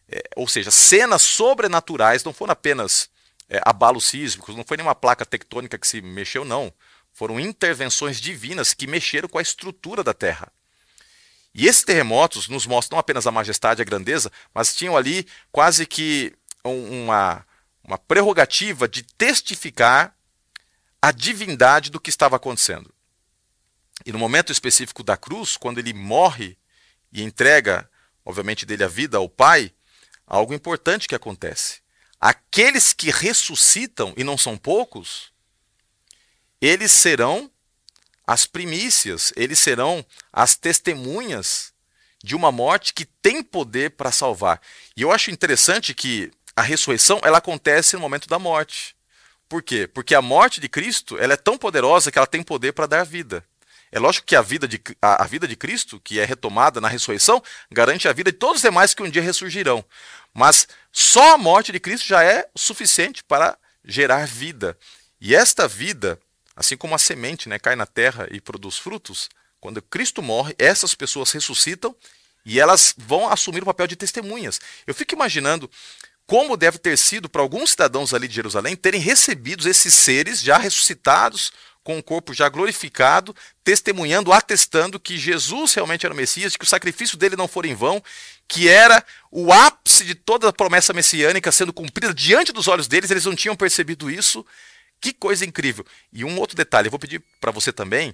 É, 0.07 0.23
ou 0.37 0.47
seja, 0.47 0.71
cenas 0.71 1.23
sobrenaturais 1.23 2.23
não 2.23 2.31
foram 2.31 2.53
apenas 2.53 3.09
é, 3.49 3.59
abalos 3.65 4.05
sísmicos, 4.05 4.55
não 4.55 4.63
foi 4.63 4.77
nenhuma 4.77 4.95
placa 4.95 5.25
tectônica 5.25 5.77
que 5.77 5.85
se 5.85 6.01
mexeu, 6.01 6.45
não. 6.45 6.71
Foram 7.11 7.37
intervenções 7.37 8.21
divinas 8.21 8.73
que 8.73 8.87
mexeram 8.87 9.27
com 9.27 9.39
a 9.39 9.41
estrutura 9.41 10.05
da 10.05 10.13
terra. 10.13 10.49
E 11.53 11.67
esses 11.67 11.83
terremotos 11.83 12.47
nos 12.47 12.65
mostram 12.65 12.95
não 12.95 13.01
apenas 13.01 13.27
a 13.27 13.31
majestade 13.31 13.81
e 13.81 13.83
a 13.83 13.85
grandeza, 13.85 14.31
mas 14.53 14.73
tinham 14.73 14.95
ali 14.95 15.27
quase 15.51 15.85
que 15.85 16.33
uma, 16.63 17.45
uma 17.83 17.97
prerrogativa 17.97 18.87
de 18.87 19.03
testificar 19.03 20.15
a 21.01 21.11
divindade 21.11 21.91
do 21.91 21.99
que 21.99 22.09
estava 22.09 22.37
acontecendo. 22.37 22.89
E 24.05 24.11
no 24.11 24.19
momento 24.19 24.51
específico 24.51 25.03
da 25.03 25.17
cruz, 25.17 25.57
quando 25.57 25.79
ele 25.79 25.93
morre 25.93 26.57
e 27.11 27.21
entrega, 27.21 27.89
obviamente, 28.25 28.65
dele 28.65 28.83
a 28.83 28.87
vida 28.87 29.17
ao 29.17 29.29
Pai, 29.29 29.73
algo 30.25 30.53
importante 30.53 31.07
que 31.07 31.15
acontece. 31.15 31.81
Aqueles 32.19 32.93
que 32.93 33.09
ressuscitam, 33.09 34.13
e 34.15 34.23
não 34.23 34.37
são 34.37 34.57
poucos, 34.57 35.31
eles 36.61 36.91
serão 36.91 37.51
as 38.25 38.45
primícias, 38.45 39.33
eles 39.35 39.59
serão 39.59 40.05
as 40.31 40.55
testemunhas 40.55 41.73
de 42.23 42.35
uma 42.35 42.51
morte 42.51 42.93
que 42.93 43.05
tem 43.05 43.41
poder 43.41 43.91
para 43.91 44.11
salvar. 44.11 44.61
E 44.95 45.01
eu 45.01 45.11
acho 45.11 45.31
interessante 45.31 45.93
que 45.93 46.31
a 46.55 46.61
ressurreição 46.61 47.19
ela 47.23 47.39
acontece 47.39 47.95
no 47.95 48.01
momento 48.01 48.27
da 48.27 48.37
morte. 48.37 48.95
Por 49.49 49.63
quê? 49.63 49.87
Porque 49.87 50.15
a 50.15 50.21
morte 50.21 50.61
de 50.61 50.69
Cristo 50.69 51.17
ela 51.17 51.33
é 51.33 51.37
tão 51.37 51.57
poderosa 51.57 52.11
que 52.11 52.17
ela 52.17 52.27
tem 52.27 52.43
poder 52.43 52.71
para 52.73 52.85
dar 52.85 53.03
vida. 53.03 53.43
É 53.91 53.99
lógico 53.99 54.25
que 54.25 54.35
a 54.35 54.41
vida, 54.41 54.67
de, 54.67 54.81
a, 55.01 55.23
a, 55.23 55.27
vida 55.27 55.47
de 55.47 55.55
Cristo, 55.55 55.99
que 55.99 56.19
é 56.19 56.25
retomada 56.25 56.79
na 56.79 56.87
ressurreição, 56.87 57.43
garante 57.69 58.07
a 58.07 58.13
vida 58.13 58.31
de 58.31 58.37
todos 58.37 58.57
os 58.57 58.61
demais 58.61 58.93
que 58.93 59.03
um 59.03 59.09
dia 59.09 59.21
ressurgirão. 59.21 59.83
Mas 60.33 60.67
só 60.91 61.33
a 61.33 61.37
morte 61.37 61.71
de 61.71 61.79
Cristo 61.79 62.07
já 62.07 62.23
é 62.23 62.47
suficiente 62.55 63.23
para 63.23 63.57
gerar 63.83 64.25
vida. 64.25 64.77
E 65.19 65.35
esta 65.35 65.67
vida, 65.67 66.17
assim 66.55 66.77
como 66.77 66.95
a 66.95 66.97
semente 66.97 67.49
né, 67.49 67.59
cai 67.59 67.75
na 67.75 67.85
terra 67.85 68.27
e 68.31 68.39
produz 68.39 68.77
frutos, 68.77 69.29
quando 69.59 69.81
Cristo 69.81 70.21
morre, 70.21 70.55
essas 70.57 70.95
pessoas 70.95 71.31
ressuscitam 71.31 71.95
e 72.45 72.59
elas 72.59 72.95
vão 72.97 73.29
assumir 73.29 73.61
o 73.61 73.65
papel 73.65 73.87
de 73.87 73.95
testemunhas. 73.95 74.59
Eu 74.87 74.95
fico 74.95 75.13
imaginando 75.13 75.69
como 76.25 76.55
deve 76.55 76.77
ter 76.77 76.97
sido 76.97 77.27
para 77.27 77.41
alguns 77.41 77.71
cidadãos 77.71 78.13
ali 78.13 78.27
de 78.27 78.33
Jerusalém 78.33 78.75
terem 78.75 79.01
recebido 79.01 79.67
esses 79.67 79.93
seres 79.93 80.41
já 80.41 80.57
ressuscitados, 80.57 81.51
com 81.83 81.97
o 81.97 82.03
corpo 82.03 82.33
já 82.33 82.47
glorificado, 82.47 83.35
testemunhando, 83.63 84.31
atestando 84.31 84.99
que 84.99 85.17
Jesus 85.17 85.73
realmente 85.73 86.05
era 86.05 86.13
o 86.13 86.17
Messias, 86.17 86.55
que 86.55 86.63
o 86.63 86.67
sacrifício 86.67 87.17
dele 87.17 87.35
não 87.35 87.47
foi 87.47 87.67
em 87.67 87.75
vão, 87.75 88.03
que 88.47 88.69
era 88.69 89.03
o 89.31 89.51
ápice 89.51 90.05
de 90.05 90.13
toda 90.13 90.49
a 90.49 90.53
promessa 90.53 90.93
messiânica 90.93 91.51
sendo 91.51 91.73
cumprida 91.73 92.13
diante 92.13 92.51
dos 92.51 92.67
olhos 92.67 92.87
deles, 92.87 93.09
eles 93.09 93.25
não 93.25 93.35
tinham 93.35 93.55
percebido 93.55 94.09
isso. 94.09 94.45
Que 94.99 95.11
coisa 95.11 95.43
incrível. 95.43 95.83
E 96.13 96.23
um 96.23 96.37
outro 96.37 96.55
detalhe, 96.55 96.87
eu 96.87 96.91
vou 96.91 96.99
pedir 96.99 97.23
para 97.39 97.51
você 97.51 97.73
também, 97.73 98.13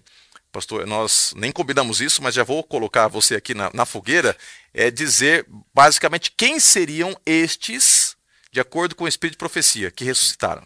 pastor, 0.54 0.88
nós 0.88 1.34
nem 1.36 1.52
combinamos 1.52 2.00
isso, 2.00 2.24
mas 2.24 2.34
já 2.34 2.46
vou 2.46 2.64
colocar 2.64 3.10
você 3.10 3.36
aqui 3.36 3.54
na, 3.54 3.70
na 3.74 3.86
fogueira, 3.86 4.38
é 4.74 4.90
dizer 4.90 5.46
basicamente 5.74 6.32
quem 6.32 6.62
seriam 6.62 7.20
estes, 7.26 8.16
de 8.54 8.62
acordo 8.62 8.96
com 8.96 9.04
o 9.04 9.08
Espírito 9.08 9.34
de 9.34 9.40
Profecia, 9.40 9.92
que 9.92 10.06
ressuscitaram 10.06 10.66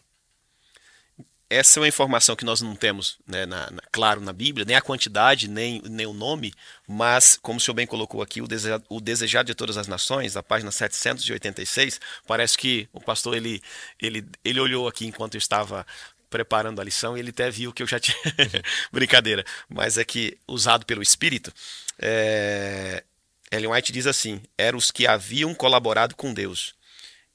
essa 1.52 1.78
é 1.78 1.82
uma 1.82 1.88
informação 1.88 2.34
que 2.34 2.45
nós 2.45 2.62
não 2.62 2.74
temos, 2.78 3.18
né, 3.28 3.45
na, 3.45 3.70
na, 3.70 3.82
claro, 3.91 4.22
na 4.22 4.32
Bíblia, 4.32 4.66
nem 4.66 4.78
a 4.78 4.82
quantidade, 4.82 5.49
nem, 5.49 5.82
nem 5.84 6.06
o 6.06 6.14
nome, 6.14 6.54
mas, 6.88 7.38
como 7.41 7.58
o 7.58 7.60
senhor 7.60 7.76
bem 7.76 7.86
colocou 7.86 8.22
aqui, 8.22 8.41
o, 8.41 8.47
deseja, 8.47 8.82
o 8.88 9.02
Desejado 9.02 9.47
de 9.47 9.54
Todas 9.54 9.76
as 9.76 9.86
Nações, 9.86 10.38
a 10.38 10.41
página 10.41 10.72
786, 10.72 11.99
parece 12.26 12.58
que 12.58 12.88
o 12.93 13.02
pastor, 13.02 13.36
ele, 13.36 13.62
ele, 14.02 14.26
ele 14.45 14.62
olhou 14.62 14.88
aqui 14.88 15.06
enquanto 15.06 15.36
eu 15.36 15.39
estava 15.39 15.86
preparando 16.30 16.80
a 16.80 16.86
lição 16.86 17.18
e 17.18 17.20
ele 17.20 17.32
até 17.32 17.52
viu 17.52 17.74
que 17.74 17.84
eu 17.84 17.88
já 17.88 17.99
tinha... 17.99 18.16
Brincadeira, 18.89 19.43
mas 19.68 19.97
é 19.97 20.06
que, 20.06 20.38
usado 20.47 20.86
pelo 20.86 21.02
Espírito, 21.02 21.52
é... 21.99 23.04
Ellen 23.52 23.72
White 23.74 23.91
diz 23.91 24.08
assim, 24.08 24.41
eram 24.58 24.78
os 24.78 24.89
que 24.89 25.06
haviam 25.06 25.54
colaborado 25.54 26.16
com 26.16 26.34
Deus, 26.34 26.74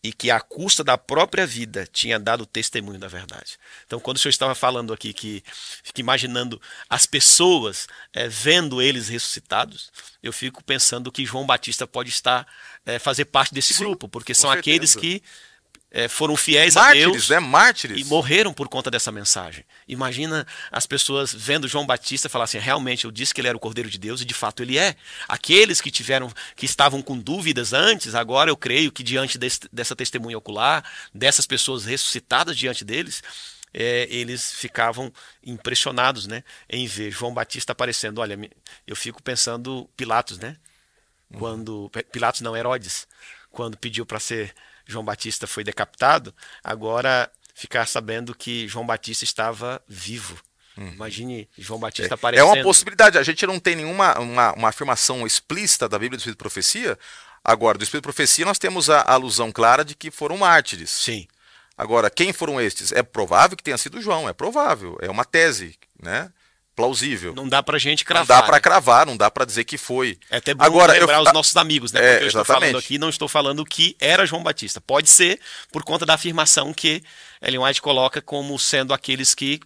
e 0.06 0.12
que 0.12 0.30
à 0.30 0.40
custa 0.40 0.84
da 0.84 0.96
própria 0.96 1.44
vida 1.44 1.84
tinha 1.92 2.16
dado 2.16 2.46
testemunho 2.46 2.98
da 2.98 3.08
verdade. 3.08 3.58
Então, 3.84 3.98
quando 3.98 4.18
o 4.18 4.20
senhor 4.20 4.30
estava 4.30 4.54
falando 4.54 4.92
aqui 4.92 5.12
que 5.12 5.42
fica 5.82 6.00
imaginando 6.00 6.62
as 6.88 7.06
pessoas 7.06 7.88
é, 8.12 8.28
vendo 8.28 8.80
eles 8.80 9.08
ressuscitados, 9.08 9.90
eu 10.22 10.32
fico 10.32 10.62
pensando 10.62 11.10
que 11.10 11.26
João 11.26 11.44
Batista 11.44 11.88
pode 11.88 12.10
estar 12.10 12.46
é, 12.84 13.00
fazer 13.00 13.24
parte 13.24 13.52
desse 13.52 13.74
Sim, 13.74 13.82
grupo, 13.82 14.08
porque 14.08 14.32
são 14.32 14.50
certeza. 14.50 14.60
aqueles 14.60 14.94
que 14.94 15.20
é, 15.96 16.08
foram 16.08 16.36
fiéis 16.36 16.74
Mártires, 16.74 17.06
a 17.06 17.10
Deus 17.10 17.28
né? 17.30 17.40
Mártires. 17.40 17.98
e 17.98 18.04
morreram 18.04 18.52
por 18.52 18.68
conta 18.68 18.90
dessa 18.90 19.10
mensagem. 19.10 19.64
Imagina 19.88 20.46
as 20.70 20.86
pessoas 20.86 21.32
vendo 21.32 21.66
João 21.66 21.86
Batista 21.86 22.28
falar 22.28 22.44
assim: 22.44 22.58
realmente 22.58 23.06
eu 23.06 23.10
disse 23.10 23.32
que 23.32 23.40
ele 23.40 23.48
era 23.48 23.56
o 23.56 23.60
Cordeiro 23.60 23.88
de 23.88 23.96
Deus 23.96 24.20
e 24.20 24.26
de 24.26 24.34
fato 24.34 24.62
ele 24.62 24.76
é. 24.76 24.94
Aqueles 25.26 25.80
que 25.80 25.90
tiveram, 25.90 26.30
que 26.54 26.66
estavam 26.66 27.00
com 27.00 27.16
dúvidas 27.16 27.72
antes, 27.72 28.14
agora 28.14 28.50
eu 28.50 28.58
creio 28.58 28.92
que 28.92 29.02
diante 29.02 29.38
desse, 29.38 29.60
dessa 29.72 29.96
testemunha 29.96 30.36
ocular, 30.36 30.84
dessas 31.14 31.46
pessoas 31.46 31.86
ressuscitadas 31.86 32.58
diante 32.58 32.84
deles, 32.84 33.22
é, 33.72 34.06
eles 34.10 34.52
ficavam 34.52 35.10
impressionados, 35.42 36.26
né, 36.26 36.44
em 36.68 36.86
ver 36.86 37.10
João 37.10 37.32
Batista 37.32 37.72
aparecendo. 37.72 38.18
Olha, 38.18 38.38
eu 38.86 38.94
fico 38.94 39.22
pensando 39.22 39.88
Pilatos, 39.96 40.36
né? 40.36 40.58
Quando 41.38 41.90
Pilatos 42.12 42.42
não 42.42 42.54
Herodes, 42.54 43.08
quando 43.50 43.78
pediu 43.78 44.04
para 44.04 44.20
ser 44.20 44.54
João 44.86 45.04
Batista 45.04 45.46
foi 45.46 45.64
decapitado, 45.64 46.34
agora 46.62 47.30
ficar 47.54 47.86
sabendo 47.86 48.34
que 48.34 48.68
João 48.68 48.86
Batista 48.86 49.24
estava 49.24 49.82
vivo. 49.88 50.40
Uhum. 50.76 50.92
Imagine 50.92 51.48
João 51.56 51.80
Batista 51.80 52.12
é, 52.12 52.16
aparecendo. 52.16 52.48
É 52.48 52.52
uma 52.52 52.62
possibilidade. 52.62 53.18
A 53.18 53.22
gente 53.22 53.46
não 53.46 53.58
tem 53.58 53.76
nenhuma 53.76 54.18
uma, 54.18 54.52
uma 54.52 54.68
afirmação 54.68 55.26
explícita 55.26 55.88
da 55.88 55.98
Bíblia 55.98 56.18
do 56.18 56.20
Espírito 56.20 56.36
de 56.36 56.42
Profecia. 56.42 56.98
Agora, 57.42 57.78
do 57.78 57.84
Espírito 57.84 58.02
de 58.02 58.14
Profecia, 58.14 58.44
nós 58.44 58.58
temos 58.58 58.90
a 58.90 59.02
alusão 59.02 59.50
clara 59.50 59.84
de 59.84 59.94
que 59.94 60.10
foram 60.10 60.36
mártires. 60.36 60.90
Sim. 60.90 61.26
Agora, 61.78 62.10
quem 62.10 62.32
foram 62.32 62.60
estes? 62.60 62.92
É 62.92 63.02
provável 63.02 63.56
que 63.56 63.62
tenha 63.62 63.78
sido 63.78 64.00
João, 64.00 64.28
é 64.28 64.32
provável. 64.32 64.98
É 65.00 65.10
uma 65.10 65.24
tese, 65.24 65.78
né? 66.02 66.30
Plausível. 66.76 67.34
Não 67.34 67.48
dá 67.48 67.62
pra 67.62 67.78
gente 67.78 68.04
cravar. 68.04 68.28
Não 68.28 68.36
dá 68.36 68.42
para 68.42 68.56
né? 68.56 68.60
cravar, 68.60 69.06
não 69.06 69.16
dá 69.16 69.30
para 69.30 69.46
dizer 69.46 69.64
que 69.64 69.78
foi. 69.78 70.18
É 70.30 70.36
até 70.36 70.52
bom 70.52 70.62
Agora, 70.62 70.92
lembrar 70.92 71.16
eu... 71.16 71.22
os 71.22 71.32
nossos 71.32 71.56
amigos, 71.56 71.90
né? 71.90 72.00
É, 72.00 72.10
Porque 72.10 72.24
eu 72.24 72.28
estou 72.28 72.44
falando 72.44 72.78
aqui, 72.78 72.98
não 72.98 73.08
estou 73.08 73.28
falando 73.28 73.64
que 73.64 73.96
era 73.98 74.26
João 74.26 74.42
Batista. 74.42 74.80
Pode 74.80 75.08
ser 75.08 75.40
por 75.72 75.82
conta 75.82 76.04
da 76.04 76.14
afirmação 76.14 76.74
que 76.74 77.02
Ellen 77.40 77.60
White 77.60 77.80
coloca 77.80 78.20
como 78.20 78.56
sendo 78.58 78.92
aqueles 78.92 79.34
que, 79.34 79.58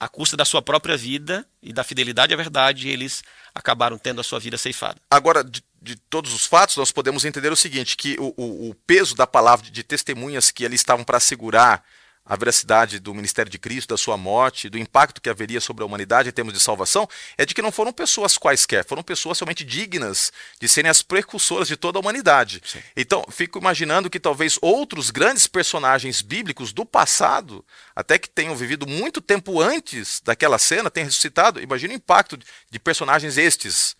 à 0.00 0.08
custa 0.08 0.36
da 0.36 0.44
sua 0.44 0.62
própria 0.62 0.96
vida 0.96 1.46
e 1.62 1.72
da 1.72 1.84
fidelidade 1.84 2.32
à 2.32 2.36
verdade, 2.36 2.88
eles 2.88 3.22
acabaram 3.54 3.98
tendo 3.98 4.20
a 4.20 4.24
sua 4.24 4.40
vida 4.40 4.56
ceifada. 4.56 4.96
Agora, 5.10 5.44
de, 5.44 5.62
de 5.80 5.96
todos 5.96 6.32
os 6.32 6.46
fatos, 6.46 6.76
nós 6.76 6.90
podemos 6.90 7.24
entender 7.26 7.52
o 7.52 7.56
seguinte, 7.56 7.96
que 7.96 8.16
o, 8.18 8.34
o, 8.36 8.70
o 8.70 8.74
peso 8.86 9.14
da 9.14 9.26
palavra 9.26 9.70
de 9.70 9.82
testemunhas 9.82 10.50
que 10.50 10.64
ali 10.64 10.74
estavam 10.74 11.04
para 11.04 11.20
segurar 11.20 11.84
a 12.26 12.36
veracidade 12.36 12.98
do 12.98 13.14
ministério 13.14 13.50
de 13.50 13.58
Cristo, 13.58 13.90
da 13.90 13.96
sua 13.98 14.16
morte, 14.16 14.70
do 14.70 14.78
impacto 14.78 15.20
que 15.20 15.28
haveria 15.28 15.60
sobre 15.60 15.82
a 15.82 15.86
humanidade 15.86 16.28
em 16.28 16.32
termos 16.32 16.54
de 16.54 16.60
salvação, 16.60 17.06
é 17.36 17.44
de 17.44 17.54
que 17.54 17.60
não 17.60 17.70
foram 17.70 17.92
pessoas 17.92 18.38
quaisquer, 18.38 18.84
foram 18.84 19.02
pessoas 19.02 19.38
realmente 19.38 19.62
dignas 19.62 20.32
de 20.58 20.66
serem 20.66 20.90
as 20.90 21.02
precursoras 21.02 21.68
de 21.68 21.76
toda 21.76 21.98
a 21.98 22.00
humanidade. 22.00 22.62
Sim. 22.64 22.80
Então, 22.96 23.24
fico 23.30 23.58
imaginando 23.58 24.08
que 24.08 24.18
talvez 24.18 24.58
outros 24.62 25.10
grandes 25.10 25.46
personagens 25.46 26.22
bíblicos 26.22 26.72
do 26.72 26.86
passado, 26.86 27.64
até 27.94 28.18
que 28.18 28.28
tenham 28.28 28.56
vivido 28.56 28.86
muito 28.86 29.20
tempo 29.20 29.60
antes 29.60 30.20
daquela 30.24 30.58
cena, 30.58 30.90
tenham 30.90 31.06
ressuscitado. 31.06 31.60
Imagina 31.60 31.92
o 31.92 31.96
impacto 31.96 32.38
de 32.70 32.78
personagens 32.78 33.36
estes. 33.36 33.96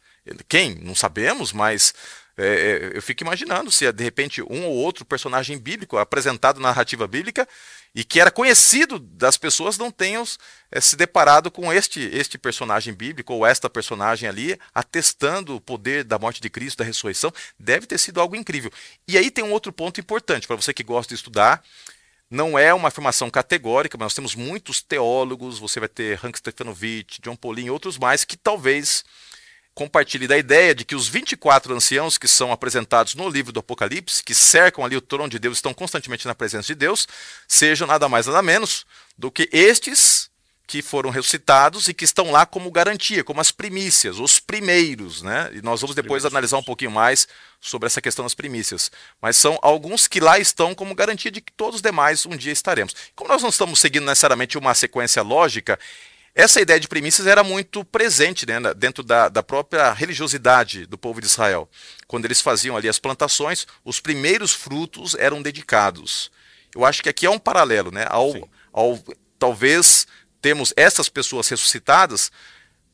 Quem? 0.48 0.76
Não 0.76 0.94
sabemos, 0.94 1.52
mas 1.52 1.92
é, 2.37 2.47
é, 2.47 2.97
eu 2.97 3.03
fico 3.03 3.22
imaginando 3.22 3.70
se 3.70 3.91
de 3.93 4.03
repente 4.03 4.43
um 4.43 4.64
ou 4.64 4.74
outro 4.74 5.05
personagem 5.05 5.57
bíblico 5.57 5.97
apresentado 5.97 6.59
na 6.59 6.68
narrativa 6.68 7.07
bíblica 7.07 7.49
e 7.95 8.03
que 8.03 8.20
era 8.20 8.30
conhecido 8.30 8.99
das 8.99 9.37
pessoas 9.37 9.78
não 9.78 9.91
tenham 9.91 10.24
é, 10.70 10.80
se 10.80 10.97
deparado 10.97 11.49
com 11.49 11.72
este, 11.72 12.01
este 12.12 12.37
personagem 12.37 12.93
bíblico 12.93 13.32
ou 13.32 13.47
esta 13.47 13.70
personagem 13.70 14.28
ali 14.28 14.59
atestando 14.74 15.55
o 15.55 15.61
poder 15.61 16.03
da 16.03 16.18
morte 16.18 16.41
de 16.41 16.51
Cristo, 16.51 16.78
da 16.78 16.85
ressurreição, 16.85 17.32
deve 17.57 17.87
ter 17.87 17.99
sido 17.99 18.20
algo 18.20 18.35
incrível. 18.35 18.72
E 19.07 19.16
aí 19.16 19.30
tem 19.30 19.45
um 19.45 19.53
outro 19.53 19.72
ponto 19.72 20.01
importante 20.01 20.47
para 20.47 20.57
você 20.57 20.74
que 20.74 20.82
gosta 20.82 21.14
de 21.14 21.14
estudar. 21.14 21.62
Não 22.28 22.59
é 22.59 22.74
uma 22.74 22.89
afirmação 22.89 23.30
categórica, 23.30 23.97
mas 23.97 24.07
nós 24.07 24.14
temos 24.14 24.35
muitos 24.35 24.82
teólogos, 24.82 25.61
você 25.61 25.78
vai 25.78 25.89
ter 25.89 26.18
Hank 26.24 26.37
Stefanovic, 26.39 27.20
John 27.22 27.37
Paulin 27.37 27.66
e 27.66 27.70
outros 27.70 27.97
mais 27.97 28.24
que 28.24 28.37
talvez 28.37 29.05
compartilhe 29.74 30.28
da 30.28 30.38
ideia 30.38 30.74
de 30.74 30.84
que 30.84 30.94
os 30.94 31.08
24 31.08 31.74
anciãos 31.74 32.16
que 32.16 32.28
são 32.28 32.52
apresentados 32.52 33.14
no 33.14 33.28
livro 33.28 33.52
do 33.52 33.60
Apocalipse, 33.60 34.22
que 34.22 34.34
cercam 34.34 34.84
ali 34.84 34.96
o 34.96 35.00
trono 35.00 35.28
de 35.28 35.38
Deus, 35.38 35.58
estão 35.58 35.74
constantemente 35.74 36.26
na 36.26 36.34
presença 36.34 36.68
de 36.68 36.74
Deus, 36.74 37.08
sejam 37.48 37.86
nada 37.86 38.08
mais 38.08 38.26
nada 38.26 38.40
menos 38.42 38.86
do 39.18 39.30
que 39.30 39.48
estes 39.52 40.30
que 40.66 40.80
foram 40.80 41.10
ressuscitados 41.10 41.88
e 41.88 41.94
que 41.94 42.04
estão 42.04 42.30
lá 42.30 42.46
como 42.46 42.70
garantia, 42.70 43.22
como 43.22 43.40
as 43.40 43.50
primícias, 43.50 44.18
os 44.18 44.40
primeiros, 44.40 45.20
né? 45.20 45.50
E 45.52 45.60
nós 45.60 45.80
vamos 45.80 45.94
depois 45.94 46.24
analisar 46.24 46.56
um 46.56 46.62
pouquinho 46.62 46.90
mais 46.90 47.28
sobre 47.60 47.86
essa 47.86 48.00
questão 48.00 48.24
das 48.24 48.34
primícias. 48.34 48.90
Mas 49.20 49.36
são 49.36 49.58
alguns 49.60 50.06
que 50.06 50.20
lá 50.20 50.38
estão 50.38 50.74
como 50.74 50.94
garantia 50.94 51.30
de 51.30 51.40
que 51.40 51.52
todos 51.52 51.76
os 51.76 51.82
demais 51.82 52.24
um 52.24 52.36
dia 52.36 52.52
estaremos. 52.52 52.94
Como 53.14 53.28
nós 53.28 53.42
não 53.42 53.50
estamos 53.50 53.78
seguindo 53.78 54.06
necessariamente 54.06 54.56
uma 54.56 54.74
sequência 54.74 55.22
lógica, 55.22 55.78
essa 56.35 56.61
ideia 56.61 56.80
de 56.80 56.89
premissas 56.89 57.26
era 57.26 57.45
muito 57.45 57.85
presente 57.85 58.45
né, 58.45 58.59
dentro 58.74 59.05
da, 59.05 59.28
da, 59.28 59.43
própria 59.43 59.93
religiosidade 59.93 60.85
do 60.85 60.99
povo 60.99 61.20
de 61.20 61.26
Israel. 61.26 61.68
Quando 62.09 62.24
eles 62.24 62.41
faziam 62.41 62.76
ali 62.76 62.89
as 62.89 62.99
plantações, 62.99 63.66
os 63.85 64.01
primeiros 64.01 64.53
frutos 64.53 65.14
eram 65.14 65.41
dedicados. 65.41 66.32
Eu 66.74 66.85
acho 66.85 67.03
que 67.03 67.09
aqui 67.09 67.24
é 67.24 67.30
um 67.30 67.39
paralelo, 67.39 67.93
né? 67.93 68.05
Ao, 68.09 68.32
ao 68.72 68.99
talvez 69.39 70.09
temos 70.43 70.74
essas 70.76 71.09
pessoas 71.09 71.49
ressuscitadas 71.49 72.32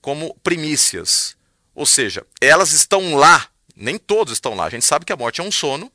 como 0.03 0.35
primícias. 0.43 1.35
Ou 1.75 1.87
seja, 1.87 2.27
elas 2.43 2.73
estão 2.73 3.15
lá, 3.15 3.49
nem 3.75 3.97
todos 3.97 4.35
estão 4.35 4.55
lá. 4.55 4.67
A 4.67 4.71
gente 4.71 4.85
sabe 4.85 5.07
que 5.07 5.13
a 5.13 5.17
morte 5.17 5.41
é 5.41 5.45
um 5.45 5.51
sono, 5.51 5.91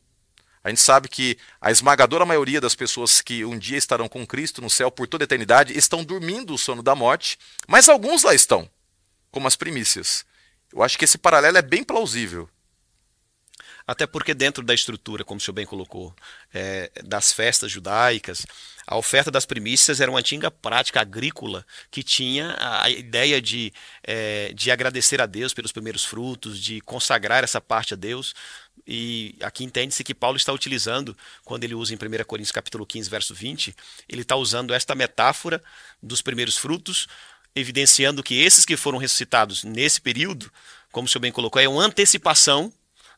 a 0.66 0.70
gente 0.70 0.82
sabe 0.82 1.07
que 1.07 1.38
a 1.61 1.70
esmagadora 1.70 2.26
maioria 2.26 2.59
das 2.59 2.74
pessoas 2.74 3.22
que 3.22 3.45
um 3.45 3.55
dia 3.55 3.78
estarão 3.78 4.07
com 4.07 4.26
Cristo 4.26 4.63
no 4.63 4.70
céu 4.70 4.89
por 4.89 5.07
toda 5.07 5.24
a 5.24 5.26
eternidade 5.26 5.78
estão 5.78 6.03
dormindo 6.03 6.55
o 6.55 6.57
sono 6.57 6.82
da 6.82 6.95
morte, 6.95 7.38
mas 7.68 7.88
alguns 7.88 8.24
lá 8.24 8.34
estão, 8.34 8.68
como 9.30 9.47
as 9.47 9.55
primícias. 9.55 10.26
Eu 10.74 10.82
acho 10.82 10.97
que 10.97 11.05
esse 11.05 11.20
paralelo 11.20 11.59
é 11.59 11.61
bem 11.61 11.84
plausível. 11.84 12.49
Até 13.88 14.07
porque 14.07 14.33
dentro 14.33 14.63
da 14.63 14.73
estrutura, 14.73 15.23
como 15.23 15.38
o 15.38 15.41
senhor 15.41 15.53
bem 15.53 15.65
colocou, 15.65 16.15
é, 16.51 16.91
das 17.03 17.31
festas 17.31 17.71
judaicas, 17.71 18.45
a 18.88 18.97
oferta 18.97 19.29
das 19.29 19.45
primícias 19.45 20.01
era 20.01 20.09
uma 20.09 20.19
antiga 20.19 20.49
prática 20.49 21.01
agrícola 21.01 21.63
que 21.91 22.01
tinha 22.01 22.55
a 22.59 22.89
ideia 22.89 23.39
de, 23.39 23.71
é, 24.03 24.51
de 24.53 24.71
agradecer 24.71 25.21
a 25.21 25.27
Deus 25.27 25.53
pelos 25.53 25.71
primeiros 25.71 26.03
frutos, 26.03 26.59
de 26.59 26.81
consagrar 26.81 27.43
essa 27.43 27.61
parte 27.61 27.93
a 27.93 27.97
Deus. 27.97 28.33
E 28.88 29.36
aqui 29.41 29.63
entende-se 29.63 30.03
que 30.03 30.15
Paulo 30.15 30.38
está 30.38 30.51
utilizando, 30.51 31.15
quando 31.43 31.63
ele 31.63 31.75
usa 31.75 31.93
em 31.93 31.97
1 31.97 32.23
Coríntios 32.25 32.51
capítulo 32.51 32.88
15, 32.88 33.09
verso 33.09 33.36
20, 33.36 33.75
ele 34.09 34.21
está 34.23 34.36
usando 34.36 34.73
esta 34.73 34.95
metáfora 34.95 35.63
dos 36.01 36.23
primeiros 36.23 36.57
frutos, 36.57 37.07
evidenciando 37.55 38.23
que 38.23 38.41
esses 38.41 38.65
que 38.65 38.75
foram 38.75 38.97
ressuscitados 38.97 39.63
nesse 39.63 40.01
período, 40.01 40.51
como 40.91 41.05
o 41.05 41.09
senhor 41.09 41.21
bem 41.21 41.31
colocou, 41.31 41.61
é 41.61 41.67
uma 41.67 41.83
antecipação 41.83 42.73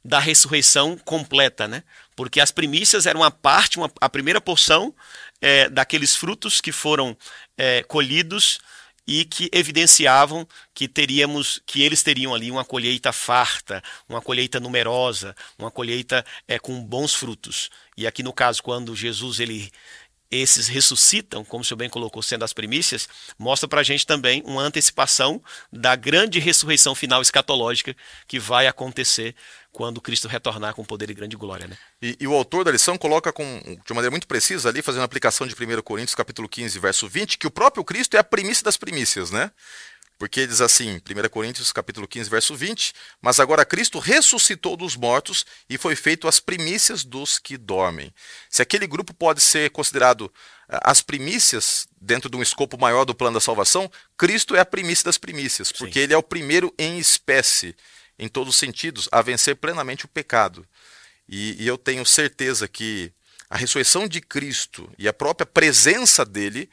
da 0.08 0.20
ressurreição 0.20 0.98
completa, 1.04 1.68
né? 1.68 1.84
Porque 2.16 2.40
as 2.40 2.50
primícias 2.50 3.06
eram 3.06 3.20
uma 3.20 3.30
parte, 3.30 3.78
uma, 3.78 3.92
a 4.00 4.08
primeira 4.08 4.40
porção 4.40 4.96
é, 5.42 5.68
daqueles 5.68 6.16
frutos 6.16 6.62
que 6.62 6.72
foram 6.72 7.16
é, 7.58 7.84
colhidos 7.84 8.58
e 9.06 9.26
que 9.26 9.50
evidenciavam 9.52 10.48
que 10.74 10.88
teríamos, 10.88 11.62
que 11.66 11.82
eles 11.82 12.02
teriam 12.04 12.34
ali 12.34 12.50
uma 12.50 12.64
colheita 12.64 13.12
farta, 13.12 13.84
uma 14.08 14.22
colheita 14.22 14.62
numerosa, 14.62 15.36
uma 15.60 15.70
colheita 15.70 16.26
é, 16.48 16.58
com 16.58 16.82
bons 16.82 17.14
frutos. 17.14 17.70
E 17.98 18.08
aqui 18.08 18.24
no 18.24 18.32
caso, 18.32 18.64
quando 18.64 18.96
Jesus 18.96 19.42
ele 19.42 19.70
esses 20.30 20.68
ressuscitam, 20.68 21.44
como 21.44 21.62
o 21.62 21.66
senhor 21.66 21.78
bem 21.78 21.90
colocou, 21.90 22.22
sendo 22.22 22.44
as 22.44 22.54
primícias, 22.54 23.08
mostra 23.38 23.68
para 23.68 23.82
a 23.82 23.84
gente 23.84 24.06
também 24.06 24.44
uma 24.46 24.62
antecipação 24.62 25.42
da 25.72 25.96
grande 25.96 26.40
ressurreição 26.40 26.94
final 26.94 27.22
escatológica 27.22 27.96
que 28.28 28.40
vai 28.40 28.68
acontecer 28.68 29.36
quando 29.72 30.02
Cristo 30.02 30.28
retornar 30.28 30.74
com 30.74 30.84
poder 30.84 31.10
e 31.10 31.14
grande 31.14 31.36
glória. 31.36 31.68
Né? 31.68 31.78
E, 32.02 32.18
e, 32.20 32.28
o 32.28 32.34
autor 32.34 32.66
da 32.66 32.72
lição 32.72 32.98
coloca 32.98 33.32
com, 33.32 33.62
de 33.64 33.94
maneira 33.94 34.10
muito 34.10 34.28
precisa 34.28 34.70
ali, 34.70 34.82
fazendo 34.82 35.02
a 35.02 35.06
aplicação 35.06 35.46
de 35.46 35.54
1 35.54 35.82
Coríntios 35.84 36.16
capítulo 36.16 36.50
15, 36.50 36.80
verso 36.80 37.08
20, 37.08 37.38
que 37.38 37.48
o 37.48 37.52
próprio 37.52 37.84
Cristo 37.84 38.16
é 38.16 38.20
a 38.20 38.24
primícia 38.24 38.64
das 38.64 38.76
primícias, 38.76 39.30
né? 39.30 39.52
Porque 40.18 40.48
diz 40.48 40.62
assim, 40.62 40.96
1 40.96 41.30
Coríntios 41.30 41.72
capítulo 41.72 42.08
15, 42.08 42.30
verso 42.30 42.56
20, 42.56 42.94
mas 43.22 43.40
agora 43.40 43.64
Cristo 43.64 44.00
ressuscitou 44.00 44.76
dos 44.76 44.96
mortos 44.96 45.46
e 45.70 45.78
foi 45.78 45.96
feito 45.96 46.28
as 46.28 46.40
primícias 46.40 47.04
dos 47.04 47.38
que 47.38 47.56
dormem. 47.56 48.12
Se 48.50 48.62
aquele 48.62 48.88
grupo 48.88 49.14
pode 49.14 49.42
ser 49.42 49.70
considerado 49.70 50.32
eh, 50.70 50.80
as 50.84 51.02
primícias 51.02 51.88
dentro 52.02 52.30
de 52.30 52.36
um 52.36 52.42
escopo 52.42 52.80
maior 52.80 53.06
do 53.06 53.14
plano 53.14 53.36
da 53.36 53.42
salvação, 53.42 53.92
Cristo 54.18 54.56
é 54.56 54.60
a 54.60 54.66
primícia 54.66 55.06
das 55.06 55.20
primícias, 55.20 55.72
porque 55.72 56.00
Sim. 56.00 56.06
ele 56.06 56.14
é 56.14 56.18
o 56.18 56.24
primeiro 56.24 56.74
em 56.80 56.98
espécie, 56.98 57.76
em 58.18 58.28
todos 58.28 58.56
os 58.56 58.60
sentidos, 58.60 59.08
a 59.12 59.22
vencer 59.22 59.56
plenamente 59.56 60.06
o 60.06 60.10
pecado. 60.10 60.68
E, 61.30 61.62
e 61.64 61.68
eu 61.68 61.78
tenho 61.78 62.04
certeza 62.06 62.68
que 62.68 63.12
a 63.50 63.56
ressurreição 63.56 64.08
de 64.08 64.20
Cristo 64.20 64.92
e 64.98 65.08
a 65.08 65.14
própria 65.14 65.46
presença 65.46 66.26
dele 66.26 66.70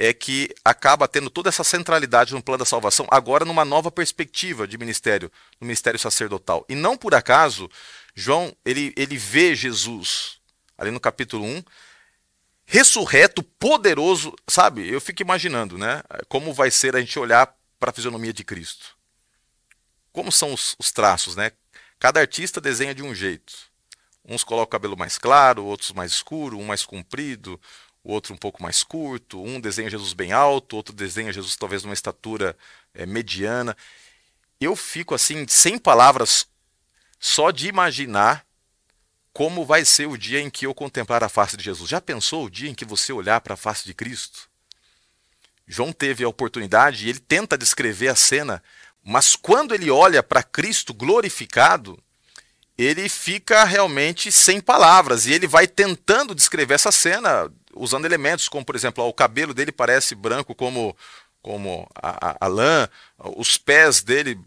é 0.00 0.14
que 0.14 0.54
acaba 0.64 1.08
tendo 1.08 1.28
toda 1.28 1.48
essa 1.48 1.64
centralidade 1.64 2.32
no 2.32 2.40
plano 2.40 2.58
da 2.58 2.64
salvação, 2.64 3.04
agora 3.10 3.44
numa 3.44 3.64
nova 3.64 3.90
perspectiva 3.90 4.66
de 4.66 4.78
ministério, 4.78 5.30
no 5.60 5.66
ministério 5.66 5.98
sacerdotal. 5.98 6.64
E 6.68 6.76
não 6.76 6.96
por 6.96 7.16
acaso, 7.16 7.68
João, 8.14 8.56
ele, 8.64 8.94
ele 8.96 9.18
vê 9.18 9.56
Jesus, 9.56 10.38
ali 10.78 10.92
no 10.92 11.00
capítulo 11.00 11.44
1, 11.44 11.64
ressurreto, 12.64 13.42
poderoso, 13.42 14.32
sabe? 14.46 14.88
Eu 14.88 15.00
fico 15.00 15.20
imaginando, 15.20 15.76
né? 15.76 16.00
Como 16.28 16.54
vai 16.54 16.70
ser 16.70 16.94
a 16.94 17.00
gente 17.00 17.18
olhar 17.18 17.52
para 17.80 17.90
a 17.90 17.94
fisionomia 17.94 18.32
de 18.32 18.44
Cristo. 18.44 18.96
Como 20.12 20.30
são 20.30 20.54
os, 20.54 20.76
os 20.78 20.92
traços, 20.92 21.34
né? 21.34 21.50
Cada 21.98 22.20
artista 22.20 22.60
desenha 22.60 22.94
de 22.94 23.02
um 23.02 23.12
jeito. 23.12 23.52
Uns 24.24 24.44
colocam 24.44 24.68
o 24.68 24.70
cabelo 24.70 24.96
mais 24.96 25.18
claro, 25.18 25.64
outros 25.64 25.90
mais 25.90 26.12
escuro, 26.12 26.58
um 26.58 26.64
mais 26.64 26.84
comprido, 26.84 27.60
o 28.02 28.12
outro 28.12 28.32
um 28.32 28.36
pouco 28.36 28.62
mais 28.62 28.82
curto, 28.82 29.42
um 29.42 29.60
desenha 29.60 29.90
Jesus 29.90 30.12
bem 30.12 30.32
alto, 30.32 30.76
outro 30.76 30.94
desenha 30.94 31.32
Jesus 31.32 31.56
talvez 31.56 31.82
numa 31.82 31.94
estatura 31.94 32.56
é, 32.94 33.04
mediana. 33.04 33.76
Eu 34.60 34.74
fico 34.74 35.14
assim, 35.14 35.46
sem 35.48 35.78
palavras, 35.78 36.46
só 37.18 37.50
de 37.50 37.68
imaginar 37.68 38.46
como 39.32 39.64
vai 39.64 39.84
ser 39.84 40.06
o 40.06 40.16
dia 40.16 40.40
em 40.40 40.50
que 40.50 40.66
eu 40.66 40.74
contemplar 40.74 41.22
a 41.22 41.28
face 41.28 41.56
de 41.56 41.62
Jesus. 41.62 41.88
Já 41.88 42.00
pensou 42.00 42.46
o 42.46 42.50
dia 42.50 42.68
em 42.68 42.74
que 42.74 42.84
você 42.84 43.12
olhar 43.12 43.40
para 43.40 43.54
a 43.54 43.56
face 43.56 43.84
de 43.84 43.94
Cristo? 43.94 44.48
João 45.66 45.92
teve 45.92 46.24
a 46.24 46.28
oportunidade 46.28 47.06
e 47.06 47.10
ele 47.10 47.20
tenta 47.20 47.56
descrever 47.56 48.08
a 48.08 48.16
cena, 48.16 48.62
mas 49.04 49.36
quando 49.36 49.74
ele 49.74 49.90
olha 49.90 50.22
para 50.22 50.42
Cristo 50.42 50.94
glorificado, 50.94 52.02
ele 52.76 53.08
fica 53.08 53.64
realmente 53.64 54.32
sem 54.32 54.60
palavras 54.60 55.26
e 55.26 55.32
ele 55.32 55.46
vai 55.46 55.66
tentando 55.66 56.34
descrever 56.34 56.74
essa 56.74 56.90
cena 56.90 57.52
usando 57.74 58.04
elementos 58.04 58.48
como, 58.48 58.64
por 58.64 58.76
exemplo, 58.76 59.04
ó, 59.04 59.08
o 59.08 59.12
cabelo 59.12 59.54
dele 59.54 59.72
parece 59.72 60.14
branco 60.14 60.54
como, 60.54 60.96
como 61.42 61.88
a, 61.94 62.30
a, 62.30 62.36
a 62.40 62.46
lã, 62.46 62.88
os 63.36 63.56
pés 63.56 64.02
dele 64.02 64.38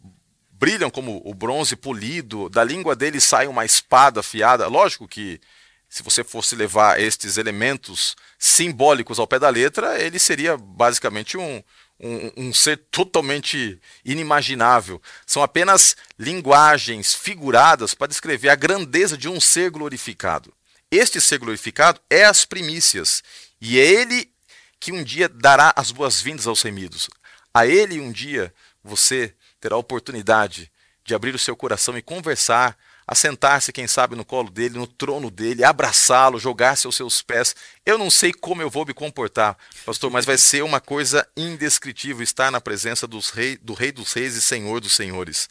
brilham 0.52 0.92
como 0.92 1.22
o 1.26 1.34
bronze 1.34 1.76
polido, 1.76 2.48
da 2.48 2.64
língua 2.64 2.96
dele 2.96 3.20
sai 3.20 3.48
uma 3.48 3.66
espada 3.66 4.20
afiada. 4.20 4.68
Lógico 4.68 5.08
que 5.08 5.42
se 5.90 6.04
você 6.04 6.24
fosse 6.24 6.56
levar 6.56 7.02
estes 7.02 7.38
elementos 7.38 8.16
simbólicos 8.38 9.20
ao 9.20 9.28
pé 9.28 9.40
da 9.40 9.50
letra, 9.50 10.00
ele 10.00 10.20
seria 10.20 10.56
basicamente 10.56 11.36
um, 11.36 11.64
um, 12.00 12.32
um, 12.38 12.54
ser 12.54 12.78
totalmente 12.90 13.80
inimaginável. 14.06 15.02
São 15.26 15.44
apenas 15.44 15.98
linguagens 16.18 17.14
figuradas 17.14 17.94
para 17.94 18.08
descrever 18.08 18.50
a 18.50 18.56
grandeza 18.56 19.18
de 19.18 19.28
um 19.28 19.42
ser 19.42 19.70
glorificado. 19.70 20.54
Este 20.92 21.22
ser 21.22 21.40
glorificado 21.40 22.02
é 22.10 22.26
as 22.26 22.44
primícias, 22.44 23.24
e 23.62 23.80
é 23.80 23.86
ele 23.86 24.30
que 24.78 24.92
um 24.92 25.04
dia 25.04 25.30
dará 25.30 25.74
as 25.78 25.90
boas-vindas 25.90 26.48
aos 26.48 26.62
remidos. 26.62 27.10
A 27.54 27.66
ele 27.66 28.02
um 28.02 28.12
dia 28.12 28.54
você 28.84 29.34
terá 29.62 29.76
a 29.76 29.80
oportunidade 29.80 30.70
de 31.06 31.16
abrir 31.16 31.34
o 31.34 31.40
seu 31.40 31.56
coração 31.56 31.98
e 31.98 32.02
conversar, 32.02 32.78
assentar-se, 33.08 33.72
quem 33.72 33.88
sabe, 33.88 34.16
no 34.16 34.26
colo 34.26 34.50
dele, 34.50 34.78
no 34.78 34.88
trono 34.88 35.32
dele, 35.32 35.64
abraçá-lo, 35.64 36.40
jogar-se 36.40 36.86
aos 36.88 36.96
seus 36.96 37.22
pés. 37.22 37.56
Eu 37.86 37.98
não 37.98 38.10
sei 38.10 38.34
como 38.34 38.62
eu 38.62 38.70
vou 38.70 38.86
me 38.86 38.94
comportar, 38.94 39.58
pastor, 39.86 40.12
mas 40.12 40.26
vai 40.26 40.38
ser 40.38 40.62
uma 40.62 40.82
coisa 40.82 41.28
indescritível 41.38 42.22
estar 42.22 42.52
na 42.52 42.60
presença 42.60 43.08
rei, 43.34 43.58
do 43.58 43.74
Rei 43.74 43.92
dos 43.92 44.12
Reis 44.14 44.36
e 44.36 44.42
Senhor 44.42 44.82
dos 44.82 44.94
Senhores. 44.94 45.50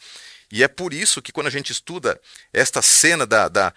E 0.53 0.64
é 0.64 0.68
por 0.68 0.93
isso 0.93 1.22
que 1.22 1.32
quando 1.32 1.47
a 1.47 1.51
gente 1.51 1.70
estuda 1.70 2.20
esta 2.53 2.82
cena 2.82 3.24
da, 3.26 3.49
da, 3.49 3.72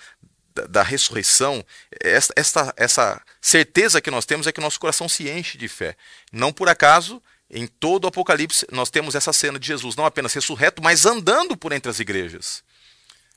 da, 0.54 0.66
da 0.66 0.84
ressurreição, 0.84 1.66
essa, 2.00 2.34
essa, 2.36 2.74
essa 2.78 3.22
certeza 3.42 4.02
que 4.02 4.12
nós 4.12 4.26
temos 4.26 4.48
é 4.48 4.52
que 4.52 4.60
o 4.60 4.64
nosso 4.64 4.80
coração 4.80 5.10
se 5.10 5.30
enche 5.30 5.58
de 5.58 5.68
fé. 5.68 5.96
Não 6.32 6.52
por 6.52 6.70
acaso, 6.70 7.22
em 7.50 7.68
todo 7.68 8.06
o 8.06 8.08
Apocalipse, 8.08 8.66
nós 8.72 8.90
temos 8.90 9.16
essa 9.16 9.34
cena 9.34 9.60
de 9.60 9.68
Jesus, 9.68 9.96
não 9.96 10.06
apenas 10.06 10.34
ressurreto, 10.34 10.82
mas 10.82 11.06
andando 11.06 11.56
por 11.56 11.72
entre 11.72 11.90
as 11.90 12.00
igrejas. 12.00 12.64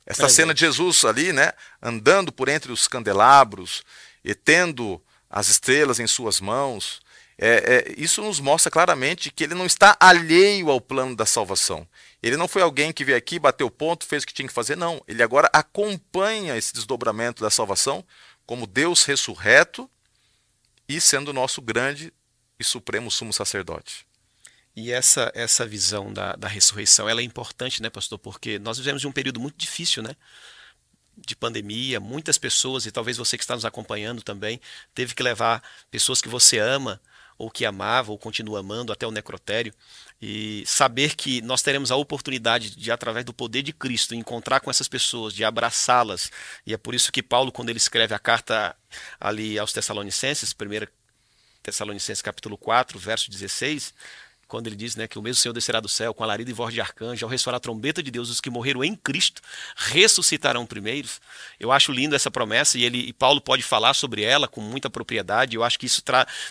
Essa 0.06 0.26
é, 0.26 0.28
cena 0.28 0.54
de 0.54 0.60
Jesus 0.60 1.04
ali, 1.04 1.32
né, 1.32 1.52
andando 1.82 2.30
por 2.30 2.48
entre 2.48 2.70
os 2.70 2.86
candelabros 2.86 3.82
e 4.24 4.34
tendo 4.34 5.02
as 5.28 5.48
estrelas 5.48 5.98
em 5.98 6.06
suas 6.06 6.40
mãos, 6.40 7.00
é, 7.38 7.48
é, 7.88 7.94
isso 7.98 8.22
nos 8.22 8.40
mostra 8.40 8.70
claramente 8.70 9.30
que 9.30 9.44
ele 9.44 9.54
não 9.54 9.66
está 9.66 9.96
alheio 10.00 10.70
ao 10.70 10.80
plano 10.80 11.14
da 11.14 11.26
salvação. 11.26 11.86
Ele 12.22 12.36
não 12.36 12.48
foi 12.48 12.62
alguém 12.62 12.92
que 12.92 13.04
veio 13.04 13.18
aqui, 13.18 13.38
bateu 13.38 13.70
ponto, 13.70 14.06
fez 14.06 14.22
o 14.22 14.26
que 14.26 14.34
tinha 14.34 14.48
que 14.48 14.54
fazer, 14.54 14.76
não. 14.76 15.02
Ele 15.06 15.22
agora 15.22 15.48
acompanha 15.52 16.56
esse 16.56 16.72
desdobramento 16.72 17.42
da 17.42 17.50
salvação 17.50 18.04
como 18.44 18.66
Deus 18.66 19.04
ressurreto 19.04 19.90
e 20.88 21.00
sendo 21.00 21.32
nosso 21.32 21.60
grande 21.60 22.12
e 22.58 22.64
supremo 22.64 23.10
sumo 23.10 23.32
sacerdote. 23.32 24.06
E 24.74 24.92
essa 24.92 25.32
essa 25.34 25.66
visão 25.66 26.12
da, 26.12 26.34
da 26.36 26.48
ressurreição, 26.48 27.08
ela 27.08 27.20
é 27.20 27.24
importante, 27.24 27.82
né, 27.82 27.90
pastor? 27.90 28.18
Porque 28.18 28.58
nós 28.58 28.78
vivemos 28.78 29.04
um 29.04 29.12
período 29.12 29.40
muito 29.40 29.56
difícil, 29.56 30.02
né? 30.02 30.14
de 31.16 31.34
pandemia, 31.34 31.98
muitas 31.98 32.36
pessoas, 32.36 32.84
e 32.84 32.92
talvez 32.92 33.16
você 33.16 33.38
que 33.38 33.44
está 33.44 33.54
nos 33.54 33.64
acompanhando 33.64 34.22
também, 34.22 34.60
teve 34.94 35.14
que 35.14 35.22
levar 35.22 35.62
pessoas 35.90 36.20
que 36.20 36.28
você 36.28 36.58
ama 36.58 37.00
ou 37.38 37.50
que 37.50 37.64
amava 37.64 38.12
ou 38.12 38.18
continua 38.18 38.60
amando 38.60 38.92
até 38.92 39.06
o 39.06 39.10
necrotério 39.10 39.72
e 40.20 40.64
saber 40.66 41.14
que 41.14 41.42
nós 41.42 41.62
teremos 41.62 41.90
a 41.90 41.96
oportunidade 41.96 42.74
de 42.74 42.90
através 42.90 43.24
do 43.24 43.32
poder 43.32 43.62
de 43.62 43.72
Cristo 43.72 44.14
encontrar 44.14 44.60
com 44.60 44.70
essas 44.70 44.88
pessoas, 44.88 45.34
de 45.34 45.44
abraçá-las. 45.44 46.30
E 46.66 46.72
é 46.72 46.76
por 46.76 46.94
isso 46.94 47.12
que 47.12 47.22
Paulo 47.22 47.52
quando 47.52 47.68
ele 47.68 47.78
escreve 47.78 48.14
a 48.14 48.18
carta 48.18 48.74
ali 49.20 49.58
aos 49.58 49.72
Tessalonicenses, 49.72 50.52
1 50.52 50.86
Tessalonicenses 51.62 52.22
capítulo 52.22 52.56
4, 52.56 52.98
verso 52.98 53.30
16, 53.30 53.92
quando 54.48 54.68
ele 54.68 54.76
diz 54.76 54.96
né, 54.96 55.06
que 55.08 55.18
o 55.18 55.22
mesmo 55.22 55.40
Senhor 55.40 55.52
descerá 55.52 55.80
do 55.80 55.88
céu 55.88 56.14
com 56.14 56.22
alarido 56.22 56.50
e 56.50 56.54
voz 56.54 56.72
de 56.72 56.80
arcanjo, 56.80 57.24
ao 57.24 57.30
ressoar 57.30 57.56
a 57.56 57.60
trombeta 57.60 58.02
de 58.02 58.10
Deus, 58.10 58.30
os 58.30 58.40
que 58.40 58.50
morreram 58.50 58.84
em 58.84 58.94
Cristo 58.94 59.42
ressuscitarão 59.76 60.64
primeiros. 60.64 61.20
Eu 61.58 61.72
acho 61.72 61.92
lindo 61.92 62.14
essa 62.14 62.30
promessa 62.30 62.78
e, 62.78 62.84
ele, 62.84 62.98
e 62.98 63.12
Paulo 63.12 63.40
pode 63.40 63.62
falar 63.62 63.94
sobre 63.94 64.22
ela 64.22 64.46
com 64.46 64.60
muita 64.60 64.88
propriedade. 64.88 65.56
Eu 65.56 65.64
acho 65.64 65.78
que 65.78 65.86
isso 65.86 66.02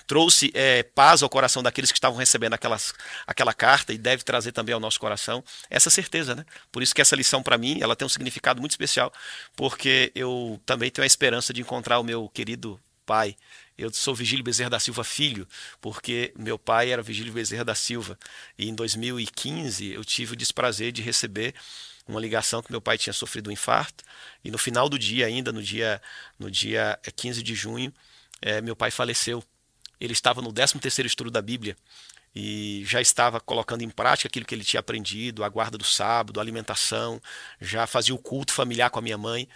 trouxe 0.05 0.51
é, 0.53 0.83
paz 0.83 1.23
ao 1.23 1.29
coração 1.29 1.63
daqueles 1.63 1.91
que 1.91 1.97
estavam 1.97 2.17
recebendo 2.17 2.53
aquelas, 2.53 2.93
aquela 3.25 3.53
carta 3.53 3.93
e 3.93 3.97
deve 3.97 4.23
trazer 4.23 4.51
também 4.51 4.73
ao 4.73 4.79
nosso 4.79 4.99
coração 4.99 5.43
essa 5.69 5.89
certeza. 5.89 6.35
Né? 6.35 6.45
Por 6.71 6.83
isso 6.83 6.93
que 6.93 7.01
essa 7.01 7.15
lição 7.15 7.41
para 7.41 7.57
mim 7.57 7.79
ela 7.81 7.95
tem 7.95 8.05
um 8.05 8.09
significado 8.09 8.59
muito 8.59 8.71
especial, 8.71 9.11
porque 9.55 10.11
eu 10.15 10.59
também 10.65 10.89
tenho 10.89 11.03
a 11.03 11.07
esperança 11.07 11.53
de 11.53 11.61
encontrar 11.61 11.99
o 11.99 12.03
meu 12.03 12.29
querido 12.29 12.79
pai 13.05 13.35
eu 13.77 13.91
sou 13.93 14.15
Vigílio 14.15 14.43
Bezerra 14.43 14.69
da 14.69 14.79
Silva 14.79 15.03
filho, 15.03 15.45
porque 15.81 16.33
meu 16.37 16.57
pai 16.57 16.91
era 16.91 17.01
Vigílio 17.01 17.33
Bezerra 17.33 17.65
da 17.65 17.75
Silva. 17.75 18.17
E 18.57 18.69
em 18.69 18.73
2015 18.73 19.91
eu 19.91 20.05
tive 20.05 20.33
o 20.33 20.35
desprazer 20.35 20.93
de 20.93 21.01
receber 21.01 21.53
uma 22.07 22.19
ligação 22.19 22.61
que 22.61 22.71
meu 22.71 22.79
pai 22.79 22.97
tinha 22.97 23.11
sofrido 23.11 23.49
um 23.49 23.51
infarto. 23.51 24.03
E 24.43 24.49
no 24.49 24.57
final 24.57 24.87
do 24.87 24.97
dia, 24.97 25.25
ainda 25.25 25.51
no 25.51 25.61
dia, 25.61 26.01
no 26.39 26.49
dia 26.49 26.97
15 27.15 27.43
de 27.43 27.53
junho, 27.53 27.93
é, 28.41 28.61
meu 28.61 28.75
pai 28.75 28.91
faleceu. 28.91 29.43
Ele 29.99 30.13
estava 30.13 30.41
no 30.41 30.53
13 30.53 30.79
terceiro 30.79 31.07
estudo 31.07 31.29
da 31.29 31.41
Bíblia 31.41 31.75
e 32.33 32.83
já 32.85 33.01
estava 33.01 33.41
colocando 33.41 33.81
em 33.81 33.89
prática 33.89 34.27
aquilo 34.27 34.45
que 34.45 34.55
ele 34.55 34.63
tinha 34.63 34.79
aprendido, 34.79 35.43
a 35.43 35.49
guarda 35.49 35.77
do 35.77 35.85
sábado, 35.85 36.39
a 36.39 36.43
alimentação, 36.43 37.21
já 37.59 37.87
fazia 37.87 38.15
o 38.15 38.19
culto 38.19 38.53
familiar 38.53 38.89
com 38.89 38.99
a 38.99 39.01
minha 39.01 39.17
mãe. 39.17 39.49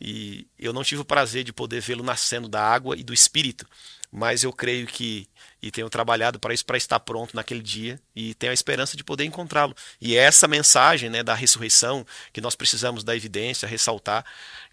E 0.00 0.46
eu 0.58 0.72
não 0.72 0.82
tive 0.82 1.02
o 1.02 1.04
prazer 1.04 1.44
de 1.44 1.52
poder 1.52 1.80
vê-lo 1.80 2.02
nascendo 2.02 2.48
da 2.48 2.62
água 2.62 2.96
e 2.96 3.02
do 3.02 3.14
espírito, 3.14 3.66
mas 4.10 4.44
eu 4.44 4.52
creio 4.52 4.86
que 4.86 5.28
e 5.62 5.70
tenho 5.70 5.88
trabalhado 5.88 6.38
para 6.38 6.52
isso 6.52 6.64
para 6.64 6.76
estar 6.76 7.00
pronto 7.00 7.34
naquele 7.34 7.62
dia 7.62 7.98
e 8.14 8.34
tenho 8.34 8.50
a 8.50 8.54
esperança 8.54 8.96
de 8.96 9.02
poder 9.02 9.24
encontrá-lo. 9.24 9.74
E 9.98 10.14
essa 10.14 10.46
mensagem, 10.46 11.08
né, 11.08 11.22
da 11.22 11.34
ressurreição 11.34 12.06
que 12.32 12.40
nós 12.40 12.54
precisamos 12.54 13.02
da 13.02 13.16
evidência, 13.16 13.66
ressaltar 13.66 14.24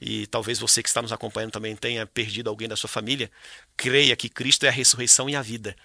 e 0.02 0.28
talvez 0.28 0.60
você 0.60 0.84
que 0.84 0.90
está 0.90 1.02
nos 1.02 1.14
acompanhando 1.14 1.52
também 1.52 1.76
tenha 1.78 2.06
perdido 2.06 2.50
alguém 2.50 2.68
da 2.68 2.76
sua 2.76 2.90
família, 2.90 3.32
creia 3.78 4.16
que 4.18 4.28
Cristo 4.28 4.66
é 4.66 4.70
a 4.70 4.72
ressurreição 4.72 5.30
e 5.30 5.36
a 5.36 5.42
vida. 5.42 5.76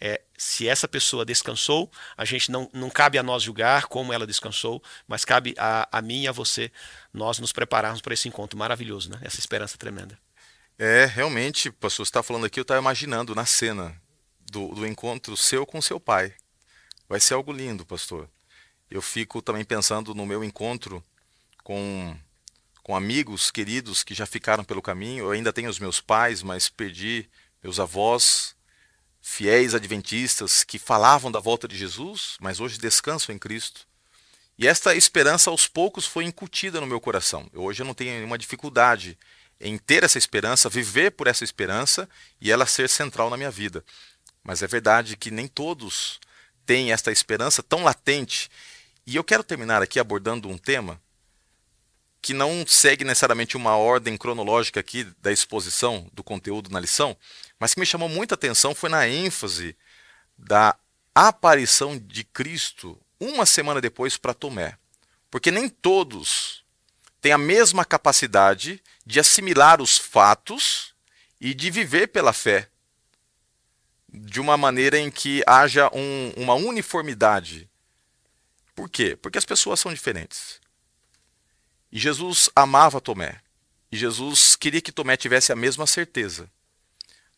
É, 0.00 0.20
se 0.36 0.68
essa 0.68 0.86
pessoa 0.86 1.24
descansou, 1.24 1.90
a 2.16 2.24
gente 2.24 2.50
não, 2.50 2.70
não 2.72 2.90
cabe 2.90 3.18
a 3.18 3.22
nós 3.22 3.42
julgar 3.42 3.86
como 3.86 4.12
ela 4.12 4.26
descansou, 4.26 4.82
mas 5.08 5.24
cabe 5.24 5.54
a, 5.58 5.88
a 5.90 6.02
mim 6.02 6.22
e 6.22 6.28
a 6.28 6.32
você 6.32 6.70
nós 7.12 7.38
nos 7.38 7.52
prepararmos 7.52 8.00
para 8.00 8.12
esse 8.12 8.28
encontro 8.28 8.58
maravilhoso, 8.58 9.10
né? 9.10 9.18
essa 9.22 9.38
esperança 9.38 9.78
tremenda. 9.78 10.18
É, 10.78 11.06
realmente, 11.06 11.70
pastor, 11.70 12.04
você 12.04 12.10
está 12.10 12.22
falando 12.22 12.44
aqui, 12.44 12.60
eu 12.60 12.62
estava 12.62 12.80
imaginando 12.80 13.34
na 13.34 13.46
cena 13.46 13.98
do, 14.50 14.74
do 14.74 14.86
encontro 14.86 15.36
seu 15.36 15.64
com 15.64 15.80
seu 15.80 15.98
pai. 15.98 16.34
Vai 17.08 17.20
ser 17.20 17.34
algo 17.34 17.52
lindo, 17.52 17.86
pastor. 17.86 18.28
Eu 18.90 19.00
fico 19.00 19.40
também 19.40 19.64
pensando 19.64 20.14
no 20.14 20.26
meu 20.26 20.44
encontro 20.44 21.02
com, 21.62 22.16
com 22.82 22.96
amigos 22.96 23.50
queridos 23.50 24.02
que 24.02 24.14
já 24.14 24.26
ficaram 24.26 24.64
pelo 24.64 24.82
caminho. 24.82 25.26
Eu 25.26 25.30
ainda 25.30 25.52
tenho 25.52 25.70
os 25.70 25.78
meus 25.78 26.00
pais, 26.00 26.42
mas 26.42 26.68
perdi 26.68 27.28
meus 27.62 27.80
avós, 27.80 28.55
fiéis 29.28 29.74
adventistas 29.74 30.62
que 30.62 30.78
falavam 30.78 31.32
da 31.32 31.40
volta 31.40 31.66
de 31.66 31.76
Jesus, 31.76 32.36
mas 32.40 32.60
hoje 32.60 32.78
descansam 32.78 33.34
em 33.34 33.38
Cristo. 33.38 33.80
E 34.56 34.68
esta 34.68 34.94
esperança 34.94 35.50
aos 35.50 35.66
poucos 35.66 36.06
foi 36.06 36.24
incutida 36.24 36.80
no 36.80 36.86
meu 36.86 37.00
coração. 37.00 37.50
Eu, 37.52 37.62
hoje 37.64 37.82
não 37.82 37.92
tenho 37.92 38.12
nenhuma 38.12 38.38
dificuldade 38.38 39.18
em 39.60 39.76
ter 39.78 40.04
essa 40.04 40.16
esperança, 40.16 40.68
viver 40.68 41.10
por 41.10 41.26
essa 41.26 41.42
esperança 41.42 42.08
e 42.40 42.52
ela 42.52 42.66
ser 42.66 42.88
central 42.88 43.28
na 43.28 43.36
minha 43.36 43.50
vida. 43.50 43.84
Mas 44.44 44.62
é 44.62 44.66
verdade 44.68 45.16
que 45.16 45.32
nem 45.32 45.48
todos 45.48 46.20
têm 46.64 46.92
esta 46.92 47.10
esperança 47.10 47.64
tão 47.64 47.82
latente. 47.82 48.48
E 49.04 49.16
eu 49.16 49.24
quero 49.24 49.42
terminar 49.42 49.82
aqui 49.82 49.98
abordando 49.98 50.48
um 50.48 50.56
tema 50.56 51.02
que 52.26 52.34
não 52.34 52.66
segue 52.66 53.04
necessariamente 53.04 53.56
uma 53.56 53.76
ordem 53.76 54.16
cronológica 54.16 54.80
aqui 54.80 55.04
da 55.22 55.30
exposição 55.30 56.10
do 56.12 56.24
conteúdo 56.24 56.68
na 56.68 56.80
lição, 56.80 57.16
mas 57.56 57.72
que 57.72 57.78
me 57.78 57.86
chamou 57.86 58.08
muita 58.08 58.34
atenção 58.34 58.74
foi 58.74 58.90
na 58.90 59.06
ênfase 59.06 59.76
da 60.36 60.76
aparição 61.14 61.96
de 61.96 62.24
Cristo 62.24 63.00
uma 63.20 63.46
semana 63.46 63.80
depois 63.80 64.16
para 64.16 64.34
Tomé. 64.34 64.76
Porque 65.30 65.52
nem 65.52 65.68
todos 65.68 66.64
têm 67.20 67.30
a 67.30 67.38
mesma 67.38 67.84
capacidade 67.84 68.82
de 69.06 69.20
assimilar 69.20 69.80
os 69.80 69.96
fatos 69.96 70.96
e 71.40 71.54
de 71.54 71.70
viver 71.70 72.08
pela 72.08 72.32
fé 72.32 72.68
de 74.08 74.40
uma 74.40 74.56
maneira 74.56 74.98
em 74.98 75.12
que 75.12 75.44
haja 75.46 75.88
um, 75.94 76.32
uma 76.36 76.54
uniformidade. 76.54 77.70
Por 78.74 78.90
quê? 78.90 79.14
Porque 79.14 79.38
as 79.38 79.44
pessoas 79.44 79.78
são 79.78 79.94
diferentes. 79.94 80.65
E 81.96 81.98
Jesus 81.98 82.50
amava 82.54 83.00
Tomé. 83.00 83.36
E 83.90 83.96
Jesus 83.96 84.54
queria 84.54 84.82
que 84.82 84.92
Tomé 84.92 85.16
tivesse 85.16 85.50
a 85.50 85.56
mesma 85.56 85.86
certeza. 85.86 86.46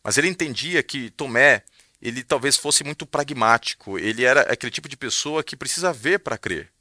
Mas 0.03 0.19
ele 0.19 0.27
entendia 0.27 0.83
que 0.83 1.11
Tomé, 1.11 1.63
ele 2.03 2.25
talvez 2.25 2.57
fosse 2.57 2.83
muito 2.83 3.07
pragmático. 3.07 4.01
Ele 4.01 4.25
era 4.25 4.41
aquele 4.53 4.73
tipo 4.73 4.89
de 4.89 4.97
pessoa 4.97 5.45
que 5.45 5.57
precisa 5.57 5.93
ver 5.93 6.19
para 6.19 6.37
crer. 6.37 6.73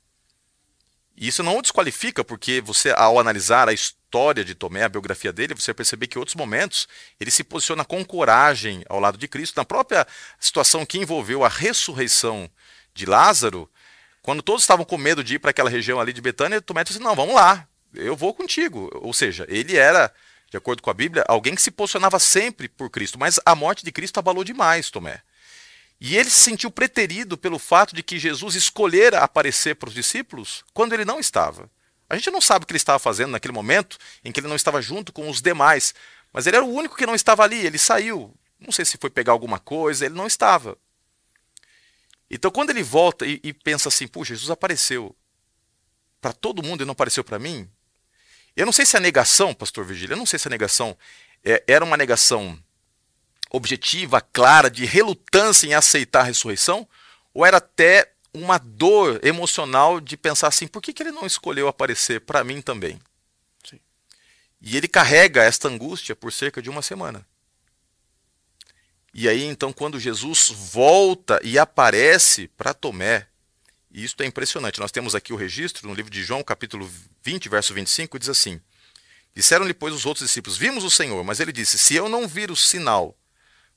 E 1.16 1.28
isso 1.28 1.44
não 1.44 1.56
o 1.56 1.62
desqualifica, 1.62 2.24
porque 2.24 2.62
você, 2.62 2.90
ao 2.98 3.20
analisar 3.20 3.70
a 3.70 3.74
história 3.74 4.44
de 4.44 4.56
Tomé, 4.56 4.82
a 4.82 4.90
biografia 4.90 5.32
dele, 5.32 5.54
você 5.54 5.68
vai 5.68 5.76
perceber 5.76 6.08
que 6.08 6.18
em 6.18 6.20
outros 6.20 6.36
momentos 6.36 6.88
ele 7.20 7.30
se 7.30 7.44
posiciona 7.44 7.86
com 7.86 8.04
coragem 8.04 8.84
ao 8.90 9.00
lado 9.00 9.20
de 9.20 9.28
Cristo. 9.28 9.56
Na 9.56 9.64
própria 9.64 10.08
situação 10.40 10.84
que 10.84 10.98
envolveu 10.98 11.46
a 11.46 11.48
ressurreição 11.48 12.50
de 12.96 13.06
Lázaro, 13.06 13.70
quando 14.28 14.42
todos 14.42 14.62
estavam 14.62 14.84
com 14.84 14.98
medo 14.98 15.24
de 15.24 15.36
ir 15.36 15.40
para 15.40 15.52
aquela 15.52 15.70
região 15.70 16.02
ali 16.02 16.12
de 16.12 16.20
Betânia, 16.20 16.60
Tomé 16.60 16.84
disse: 16.84 17.00
Não, 17.00 17.16
vamos 17.16 17.34
lá, 17.34 17.66
eu 17.94 18.14
vou 18.14 18.34
contigo. 18.34 18.92
Ou 18.96 19.14
seja, 19.14 19.46
ele 19.48 19.78
era, 19.78 20.14
de 20.52 20.58
acordo 20.58 20.82
com 20.82 20.90
a 20.90 20.94
Bíblia, 20.94 21.24
alguém 21.30 21.56
que 21.56 21.62
se 21.62 21.72
posicionava 21.72 22.20
sempre 22.20 22.68
por 22.68 22.90
Cristo, 22.90 23.18
mas 23.18 23.40
a 23.46 23.56
morte 23.56 23.86
de 23.86 23.92
Cristo 23.92 24.18
abalou 24.18 24.44
demais 24.44 24.90
Tomé. 24.90 25.22
E 25.98 26.18
ele 26.18 26.30
se 26.30 26.42
sentiu 26.42 26.70
preterido 26.70 27.38
pelo 27.38 27.58
fato 27.58 27.96
de 27.96 28.04
que 28.04 28.20
Jesus 28.20 28.56
escolhera 28.56 29.20
aparecer 29.20 29.78
para 29.78 29.88
os 29.88 29.96
discípulos 29.96 30.62
quando 30.74 30.92
ele 30.92 31.06
não 31.06 31.22
estava. 31.22 31.70
A 32.10 32.18
gente 32.18 32.30
não 32.30 32.42
sabe 32.42 32.64
o 32.64 32.68
que 32.68 32.74
ele 32.74 32.78
estava 32.80 33.00
fazendo 33.00 33.32
naquele 33.32 33.54
momento 33.54 33.98
em 34.26 34.32
que 34.34 34.42
ele 34.42 34.50
não 34.50 34.58
estava 34.58 34.82
junto 34.82 35.14
com 35.14 35.30
os 35.30 35.42
demais, 35.42 35.96
mas 36.34 36.46
ele 36.46 36.58
era 36.58 36.66
o 36.66 36.74
único 36.74 36.98
que 36.98 37.06
não 37.06 37.16
estava 37.16 37.44
ali, 37.44 37.66
ele 37.66 37.78
saiu. 37.78 38.36
Não 38.60 38.74
sei 38.74 38.84
se 38.84 38.98
foi 38.98 39.10
pegar 39.10 39.32
alguma 39.32 39.58
coisa, 39.58 40.06
ele 40.06 40.16
não 40.16 40.28
estava. 40.28 40.78
Então, 42.30 42.52
quando 42.52 42.70
ele 42.70 42.84
volta 42.84 43.26
e, 43.26 43.40
e 43.44 43.54
pensa 43.54 43.88
assim, 43.90 44.08
puxa, 44.08 44.36
Jesus 44.36 44.52
apareceu 44.52 45.16
para 46.20 46.34
todo 46.34 46.64
mundo 46.64 46.82
e 46.82 46.86
não 46.86 46.92
apareceu 46.92 47.24
para 47.24 47.40
mim, 47.40 47.70
eu 48.56 48.66
não 48.66 48.74
sei 48.74 48.86
se 48.86 48.98
a 48.98 49.00
negação, 49.00 49.54
pastor 49.54 49.86
Virgílio, 49.86 50.14
eu 50.14 50.18
não 50.18 50.26
sei 50.26 50.40
se 50.40 50.48
a 50.48 50.52
negação 50.52 50.98
é, 51.44 51.64
era 51.68 51.86
uma 51.86 51.96
negação 51.96 52.58
objetiva, 53.52 54.20
clara, 54.20 54.70
de 54.70 54.86
relutância 54.86 55.68
em 55.68 55.74
aceitar 55.74 56.22
a 56.22 56.24
ressurreição, 56.24 56.88
ou 57.34 57.46
era 57.46 57.58
até 57.58 58.12
uma 58.34 58.58
dor 58.58 59.20
emocional 59.24 60.02
de 60.02 60.18
pensar 60.18 60.48
assim: 60.48 60.68
por 60.68 60.82
que, 60.82 60.92
que 60.92 61.04
ele 61.04 61.12
não 61.12 61.26
escolheu 61.26 61.68
aparecer 61.68 62.22
para 62.22 62.44
mim 62.44 62.62
também? 62.62 63.00
Sim. 63.64 63.80
E 64.62 64.76
ele 64.76 64.88
carrega 64.88 65.44
esta 65.44 65.68
angústia 65.68 66.16
por 66.16 66.32
cerca 66.32 66.62
de 66.62 66.70
uma 66.70 66.82
semana. 66.82 67.26
E 69.20 69.28
aí, 69.28 69.45
então, 69.45 69.74
quando 69.74 69.99
Jesus 69.99 70.51
volta 70.51 71.39
e 71.43 71.57
aparece 71.57 72.47
para 72.49 72.72
Tomé, 72.72 73.28
e 73.91 74.03
isso 74.03 74.15
é 74.20 74.28
impressionante. 74.28 74.80
Nós 74.80 74.91
temos 74.91 75.15
aqui 75.15 75.34
o 75.34 75.36
registro 75.36 75.88
no 75.88 75.93
livro 75.95 76.11
de 76.11 76.24
João, 76.24 76.43
capítulo 76.43 76.88
20, 77.24 77.49
verso 77.49 77.74
25, 77.74 78.20
diz 78.20 78.30
assim: 78.30 78.61
Disseram-lhe, 79.34 79.74
pois, 79.74 79.91
os 79.91 80.05
outros 80.05 80.28
discípulos: 80.28 80.55
Vimos 80.55 80.84
o 80.84 80.91
Senhor. 80.91 81.24
Mas 81.24 81.39
ele 81.39 81.51
disse: 81.51 81.80
Se 81.80 81.95
eu 81.95 82.07
não 82.07 82.28
vir 82.28 82.51
o 82.51 82.55
sinal 82.55 83.18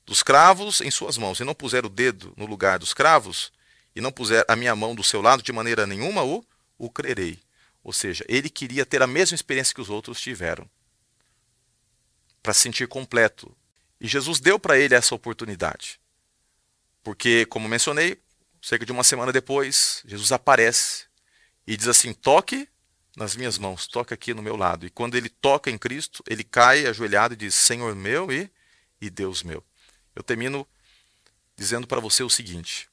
dos 0.05 0.21
cravos 0.21 0.79
em 0.79 0.91
suas 0.91 1.17
mãos, 1.17 1.39
e 1.39 1.43
não 1.43 1.55
puser 1.55 1.87
o 1.87 1.89
dedo 1.89 2.35
no 2.37 2.45
lugar 2.45 2.77
dos 2.77 2.93
cravos, 2.93 3.51
e 3.95 3.99
não 3.99 4.11
puser 4.11 4.45
a 4.47 4.55
minha 4.55 4.75
mão 4.75 4.93
do 4.93 5.03
seu 5.03 5.23
lado, 5.23 5.41
de 5.41 5.51
maneira 5.51 5.87
nenhuma 5.87 6.23
o, 6.23 6.45
o 6.77 6.87
crerei. 6.87 7.39
Ou 7.83 7.91
seja, 7.91 8.23
ele 8.27 8.47
queria 8.47 8.85
ter 8.85 9.01
a 9.01 9.07
mesma 9.07 9.33
experiência 9.33 9.73
que 9.73 9.81
os 9.81 9.89
outros 9.89 10.21
tiveram, 10.21 10.69
para 12.43 12.53
se 12.53 12.59
sentir 12.59 12.87
completo. 12.87 13.51
E 14.01 14.07
Jesus 14.07 14.39
deu 14.39 14.59
para 14.59 14.79
ele 14.79 14.95
essa 14.95 15.13
oportunidade. 15.13 15.99
Porque, 17.03 17.45
como 17.45 17.69
mencionei, 17.69 18.19
cerca 18.59 18.83
de 18.83 18.91
uma 18.91 19.03
semana 19.03 19.31
depois, 19.31 20.01
Jesus 20.05 20.31
aparece 20.31 21.05
e 21.67 21.77
diz 21.77 21.87
assim: 21.87 22.11
toque 22.11 22.67
nas 23.15 23.35
minhas 23.35 23.59
mãos, 23.59 23.85
toque 23.85 24.11
aqui 24.11 24.33
no 24.33 24.41
meu 24.41 24.55
lado. 24.55 24.87
E 24.87 24.89
quando 24.89 25.15
ele 25.15 25.29
toca 25.29 25.69
em 25.69 25.77
Cristo, 25.77 26.23
ele 26.27 26.43
cai 26.43 26.87
ajoelhado 26.87 27.35
e 27.35 27.37
diz: 27.37 27.53
Senhor 27.53 27.95
meu 27.95 28.31
e, 28.31 28.49
e 28.99 29.07
Deus 29.07 29.43
meu. 29.43 29.63
Eu 30.15 30.23
termino 30.23 30.67
dizendo 31.55 31.85
para 31.85 31.99
você 31.99 32.23
o 32.23 32.29
seguinte: 32.29 32.89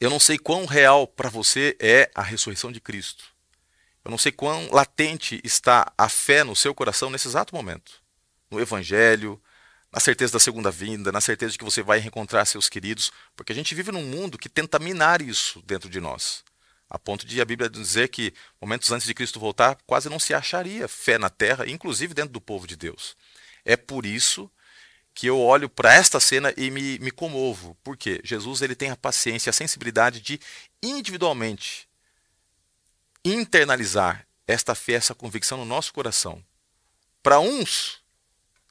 eu 0.00 0.10
não 0.10 0.18
sei 0.18 0.36
quão 0.36 0.66
real 0.66 1.06
para 1.06 1.30
você 1.30 1.76
é 1.78 2.10
a 2.12 2.22
ressurreição 2.22 2.72
de 2.72 2.80
Cristo. 2.80 3.24
Eu 4.04 4.10
não 4.10 4.18
sei 4.18 4.32
quão 4.32 4.68
latente 4.72 5.40
está 5.44 5.92
a 5.96 6.08
fé 6.08 6.42
no 6.42 6.56
seu 6.56 6.74
coração 6.74 7.08
nesse 7.08 7.28
exato 7.28 7.54
momento. 7.54 8.02
No 8.50 8.58
Evangelho, 8.60 9.40
na 9.92 10.00
certeza 10.00 10.34
da 10.34 10.38
segunda 10.38 10.70
vinda, 10.70 11.10
na 11.10 11.20
certeza 11.20 11.52
de 11.52 11.58
que 11.58 11.64
você 11.64 11.82
vai 11.82 11.98
reencontrar 11.98 12.46
seus 12.46 12.68
queridos, 12.68 13.10
porque 13.34 13.52
a 13.52 13.54
gente 13.54 13.74
vive 13.74 13.90
num 13.90 14.04
mundo 14.04 14.38
que 14.38 14.48
tenta 14.48 14.78
minar 14.78 15.22
isso 15.22 15.62
dentro 15.62 15.88
de 15.88 16.00
nós. 16.00 16.44
A 16.90 16.98
ponto 16.98 17.26
de 17.26 17.40
a 17.40 17.44
Bíblia 17.44 17.68
dizer 17.68 18.08
que 18.08 18.32
momentos 18.60 18.90
antes 18.92 19.06
de 19.06 19.14
Cristo 19.14 19.38
voltar, 19.38 19.76
quase 19.86 20.08
não 20.08 20.18
se 20.18 20.32
acharia 20.32 20.88
fé 20.88 21.18
na 21.18 21.28
terra, 21.28 21.68
inclusive 21.68 22.14
dentro 22.14 22.32
do 22.32 22.40
povo 22.40 22.66
de 22.66 22.76
Deus. 22.76 23.16
É 23.64 23.76
por 23.76 24.06
isso 24.06 24.50
que 25.14 25.26
eu 25.26 25.38
olho 25.40 25.68
para 25.68 25.92
esta 25.92 26.20
cena 26.20 26.54
e 26.56 26.70
me, 26.70 26.98
me 27.00 27.10
comovo. 27.10 27.76
porque 27.82 28.20
Jesus 28.22 28.62
ele 28.62 28.74
tem 28.74 28.90
a 28.90 28.96
paciência, 28.96 29.50
a 29.50 29.52
sensibilidade 29.52 30.20
de 30.20 30.40
individualmente 30.82 31.88
internalizar 33.24 34.26
esta 34.46 34.74
fé, 34.74 34.92
essa 34.92 35.14
convicção 35.14 35.58
no 35.58 35.64
nosso 35.64 35.92
coração. 35.92 36.42
Para 37.22 37.40
uns, 37.40 38.00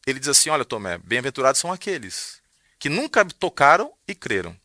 ele 0.07 0.19
diz 0.19 0.29
assim: 0.29 0.49
Olha, 0.49 0.63
Tomé, 0.63 0.97
bem-aventurados 0.97 1.59
são 1.59 1.71
aqueles 1.71 2.41
que 2.79 2.89
nunca 2.89 3.25
tocaram 3.25 3.91
e 4.07 4.15
creram. 4.15 4.57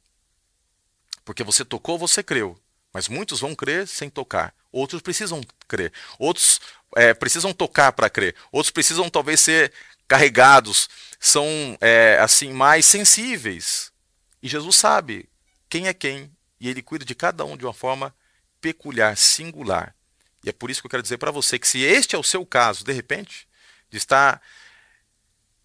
Porque 1.24 1.42
você 1.42 1.64
tocou, 1.64 1.98
você 1.98 2.22
creu. 2.22 2.58
Mas 2.92 3.08
muitos 3.08 3.40
vão 3.40 3.54
crer 3.54 3.86
sem 3.88 4.08
tocar. 4.10 4.54
Outros 4.70 5.02
precisam 5.02 5.40
crer. 5.66 5.92
Outros 6.18 6.60
é, 6.94 7.14
precisam 7.14 7.52
tocar 7.52 7.92
para 7.92 8.10
crer. 8.10 8.36
Outros 8.50 8.70
precisam 8.70 9.08
talvez 9.08 9.40
ser 9.40 9.72
carregados, 10.06 10.90
são 11.18 11.46
é, 11.80 12.18
assim 12.20 12.52
mais 12.52 12.84
sensíveis. 12.84 13.90
E 14.42 14.48
Jesus 14.48 14.76
sabe 14.76 15.28
quem 15.70 15.88
é 15.88 15.94
quem 15.94 16.30
e 16.60 16.68
ele 16.68 16.82
cuida 16.82 17.04
de 17.04 17.14
cada 17.14 17.44
um 17.44 17.56
de 17.56 17.64
uma 17.64 17.72
forma 17.72 18.14
peculiar, 18.60 19.16
singular. 19.16 19.94
E 20.44 20.50
é 20.50 20.52
por 20.52 20.70
isso 20.70 20.82
que 20.82 20.86
eu 20.86 20.90
quero 20.90 21.02
dizer 21.02 21.18
para 21.18 21.30
você 21.30 21.58
que 21.58 21.66
se 21.66 21.80
este 21.80 22.14
é 22.14 22.18
o 22.18 22.22
seu 22.22 22.44
caso, 22.44 22.84
de 22.84 22.92
repente, 22.92 23.48
de 23.90 23.96
estar 23.96 24.42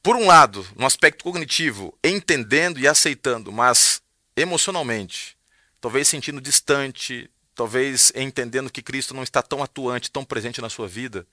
por 0.08 0.16
um 0.16 0.26
lado, 0.26 0.66
no 0.78 0.86
aspecto 0.86 1.22
cognitivo, 1.22 1.94
entendendo 2.02 2.80
e 2.80 2.88
aceitando, 2.88 3.52
mas 3.52 4.02
emocionalmente, 4.38 5.38
talvez 5.82 6.08
sentindo 6.08 6.40
distante, 6.40 7.30
talvez 7.54 8.14
entendendo 8.16 8.70
que 8.70 8.82
Cristo 8.82 9.14
não 9.14 9.22
está 9.22 9.44
tão 9.44 9.62
atuante, 9.62 10.10
tão 10.10 10.24
presente 10.24 10.62
na 10.62 10.70
sua 10.70 10.88
vida, 10.88 11.28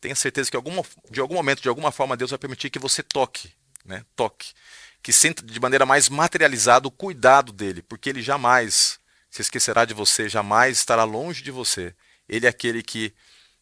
tenha 0.00 0.14
certeza 0.14 0.50
que 0.50 0.56
alguma, 0.56 0.82
de 1.10 1.20
algum 1.20 1.34
momento, 1.34 1.60
de 1.60 1.68
alguma 1.68 1.92
forma, 1.92 2.16
Deus 2.16 2.30
vai 2.30 2.38
permitir 2.38 2.70
que 2.70 2.78
você 2.78 3.02
toque, 3.02 3.52
né? 3.84 4.02
Toque. 4.16 4.54
Que 5.02 5.12
sinta 5.12 5.44
de 5.44 5.60
maneira 5.60 5.84
mais 5.84 6.08
materializada 6.08 6.88
o 6.88 6.90
cuidado 6.90 7.52
dele, 7.52 7.82
porque 7.82 8.08
ele 8.08 8.22
jamais 8.22 8.98
se 9.28 9.42
esquecerá 9.42 9.84
de 9.84 9.92
você, 9.92 10.26
jamais 10.26 10.78
estará 10.78 11.04
longe 11.04 11.42
de 11.42 11.50
você. 11.50 11.94
Ele 12.26 12.46
é 12.46 12.48
aquele 12.48 12.82
que 12.82 13.12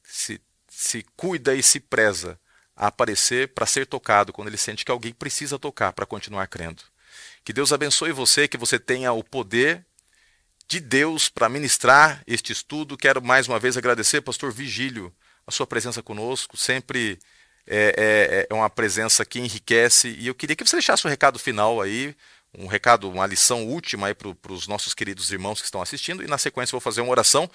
se, 0.04 0.40
se 0.68 1.04
cuida 1.16 1.56
e 1.56 1.60
se 1.60 1.80
preza 1.80 2.38
a 2.76 2.86
aparecer 2.86 3.48
para 3.48 3.66
ser 3.66 3.86
tocado 3.86 4.32
quando 4.32 4.48
ele 4.48 4.56
sente 4.56 4.84
que 4.84 4.90
alguém 4.90 5.12
precisa 5.12 5.58
tocar 5.58 5.92
para 5.92 6.06
continuar 6.06 6.46
crendo. 6.46 6.82
Que 7.44 7.52
Deus 7.52 7.72
abençoe 7.72 8.12
você, 8.12 8.48
que 8.48 8.56
você 8.56 8.78
tenha 8.78 9.12
o 9.12 9.22
poder 9.22 9.84
de 10.68 10.80
Deus 10.80 11.28
para 11.28 11.48
ministrar 11.48 12.22
este 12.26 12.52
estudo. 12.52 12.96
Quero 12.96 13.22
mais 13.22 13.48
uma 13.48 13.58
vez 13.58 13.76
agradecer, 13.76 14.20
pastor 14.22 14.52
Vigílio, 14.52 15.12
a 15.46 15.50
sua 15.50 15.66
presença 15.66 16.02
conosco, 16.02 16.56
sempre 16.56 17.18
é, 17.66 18.46
é, 18.46 18.46
é 18.50 18.54
uma 18.54 18.70
presença 18.70 19.24
que 19.24 19.38
enriquece. 19.38 20.08
E 20.18 20.26
eu 20.26 20.34
queria 20.34 20.56
que 20.56 20.64
você 20.64 20.76
deixasse 20.76 21.06
um 21.06 21.10
recado 21.10 21.38
final 21.38 21.80
aí, 21.80 22.14
um 22.56 22.66
recado, 22.66 23.10
uma 23.10 23.26
lição 23.26 23.66
última 23.66 24.08
aí 24.08 24.14
para 24.14 24.52
os 24.52 24.66
nossos 24.66 24.94
queridos 24.94 25.30
irmãos 25.30 25.60
que 25.60 25.66
estão 25.66 25.82
assistindo. 25.82 26.22
E 26.22 26.26
na 26.26 26.38
sequência 26.38 26.72
vou 26.72 26.80
fazer 26.80 27.00
uma 27.00 27.10
oração. 27.10 27.50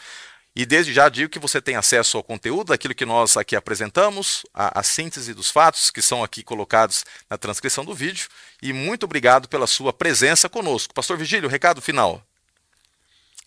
E 0.58 0.66
desde 0.66 0.91
já 0.91 1.08
digo 1.08 1.30
que 1.30 1.38
você 1.38 1.62
tem 1.62 1.76
acesso 1.76 2.18
ao 2.18 2.24
conteúdo 2.24 2.70
daquilo 2.70 2.95
que 2.95 3.05
nós 3.05 3.38
aqui 3.38 3.55
apresentamos, 3.55 4.43
a, 4.51 4.80
a, 4.80 4.82
síntese 4.82 5.32
dos 5.32 5.51
fatos 5.51 5.91
que 5.91 6.01
são 6.01 6.24
aqui 6.24 6.41
colocados 6.41 7.05
na 7.30 7.38
transcrição 7.38 7.86
do 7.86 7.93
vídeo. 7.93 8.28
E 8.60 8.74
muito 8.74 9.03
obrigado 9.03 9.47
pela 9.47 9.68
sua 9.68 9.93
presença 9.93 10.49
conosco. 10.49 10.95
Pastor 10.95 11.16
Vigílio, 11.16 11.47
recado 11.47 11.80
final. 11.80 12.26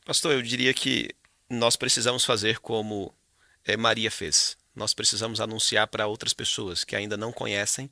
Pastor, 0.07 0.35
eu 0.35 0.41
diria 0.41 0.73
que 0.73 1.11
nós 1.49 1.75
precisamos 1.75 2.25
fazer 2.25 2.61
como 2.61 3.13
é, 3.65 3.77
Maria 3.77 4.09
fez. 4.09 4.57
Nós 4.73 4.95
precisamos 4.95 5.41
anunciar 5.41 5.89
para 5.89 6.07
outras 6.07 6.33
pessoas 6.33 6.85
que 6.85 6.95
ainda 6.95 7.17
não 7.17 7.33
conhecem 7.33 7.87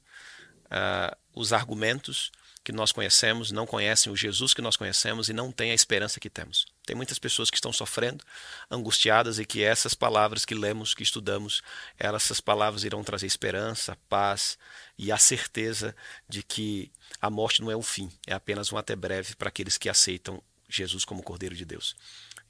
uh, 0.66 1.16
os 1.34 1.52
argumentos 1.52 2.30
que 2.68 2.72
nós 2.72 2.92
conhecemos, 2.92 3.50
não 3.50 3.66
conhecem 3.66 4.12
o 4.12 4.16
Jesus 4.16 4.52
que 4.52 4.60
nós 4.60 4.76
conhecemos 4.76 5.30
e 5.30 5.32
não 5.32 5.50
têm 5.50 5.70
a 5.70 5.74
esperança 5.74 6.20
que 6.20 6.28
temos. 6.28 6.66
Tem 6.84 6.94
muitas 6.94 7.18
pessoas 7.18 7.48
que 7.50 7.56
estão 7.56 7.72
sofrendo, 7.72 8.22
angustiadas 8.70 9.38
e 9.38 9.46
que 9.46 9.62
essas 9.62 9.94
palavras 9.94 10.44
que 10.44 10.54
lemos, 10.54 10.92
que 10.92 11.02
estudamos, 11.02 11.62
essas 11.98 12.42
palavras 12.42 12.84
irão 12.84 13.02
trazer 13.02 13.24
esperança, 13.24 13.96
paz 14.06 14.58
e 14.98 15.10
a 15.10 15.16
certeza 15.16 15.96
de 16.28 16.42
que 16.42 16.92
a 17.22 17.30
morte 17.30 17.62
não 17.62 17.70
é 17.70 17.76
o 17.76 17.80
fim, 17.80 18.12
é 18.26 18.34
apenas 18.34 18.70
um 18.70 18.76
até 18.76 18.94
breve 18.94 19.34
para 19.34 19.48
aqueles 19.48 19.78
que 19.78 19.88
aceitam 19.88 20.42
Jesus 20.68 21.06
como 21.06 21.22
Cordeiro 21.22 21.54
de 21.54 21.64
Deus. 21.64 21.96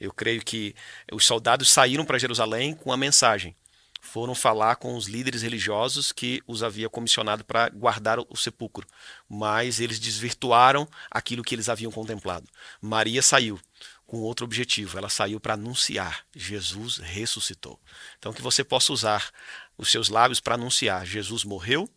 Eu 0.01 0.13
creio 0.13 0.45
que 0.45 0.75
os 1.13 1.25
soldados 1.25 1.71
saíram 1.71 2.05
para 2.05 2.19
Jerusalém 2.19 2.75
com 2.75 2.93
a 2.93 2.97
mensagem. 2.97 3.55
Foram 4.01 4.35
falar 4.35 4.77
com 4.77 4.97
os 4.97 5.07
líderes 5.07 5.43
religiosos 5.43 6.13
que 6.13 6.43
os 6.47 6.63
havia 6.63 6.89
comissionado 6.89 7.45
para 7.45 7.69
guardar 7.69 8.19
o 8.19 8.37
sepulcro, 8.37 8.87
mas 9.29 9.81
eles 9.81 9.99
desvirtuaram 9.99 10.89
aquilo 11.11 11.43
que 11.43 11.55
eles 11.55 11.69
haviam 11.69 11.93
contemplado. 11.93 12.47
Maria 12.81 13.23
saiu 13.23 13.61
com 14.07 14.19
outro 14.21 14.47
objetivo, 14.47 14.97
ela 14.97 15.11
saiu 15.11 15.39
para 15.39 15.55
anunciar: 15.55 16.25
Jesus 16.35 16.97
ressuscitou. 16.97 17.79
Então, 18.19 18.33
que 18.33 18.43
você 18.43 18.65
possa 18.65 18.93
usar 18.93 19.31
os 19.77 19.91
seus 19.91 20.09
lábios 20.09 20.41
para 20.41 20.55
anunciar: 20.55 21.07
Jesus 21.07 21.45
morreu, 21.45 21.89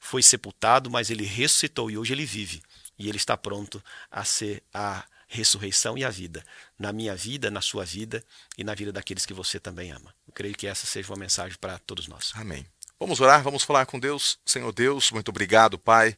foi 0.00 0.22
sepultado, 0.22 0.90
mas 0.90 1.10
ele 1.10 1.24
ressuscitou 1.24 1.90
e 1.90 1.96
hoje 1.96 2.12
ele 2.12 2.26
vive. 2.26 2.60
E 2.98 3.08
ele 3.08 3.16
está 3.16 3.36
pronto 3.36 3.82
a 4.10 4.24
ser 4.24 4.62
a 4.74 5.04
ressurreição 5.28 5.96
e 5.96 6.04
a 6.04 6.10
vida, 6.10 6.44
na 6.78 6.92
minha 6.92 7.16
vida, 7.16 7.50
na 7.50 7.62
sua 7.62 7.84
vida 7.84 8.22
e 8.58 8.62
na 8.62 8.74
vida 8.74 8.92
daqueles 8.92 9.24
que 9.24 9.32
você 9.32 9.58
também 9.58 9.90
ama. 9.90 10.14
Eu 10.32 10.34
creio 10.34 10.54
que 10.54 10.66
essa 10.66 10.86
seja 10.86 11.12
uma 11.12 11.18
mensagem 11.18 11.58
para 11.60 11.78
todos 11.80 12.08
nós. 12.08 12.32
Amém. 12.34 12.66
Vamos 12.98 13.20
orar, 13.20 13.42
vamos 13.42 13.64
falar 13.64 13.84
com 13.84 14.00
Deus. 14.00 14.38
Senhor 14.46 14.72
Deus, 14.72 15.10
muito 15.10 15.28
obrigado, 15.28 15.78
Pai, 15.78 16.16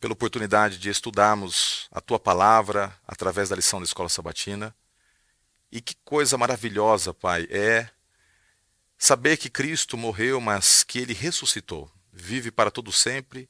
pela 0.00 0.14
oportunidade 0.14 0.78
de 0.78 0.90
estudarmos 0.90 1.86
a 1.92 2.00
tua 2.00 2.18
palavra 2.18 2.92
através 3.06 3.48
da 3.48 3.54
lição 3.54 3.78
da 3.78 3.84
escola 3.84 4.08
sabatina. 4.08 4.74
E 5.70 5.80
que 5.80 5.94
coisa 6.04 6.36
maravilhosa, 6.36 7.14
Pai, 7.14 7.46
é 7.48 7.88
saber 8.98 9.36
que 9.36 9.48
Cristo 9.48 9.96
morreu, 9.96 10.40
mas 10.40 10.82
que 10.82 10.98
ele 10.98 11.14
ressuscitou, 11.14 11.88
vive 12.12 12.50
para 12.50 12.68
todo 12.68 12.90
sempre 12.90 13.48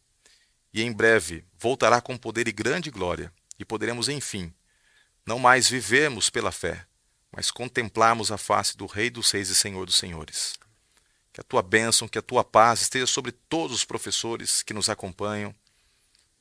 e 0.74 0.82
em 0.82 0.92
breve 0.92 1.42
voltará 1.58 2.02
com 2.02 2.18
poder 2.18 2.46
e 2.48 2.52
grande 2.52 2.90
glória, 2.90 3.32
e 3.58 3.64
poderemos, 3.64 4.10
enfim, 4.10 4.52
não 5.24 5.38
mais 5.38 5.70
vivemos 5.70 6.28
pela 6.28 6.52
fé, 6.52 6.86
mas 7.36 7.50
contemplamos 7.50 8.32
a 8.32 8.38
face 8.38 8.78
do 8.78 8.86
Rei 8.86 9.10
dos 9.10 9.30
Reis 9.30 9.50
e 9.50 9.54
Senhor 9.54 9.84
dos 9.84 9.98
Senhores. 9.98 10.54
Que 11.34 11.42
a 11.42 11.44
tua 11.44 11.60
bênção, 11.60 12.08
que 12.08 12.18
a 12.18 12.22
tua 12.22 12.42
paz 12.42 12.80
esteja 12.80 13.06
sobre 13.06 13.30
todos 13.30 13.76
os 13.76 13.84
professores 13.84 14.62
que 14.62 14.72
nos 14.72 14.88
acompanham, 14.88 15.54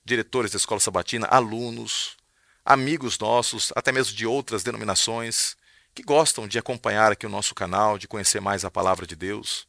diretores 0.05 0.51
da 0.51 0.57
escola 0.57 0.79
sabatina, 0.79 1.27
alunos, 1.27 2.15
amigos 2.63 3.19
nossos, 3.19 3.73
até 3.75 3.91
mesmo 3.91 4.15
de 4.15 4.25
outras 4.25 4.63
denominações, 4.63 5.57
que 5.93 6.01
gostam 6.01 6.47
de 6.47 6.57
acompanhar 6.57 7.11
aqui 7.11 7.25
o 7.25 7.29
nosso 7.29 7.53
canal, 7.53 7.97
de 7.97 8.07
conhecer 8.07 8.39
mais 8.39 8.63
a 8.63 8.71
palavra 8.71 9.05
de 9.05 9.17
Deus. 9.17 9.67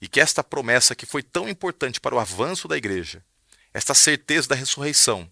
E 0.00 0.06
que 0.06 0.20
esta 0.20 0.44
promessa 0.44 0.94
que 0.94 1.04
foi 1.04 1.24
tão 1.24 1.48
importante 1.48 2.00
para 2.00 2.14
o 2.14 2.18
avanço 2.20 2.68
da 2.68 2.76
igreja, 2.76 3.24
esta 3.72 3.92
certeza 3.92 4.50
da 4.50 4.54
ressurreição, 4.54 5.28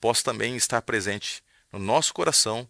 possa 0.00 0.24
também 0.24 0.56
estar 0.56 0.82
presente 0.82 1.44
no 1.72 1.78
nosso 1.78 2.12
coração 2.12 2.68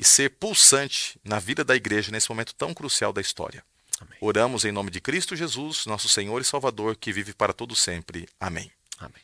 e 0.00 0.04
ser 0.04 0.30
pulsante 0.30 1.20
na 1.22 1.38
vida 1.38 1.62
da 1.62 1.76
igreja 1.76 2.10
nesse 2.10 2.30
momento 2.30 2.54
tão 2.54 2.72
crucial 2.72 3.12
da 3.12 3.20
história. 3.20 3.62
Amém. 4.00 4.16
Oramos 4.18 4.64
em 4.64 4.72
nome 4.72 4.90
de 4.90 4.98
Cristo 4.98 5.36
Jesus, 5.36 5.84
nosso 5.84 6.08
Senhor 6.08 6.40
e 6.40 6.44
Salvador, 6.44 6.96
que 6.96 7.12
vive 7.12 7.34
para 7.34 7.52
todo 7.52 7.76
sempre. 7.76 8.26
Amém. 8.40 8.72
Amém. 8.98 9.20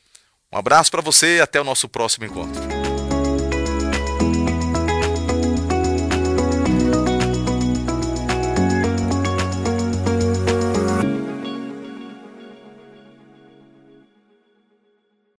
Um 0.53 0.59
abraço 0.59 0.91
para 0.91 1.01
você 1.01 1.39
e 1.39 1.41
até 1.41 1.59
o 1.59 1.65
nosso 1.65 1.89
próximo 1.89 2.27
encontro. 2.27 2.96